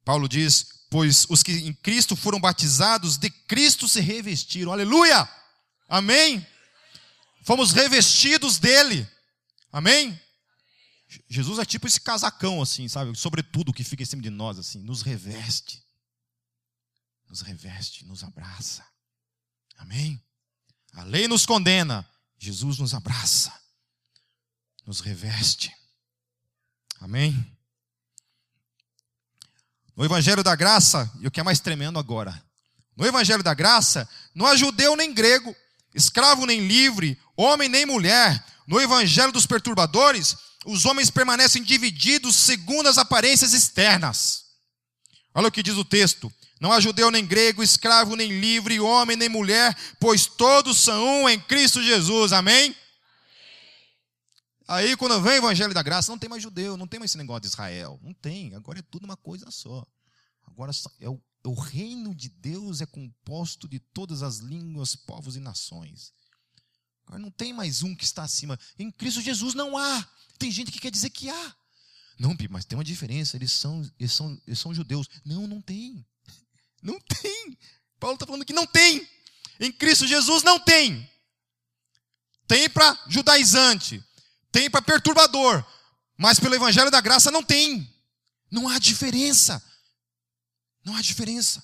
Paulo 0.04 0.28
diz: 0.28 0.84
Pois 0.90 1.26
os 1.30 1.42
que 1.42 1.54
em 1.54 1.74
Cristo 1.74 2.18
foram 2.18 2.38
batizados, 2.38 3.18
de 3.18 3.30
Cristo 3.30 3.88
se 3.88 4.02
revestiram. 4.02 4.74
Aleluia! 4.74 5.28
Amém? 5.88 6.46
Fomos 7.46 7.72
revestidos 7.72 8.60
dele. 8.60 9.10
Amém? 9.72 10.20
Jesus 11.30 11.60
é 11.60 11.64
tipo 11.66 11.88
esse 11.88 12.02
casacão, 12.02 12.62
assim, 12.62 12.90
sabe? 12.90 13.18
Sobretudo 13.18 13.72
que 13.72 13.86
fica 13.86 14.04
em 14.04 14.06
cima 14.06 14.22
de 14.22 14.30
nós, 14.30 14.60
assim, 14.60 14.80
nos 14.80 15.02
reveste. 15.02 15.82
Nos 17.30 17.40
reveste, 17.40 18.04
nos 18.04 18.22
abraça. 18.22 18.86
Amém? 19.78 20.22
A 20.92 21.04
lei 21.04 21.26
nos 21.26 21.46
condena, 21.46 22.06
Jesus 22.38 22.80
nos 22.80 22.94
abraça 22.94 23.67
nos 24.88 25.02
reveste. 25.02 25.76
Amém? 27.02 27.46
No 29.96 30.06
Evangelho 30.06 30.42
da 30.42 30.56
Graça, 30.56 31.12
e 31.20 31.28
o 31.28 31.32
que 31.32 31.42
é 31.42 31.44
mais 31.44 31.60
tremendo 31.60 32.00
agora, 32.00 32.42
no 32.96 33.06
Evangelho 33.06 33.44
da 33.44 33.54
Graça, 33.54 34.10
não 34.34 34.48
há 34.48 34.56
judeu 34.56 34.96
nem 34.96 35.14
grego, 35.14 35.54
escravo 35.94 36.46
nem 36.46 36.66
livre, 36.66 37.20
homem 37.36 37.68
nem 37.68 37.86
mulher. 37.86 38.44
No 38.66 38.80
Evangelho 38.80 39.32
dos 39.32 39.46
perturbadores, 39.46 40.36
os 40.66 40.86
homens 40.86 41.10
permanecem 41.10 41.62
divididos 41.62 42.36
segundo 42.36 42.88
as 42.88 42.98
aparências 42.98 43.54
externas. 43.54 44.46
Olha 45.34 45.50
o 45.50 45.52
que 45.52 45.62
diz 45.62 45.76
o 45.76 45.86
texto: 45.86 46.32
Não 46.60 46.72
há 46.72 46.80
judeu 46.80 47.12
nem 47.12 47.26
grego, 47.26 47.62
escravo 47.62 48.16
nem 48.16 48.40
livre, 48.40 48.80
homem 48.80 49.18
nem 49.18 49.30
mulher, 49.30 49.76
pois 50.00 50.26
todos 50.26 50.78
são 50.78 51.24
um 51.24 51.30
em 51.30 51.40
Cristo 51.40 51.84
Jesus. 51.84 52.34
Amém? 52.34 52.76
Aí, 54.68 54.98
quando 54.98 55.22
vem 55.22 55.34
o 55.34 55.38
Evangelho 55.38 55.74
da 55.74 55.82
Graça, 55.82 56.12
não 56.12 56.20
tem 56.20 56.30
mais 56.30 56.44
judeu, 56.44 56.76
não 56.76 56.88
tem 56.88 57.00
mais 57.00 57.12
esse 57.12 57.18
negócio 57.18 57.42
de 57.42 57.48
Israel. 57.48 58.00
Não 58.04 58.14
tem, 58.14 58.54
agora 58.54 58.80
é 58.80 58.82
tudo 58.82 59.06
uma 59.06 59.16
coisa 59.16 59.50
só. 59.50 59.86
Agora 60.46 60.72
é 61.00 61.10
o, 61.10 61.22
é 61.46 61.48
o 61.48 61.54
reino 61.54 62.14
de 62.14 62.28
Deus 62.28 62.82
é 62.82 62.86
composto 62.86 63.68
de 63.68 63.80
todas 63.80 64.22
as 64.22 64.40
línguas, 64.40 64.96
povos 64.96 65.38
e 65.38 65.40
nações. 65.40 66.12
Agora 67.06 67.22
não 67.22 67.32
tem 67.32 67.54
mais 67.54 67.82
um 67.82 67.96
que 67.96 68.04
está 68.04 68.24
acima. 68.24 68.60
Em 68.78 68.92
Cristo 68.92 69.22
Jesus 69.22 69.54
não 69.54 69.78
há. 69.78 70.06
Tem 70.38 70.52
gente 70.52 70.72
que 70.72 70.80
quer 70.80 70.92
dizer 70.92 71.10
que 71.12 71.30
há. 71.30 71.56
Não, 72.20 72.36
mas 72.50 72.66
tem 72.66 72.78
uma 72.78 72.84
diferença, 72.84 73.38
eles 73.38 73.52
são, 73.52 73.90
eles 73.98 74.12
são, 74.12 74.42
eles 74.46 74.60
são 74.60 74.74
judeus. 74.74 75.08
Não, 75.24 75.48
não 75.48 75.62
tem. 75.62 76.06
Não 76.82 77.00
tem. 77.00 77.58
Paulo 78.00 78.14
está 78.14 78.26
falando 78.26 78.46
que 78.46 78.54
não 78.54 78.68
tem. 78.68 79.06
Em 79.60 79.72
Cristo 79.72 80.06
Jesus 80.06 80.44
não 80.44 80.60
tem. 80.60 81.10
Tem 82.48 82.70
para 82.70 83.04
judaizante, 83.08 84.02
tem 84.58 84.72
para 84.72 84.82
perturbador, 84.82 85.64
mas 86.18 86.40
pelo 86.40 86.56
Evangelho 86.56 86.90
da 86.90 87.00
Graça 87.00 87.30
não 87.30 87.44
tem. 87.44 87.88
Não 88.50 88.68
há 88.68 88.80
diferença. 88.80 89.64
Não 90.84 90.96
há 90.96 91.02
diferença 91.02 91.64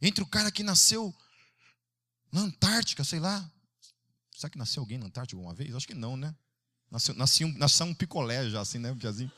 entre 0.00 0.24
o 0.24 0.26
cara 0.26 0.50
que 0.50 0.64
nasceu 0.64 1.14
na 2.32 2.40
Antártica, 2.40 3.04
sei 3.04 3.20
lá. 3.20 3.48
Será 4.36 4.50
que 4.50 4.58
nasceu 4.58 4.82
alguém 4.82 4.98
na 4.98 5.06
Antártica 5.06 5.36
alguma 5.36 5.54
vez? 5.54 5.72
Acho 5.72 5.86
que 5.86 5.94
não, 5.94 6.16
né? 6.16 6.34
Nasceu, 6.90 7.14
nasceu, 7.14 7.46
um, 7.46 7.52
nasceu 7.56 7.86
um 7.86 7.94
picolé 7.94 8.50
já, 8.50 8.60
assim, 8.60 8.78
né? 8.78 8.92
Piazinho. 8.92 9.30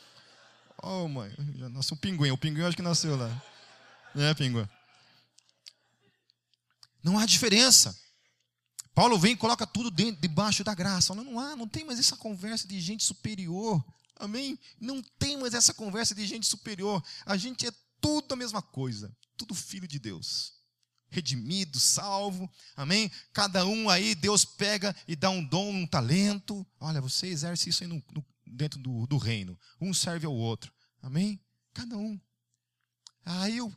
Oh, 0.82 1.07
mãe, 1.07 1.30
já 1.57 1.68
nasceu 1.68 1.94
um 1.94 1.98
pinguim. 1.98 2.30
O 2.30 2.38
pinguim 2.38 2.62
acho 2.62 2.74
que 2.74 2.82
nasceu 2.82 3.16
lá. 3.16 3.42
É, 4.16 4.32
pinguim. 4.32 4.66
Não 7.02 7.18
há 7.18 7.26
diferença. 7.26 7.94
Paulo 8.95 9.18
vem 9.18 9.32
e 9.32 9.36
coloca 9.36 9.66
tudo 9.66 9.90
dentro, 9.90 10.20
debaixo 10.20 10.62
da 10.62 10.74
graça. 10.74 11.14
Não 11.14 11.40
há, 11.40 11.57
não 11.57 11.66
tem 11.66 11.84
mais 11.84 11.99
essa 11.99 12.16
conversa 12.16 12.68
de 12.68 12.80
gente 12.80 13.03
superior. 13.03 13.84
Amém? 14.16 14.59
Não 14.80 15.03
tem 15.18 15.36
mais 15.36 15.53
essa 15.53 15.74
conversa 15.74 16.14
de 16.14 16.24
gente 16.24 16.47
superior. 16.47 17.03
A 17.26 17.36
gente 17.36 17.66
é 17.66 17.72
tudo 18.01 18.32
a 18.32 18.36
mesma 18.36 18.62
coisa. 18.62 19.14
Tudo 19.36 19.55
filho 19.55 19.88
de 19.88 19.99
Deus. 19.99 20.53
Redimido, 21.11 21.80
salvo. 21.80 22.49
Amém? 22.76 23.11
Cada 23.32 23.66
um 23.66 23.90
aí, 23.90 24.14
Deus 24.14 24.45
pega 24.45 24.95
e 25.09 25.16
dá 25.16 25.28
um 25.28 25.45
dom, 25.45 25.70
um 25.70 25.86
talento. 25.86 26.64
Olha, 26.78 27.01
você 27.01 27.26
exerce 27.26 27.70
isso 27.70 27.82
aí 27.82 27.88
no, 27.88 28.03
no, 28.12 28.24
dentro 28.47 28.78
do, 28.78 29.07
do 29.09 29.16
reino. 29.16 29.59
Um 29.80 29.92
serve 29.92 30.24
ao 30.24 30.34
outro. 30.34 30.72
Amém? 31.03 31.40
Cada 31.72 31.97
um. 31.97 32.18
Aí 33.24 33.61
o, 33.61 33.74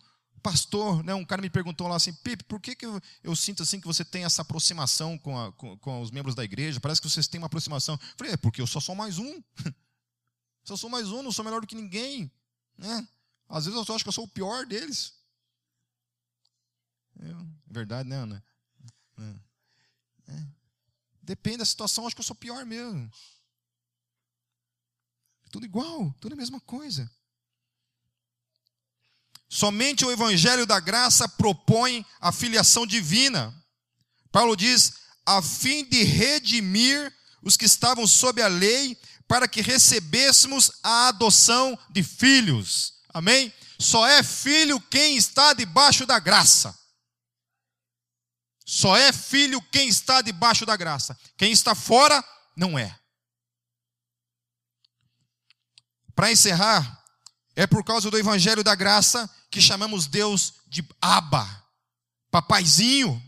pastor, 0.50 1.04
né, 1.04 1.14
um 1.14 1.26
cara 1.26 1.41
me 1.41 1.50
perguntou 1.50 1.89
lá 1.89 1.98
assim, 1.98 2.14
Pipe, 2.14 2.45
por 2.45 2.62
que, 2.62 2.74
que 2.74 2.86
eu, 2.86 3.02
eu, 3.22 3.36
sinto 3.36 3.64
assim 3.64 3.82
que 3.82 3.88
você 3.88 4.06
tem 4.06 4.24
essa 4.24 4.43
aproximação 4.43 5.18
com, 5.18 5.38
a, 5.38 5.52
com, 5.52 5.78
com, 5.78 6.02
os 6.02 6.10
membros 6.10 6.34
da 6.36 6.43
igreja? 6.43 6.80
Parece 6.80 7.02
que 7.02 7.10
vocês 7.10 7.28
têm 7.28 7.38
uma 7.38 7.48
aproximação. 7.48 7.95
Eu 7.95 8.18
falei, 8.18 8.34
é 8.34 8.38
porque 8.38 8.62
eu 8.62 8.68
só 8.68 8.80
sou 8.80 8.95
mais 8.95 9.18
um. 9.20 9.43
só 10.64 10.78
sou 10.78 10.89
mais 10.89 11.12
um, 11.12 11.22
não 11.22 11.34
sou 11.34 11.43
melhor 11.43 11.60
do 11.60 11.68
que 11.68 11.76
ninguém. 11.76 12.32
Né? 12.78 13.06
Às 13.50 13.66
vezes 13.66 13.78
eu 13.78 13.84
só 13.84 13.93
acho 13.93 14.06
que 14.06 14.08
eu 14.08 14.14
sou 14.14 14.24
o 14.24 14.30
pior 14.30 14.66
deles. 14.66 15.16
Eu, 17.20 17.45
verdade, 17.70 18.08
né, 18.08 18.16
Ana? 18.16 18.45
É. 19.20 20.32
É. 20.32 20.48
Depende 21.22 21.58
da 21.58 21.66
situação, 21.66 22.08
acho 22.08 22.16
que 22.16 22.22
eu 22.22 22.26
sou 22.26 22.36
pior 22.38 22.66
mesmo. 22.66 23.12
Tudo 25.52 25.66
igual, 25.66 26.16
tudo 26.22 26.32
a 26.32 26.38
mesma 26.38 26.62
coisa. 26.62 27.12
Somente 29.50 30.06
o 30.06 30.12
Evangelho 30.12 30.66
da 30.66 30.80
Graça 30.80 31.28
propõe 31.28 32.06
a 32.20 32.32
filiação 32.32 32.86
divina. 32.86 33.54
Paulo 34.32 34.56
diz: 34.56 34.93
a 35.26 35.41
fim 35.41 35.84
de 35.86 36.04
redimir 36.04 37.14
os 37.41 37.56
que 37.56 37.66
estavam 37.66 38.06
sob 38.06 38.41
a 38.41 38.48
lei, 38.48 38.98
para 39.28 39.48
que 39.48 39.62
recebêssemos 39.62 40.72
a 40.84 41.10
adoção 41.10 41.78
de 41.89 42.04
filhos. 42.04 42.93
Amém? 43.14 43.54
Só 43.80 44.08
é 44.08 44.24
filho 44.24 44.80
quem 44.82 45.18
está 45.18 45.54
debaixo 45.54 46.06
da 46.06 46.20
graça. 46.20 46.78
Só 48.66 48.98
é 48.98 49.14
filho 49.14 49.62
quem 49.72 49.88
está 49.88 50.22
debaixo 50.22 50.66
da 50.66 50.76
graça. 50.76 51.18
Quem 51.38 51.52
está 51.52 51.74
fora, 51.74 52.24
não 52.56 52.78
é. 52.78 52.98
Para 56.14 56.32
encerrar, 56.32 57.06
é 57.58 57.66
por 57.66 57.84
causa 57.84 58.12
do 58.12 58.20
Evangelho 58.20 58.64
da 58.64 58.76
Graça 58.76 59.28
que 59.49 59.60
chamamos 59.60 60.05
Deus 60.05 60.62
de 60.68 60.88
Abba, 61.01 61.43
papaizinho. 62.30 63.20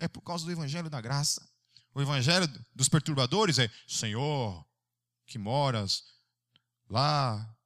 É 0.00 0.08
por 0.08 0.20
causa 0.20 0.44
do 0.44 0.50
Evangelho 0.50 0.90
da 0.90 1.00
Graça. 1.00 1.48
O 1.94 2.02
Evangelho 2.02 2.52
dos 2.74 2.88
perturbadores 2.88 3.60
é 3.60 3.70
Senhor, 3.86 4.66
que 5.28 5.38
moras 5.38 6.02
lá, 6.90 7.56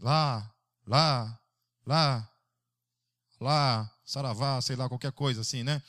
lá, 0.00 0.52
lá, 0.84 1.40
lá, 1.86 2.32
lá, 3.40 3.98
saravá, 4.04 4.60
sei 4.60 4.74
lá, 4.74 4.88
qualquer 4.88 5.12
coisa 5.12 5.42
assim, 5.42 5.62
né? 5.62 5.80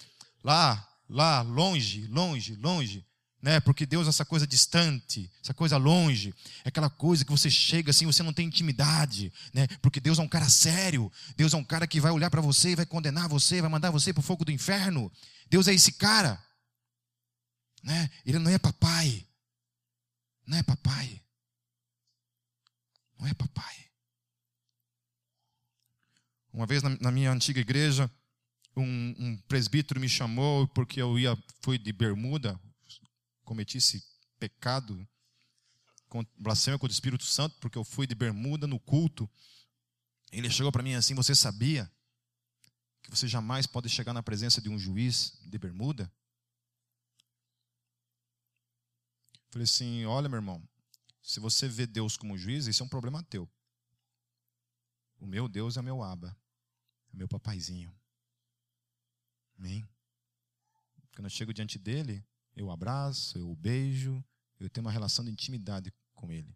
Lá, 0.43 0.87
lá, 1.09 1.41
longe, 1.41 2.05
longe, 2.05 2.55
longe 2.57 3.08
né? 3.41 3.59
Porque 3.59 3.85
Deus 3.85 4.05
é 4.05 4.09
essa 4.09 4.25
coisa 4.25 4.45
distante, 4.45 5.31
essa 5.41 5.53
coisa 5.53 5.77
longe, 5.77 6.33
é 6.63 6.69
aquela 6.69 6.89
coisa 6.89 7.23
que 7.23 7.31
você 7.31 7.49
chega 7.49 7.91
assim, 7.91 8.05
você 8.05 8.21
não 8.21 8.33
tem 8.33 8.47
intimidade, 8.47 9.31
né? 9.53 9.67
Porque 9.81 9.99
Deus 9.99 10.19
é 10.19 10.21
um 10.21 10.27
cara 10.27 10.49
sério, 10.49 11.11
Deus 11.37 11.53
é 11.53 11.57
um 11.57 11.63
cara 11.63 11.87
que 11.87 12.01
vai 12.01 12.11
olhar 12.11 12.29
para 12.29 12.41
você, 12.41 12.75
vai 12.75 12.85
condenar 12.85 13.29
você, 13.29 13.61
vai 13.61 13.69
mandar 13.69 13.91
você 13.91 14.11
para 14.11 14.19
o 14.19 14.23
fogo 14.23 14.43
do 14.43 14.51
inferno. 14.51 15.11
Deus 15.49 15.67
é 15.67 15.73
esse 15.73 15.93
cara, 15.93 16.41
né? 17.81 18.09
Ele 18.25 18.39
não 18.39 18.51
é 18.51 18.57
papai, 18.57 19.25
não 20.45 20.57
é 20.57 20.63
papai, 20.63 21.21
não 23.17 23.27
é 23.27 23.33
papai. 23.33 23.75
Uma 26.51 26.65
vez 26.65 26.83
na, 26.83 26.89
na 26.99 27.11
minha 27.11 27.31
antiga 27.31 27.59
igreja, 27.59 28.11
um, 28.75 29.15
um 29.17 29.37
presbítero 29.47 29.99
me 29.99 30.09
chamou 30.09 30.67
porque 30.67 31.01
eu 31.01 31.17
ia, 31.17 31.37
fui 31.61 31.77
de 31.77 31.93
bermuda, 31.93 32.59
cometi 33.49 33.79
esse 33.79 34.05
pecado, 34.37 34.95
blasfêmia 36.37 36.77
contra 36.77 36.91
o 36.91 36.93
Espírito 36.93 37.23
Santo, 37.23 37.57
porque 37.59 37.79
eu 37.79 37.83
fui 37.83 38.05
de 38.05 38.13
bermuda 38.13 38.67
no 38.67 38.79
culto. 38.79 39.27
Ele 40.31 40.51
chegou 40.51 40.71
para 40.71 40.83
mim 40.83 40.93
assim: 40.93 41.15
Você 41.15 41.33
sabia 41.33 41.91
que 43.01 43.09
você 43.09 43.27
jamais 43.27 43.65
pode 43.65 43.89
chegar 43.89 44.13
na 44.13 44.21
presença 44.21 44.61
de 44.61 44.69
um 44.69 44.77
juiz 44.77 45.39
de 45.41 45.57
bermuda? 45.57 46.11
Falei 49.49 49.63
assim: 49.63 50.05
Olha, 50.05 50.29
meu 50.29 50.37
irmão, 50.37 50.63
se 51.23 51.39
você 51.39 51.67
vê 51.67 51.87
Deus 51.87 52.15
como 52.15 52.37
juiz, 52.37 52.67
isso 52.67 52.83
é 52.83 52.85
um 52.85 52.89
problema 52.89 53.23
teu. 53.23 53.49
O 55.19 55.25
meu 55.25 55.49
Deus 55.49 55.75
é 55.75 55.81
meu 55.81 56.03
aba, 56.03 56.37
é 57.11 57.17
meu 57.17 57.27
papaizinho. 57.27 57.91
Amém? 59.57 59.89
Quando 61.15 61.25
eu 61.25 61.31
chego 61.31 61.51
diante 61.51 61.79
dele, 61.79 62.23
eu 62.59 62.69
abraço, 62.69 63.37
eu 63.37 63.55
beijo, 63.55 64.23
eu 64.59 64.69
tenho 64.69 64.85
uma 64.85 64.91
relação 64.91 65.23
de 65.23 65.31
intimidade 65.31 65.93
com 66.13 66.29
Ele. 66.31 66.53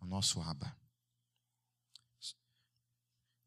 O 0.00 0.06
nosso 0.06 0.40
Abba. 0.40 0.74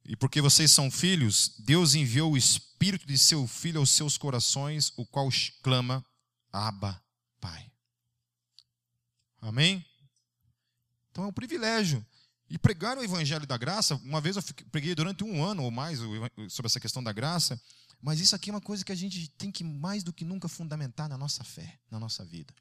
E 0.06 0.16
porque 0.16 0.40
vocês 0.40 0.72
são 0.72 0.90
filhos, 0.90 1.56
Deus 1.60 1.96
enviou 1.96 2.32
o 2.32 2.38
Espírito 2.38 3.06
de 3.06 3.18
seu 3.18 3.46
Filho 3.48 3.80
aos 3.80 3.90
seus 3.90 4.18
corações, 4.18 4.94
o 4.96 5.06
qual 5.06 5.28
clama, 5.62 6.06
Abba, 6.52 7.04
Pai. 7.42 7.72
Amém? 9.42 9.86
Então 11.12 11.26
é 11.26 11.28
um 11.28 11.34
privilégio. 11.34 12.06
E 12.50 12.58
pregar 12.58 12.98
o 12.98 13.04
Evangelho 13.04 13.46
da 13.46 13.58
Graça, 13.58 13.96
uma 13.96 14.22
vez 14.22 14.38
eu 14.38 14.44
preguei 14.72 14.96
durante 14.96 15.24
um 15.24 15.44
ano 15.44 15.64
ou 15.64 15.72
mais 15.72 16.00
sobre 16.50 16.68
essa 16.68 16.80
questão 16.80 17.04
da 17.04 17.12
graça, 17.12 17.62
mas 18.02 18.20
isso 18.20 18.36
aqui 18.36 18.50
é 18.50 18.54
uma 18.54 18.62
coisa 18.62 18.86
que 18.86 18.92
a 18.92 18.96
gente 18.96 19.28
tem 19.32 19.52
que 19.52 19.64
mais 19.64 20.04
do 20.04 20.14
que 20.14 20.24
nunca 20.24 20.48
fundamentar 20.48 21.10
na 21.10 21.18
nossa 21.18 21.44
fé, 21.44 21.80
na 21.90 22.00
nossa 22.00 22.24
vida. 22.24 22.54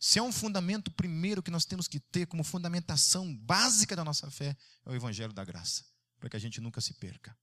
Se 0.00 0.18
é 0.18 0.22
um 0.22 0.30
fundamento 0.30 0.90
primeiro 0.90 1.42
que 1.42 1.50
nós 1.50 1.64
temos 1.64 1.88
que 1.88 1.98
ter 1.98 2.26
como 2.26 2.44
fundamentação 2.44 3.36
básica 3.36 3.96
da 3.96 4.04
nossa 4.04 4.30
fé, 4.30 4.56
é 4.86 4.90
o 4.90 4.94
Evangelho 4.94 5.32
da 5.32 5.44
Graça, 5.44 5.84
para 6.20 6.30
que 6.30 6.36
a 6.36 6.38
gente 6.38 6.60
nunca 6.60 6.80
se 6.80 6.94
perca, 6.94 7.36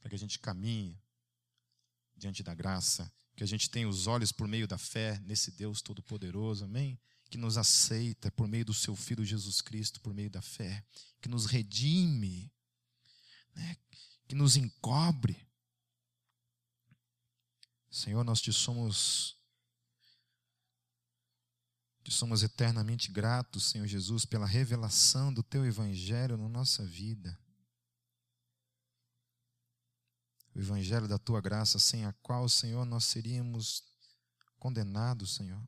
para 0.00 0.10
que 0.10 0.14
a 0.14 0.18
gente 0.18 0.38
caminhe 0.38 1.00
diante 2.16 2.42
da 2.42 2.54
graça, 2.54 3.10
que 3.34 3.42
a 3.42 3.46
gente 3.46 3.68
tenha 3.70 3.88
os 3.88 4.06
olhos 4.06 4.30
por 4.30 4.46
meio 4.46 4.68
da 4.68 4.78
fé 4.78 5.18
nesse 5.24 5.50
Deus 5.50 5.82
Todo-Poderoso, 5.82 6.64
amém? 6.64 7.00
Que 7.30 7.38
nos 7.38 7.56
aceita 7.56 8.30
por 8.30 8.46
meio 8.46 8.64
do 8.64 8.74
seu 8.74 8.94
Filho 8.94 9.24
Jesus 9.24 9.60
Cristo, 9.60 10.00
por 10.00 10.14
meio 10.14 10.30
da 10.30 10.42
fé, 10.42 10.84
que 11.20 11.28
nos 11.28 11.46
redime, 11.46 12.52
né? 13.54 13.76
que 14.28 14.34
nos 14.34 14.56
encobre 14.56 15.44
Senhor, 17.94 18.24
nós 18.24 18.40
te 18.40 18.52
somos 18.52 19.36
te 22.02 22.10
somos 22.10 22.42
eternamente 22.42 23.10
gratos, 23.10 23.70
Senhor 23.70 23.86
Jesus, 23.86 24.26
pela 24.26 24.44
revelação 24.44 25.32
do 25.32 25.42
teu 25.42 25.64
evangelho 25.64 26.36
na 26.36 26.48
nossa 26.48 26.84
vida. 26.84 27.38
o 30.54 30.60
evangelho 30.60 31.08
da 31.08 31.18
tua 31.18 31.40
graça, 31.40 31.78
sem 31.78 32.04
a 32.04 32.12
qual, 32.14 32.48
Senhor, 32.48 32.84
nós 32.84 33.04
seríamos 33.04 33.82
condenados, 34.58 35.34
Senhor. 35.34 35.60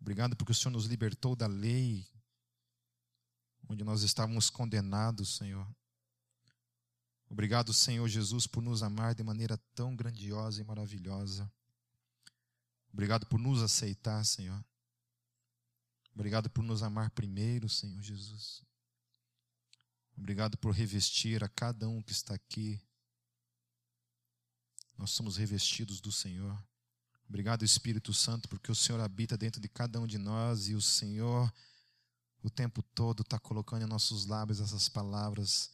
Obrigado 0.00 0.36
porque 0.36 0.52
o 0.52 0.54
Senhor 0.54 0.72
nos 0.72 0.86
libertou 0.86 1.36
da 1.36 1.46
lei, 1.46 2.08
onde 3.68 3.84
nós 3.84 4.02
estávamos 4.02 4.50
condenados, 4.50 5.36
Senhor. 5.36 5.66
Obrigado, 7.30 7.74
Senhor 7.74 8.08
Jesus, 8.08 8.46
por 8.46 8.62
nos 8.62 8.82
amar 8.82 9.14
de 9.14 9.22
maneira 9.22 9.58
tão 9.74 9.94
grandiosa 9.94 10.60
e 10.60 10.64
maravilhosa. 10.64 11.50
Obrigado 12.92 13.26
por 13.26 13.38
nos 13.38 13.62
aceitar, 13.62 14.24
Senhor. 14.24 14.64
Obrigado 16.14 16.50
por 16.50 16.64
nos 16.64 16.82
amar 16.82 17.10
primeiro, 17.10 17.68
Senhor 17.68 18.02
Jesus. 18.02 18.64
Obrigado 20.16 20.58
por 20.58 20.72
revestir 20.72 21.44
a 21.44 21.48
cada 21.48 21.88
um 21.88 22.02
que 22.02 22.12
está 22.12 22.34
aqui. 22.34 22.80
Nós 24.96 25.10
somos 25.10 25.36
revestidos 25.36 26.00
do 26.00 26.10
Senhor. 26.10 26.60
Obrigado, 27.28 27.64
Espírito 27.64 28.12
Santo, 28.12 28.48
porque 28.48 28.72
o 28.72 28.74
Senhor 28.74 29.00
habita 29.00 29.36
dentro 29.36 29.60
de 29.60 29.68
cada 29.68 30.00
um 30.00 30.06
de 30.06 30.18
nós 30.18 30.66
e 30.66 30.74
o 30.74 30.80
Senhor, 30.80 31.52
o 32.42 32.50
tempo 32.50 32.82
todo, 32.82 33.22
está 33.22 33.38
colocando 33.38 33.84
em 33.84 33.88
nossos 33.88 34.26
lábios 34.26 34.60
essas 34.60 34.88
palavras 34.88 35.70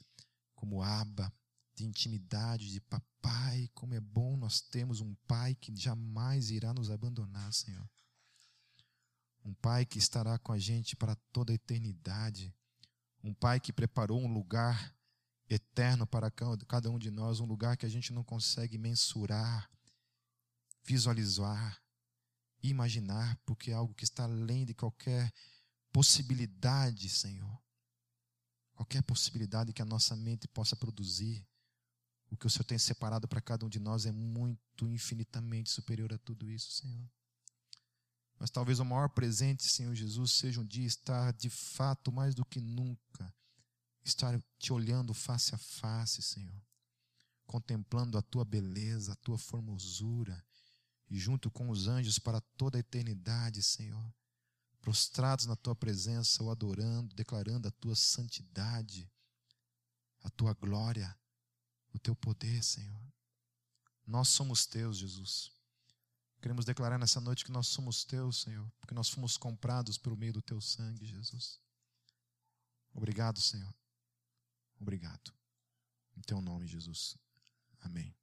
como 0.55 0.83
aba, 0.83 1.33
de 1.75 1.85
intimidade, 1.85 2.71
de 2.71 2.81
papai. 2.81 3.69
Como 3.75 3.95
é 3.95 4.01
bom 4.01 4.37
nós 4.37 4.61
termos 4.61 5.01
um 5.01 5.15
pai 5.27 5.55
que 5.55 5.75
jamais 5.75 6.51
irá 6.51 6.73
nos 6.73 6.91
abandonar, 6.91 7.53
Senhor. 7.53 7.89
Um 9.45 9.55
pai 9.55 9.85
que 9.85 9.99
estará 9.99 10.39
com 10.39 10.53
a 10.53 10.59
gente 10.59 10.97
para 10.97 11.15
toda 11.33 11.53
a 11.53 11.55
eternidade. 11.55 12.55
Um 13.23 13.35
pai 13.35 13.61
que 13.61 13.73
preparou 13.73 14.21
um 14.21 14.33
lugar 14.33 14.95
eterno 15.49 16.07
para 16.07 16.31
cada 16.31 16.91
um 16.91 16.99
de 16.99 17.11
nós, 17.11 17.41
um 17.41 17.47
lugar 17.47 17.77
que 17.77 17.85
a 17.85 17.89
gente 17.89 18.13
não 18.13 18.25
consegue 18.25 18.79
mensurar 18.79 19.71
visualizar, 20.85 21.83
imaginar, 22.63 23.37
porque 23.45 23.71
é 23.71 23.75
algo 23.75 23.95
que 23.95 24.05
está 24.05 24.25
além 24.25 24.65
de 24.65 24.75
qualquer 24.75 25.33
possibilidade, 25.93 27.09
Senhor. 27.09 27.59
Qualquer 28.75 29.03
possibilidade 29.03 29.73
que 29.73 29.83
a 29.83 29.87
nossa 29.87 30.15
mente 30.15 30.47
possa 30.49 30.77
produzir. 30.77 31.47
O 32.31 32.37
que 32.37 32.47
o 32.47 32.51
Senhor 32.51 32.65
tem 32.65 32.79
separado 32.79 33.29
para 33.29 33.41
cada 33.41 33.65
um 33.65 33.69
de 33.69 33.79
nós 33.79 34.07
é 34.07 34.13
muito, 34.13 34.89
infinitamente 34.89 35.71
superior 35.71 36.13
a 36.13 36.19
tudo 36.19 36.51
isso, 36.51 36.73
Senhor. 36.73 37.09
Mas 38.39 38.51
talvez 38.51 38.81
o 38.81 38.85
maior 38.85 39.09
presente, 39.09 39.63
Senhor 39.63 39.95
Jesus, 39.95 40.33
seja 40.33 40.61
um 40.61 40.65
dia 40.65 40.87
estar 40.87 41.33
de 41.33 41.49
fato, 41.49 42.11
mais 42.11 42.35
do 42.35 42.45
que 42.45 42.61
nunca, 42.61 43.33
estar 44.05 44.43
te 44.59 44.73
olhando 44.73 45.15
face 45.15 45.55
a 45.55 45.59
face, 45.59 46.21
Senhor, 46.21 46.61
contemplando 47.47 48.19
a 48.19 48.23
tua 48.23 48.45
beleza, 48.45 49.13
a 49.13 49.17
tua 49.17 49.39
formosura, 49.39 50.45
e 51.09 51.19
junto 51.19 51.51
com 51.51 51.71
os 51.71 51.87
anjos 51.87 52.19
para 52.19 52.41
toda 52.57 52.77
a 52.77 52.81
eternidade, 52.81 53.63
Senhor. 53.63 54.13
Prostrados 54.81 55.47
na 55.47 55.57
tua 55.57 55.75
presença, 55.75 56.43
o 56.43 56.51
adorando, 56.51 57.15
declarando 57.15 57.69
a 57.69 57.71
tua 57.71 57.95
santidade, 57.95 59.11
a 60.23 60.31
tua 60.31 60.53
glória, 60.55 61.17
o 61.95 61.99
teu 61.99 62.15
poder, 62.15 62.63
Senhor. 62.63 63.01
Nós 64.07 64.29
somos 64.29 64.67
teus, 64.67 64.99
Jesus. 64.99 65.51
Queremos 66.43 66.67
declarar 66.67 66.99
nessa 66.99 67.21
noite 67.21 67.45
que 67.45 67.53
nós 67.53 67.69
somos 67.69 68.05
teus, 68.05 68.43
Senhor, 68.43 68.71
porque 68.79 68.93
nós 68.93 69.09
fomos 69.09 69.39
comprados 69.39 69.97
pelo 69.97 70.17
meio 70.17 70.33
do 70.33 70.43
teu 70.43 70.61
sangue, 70.61 71.07
Jesus. 71.07 71.59
Obrigado, 72.93 73.41
Senhor. 73.41 73.75
Obrigado. 74.79 75.33
Em 76.17 76.21
teu 76.21 76.43
nome, 76.43 76.67
Jesus. 76.67 77.17
Amém. 77.81 78.15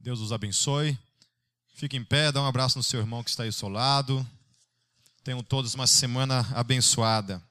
Deus 0.00 0.20
os 0.20 0.32
abençoe. 0.32 0.98
Fique 1.74 1.96
em 1.96 2.04
pé, 2.04 2.32
dá 2.32 2.40
um 2.40 2.46
abraço 2.46 2.78
no 2.78 2.82
seu 2.82 3.00
irmão 3.00 3.22
que 3.22 3.28
está 3.28 3.42
aí 3.42 3.50
ao 3.50 3.52
seu 3.52 3.68
lado. 3.68 4.26
Tenham 5.22 5.42
todos 5.42 5.74
uma 5.74 5.86
semana 5.86 6.40
abençoada. 6.56 7.46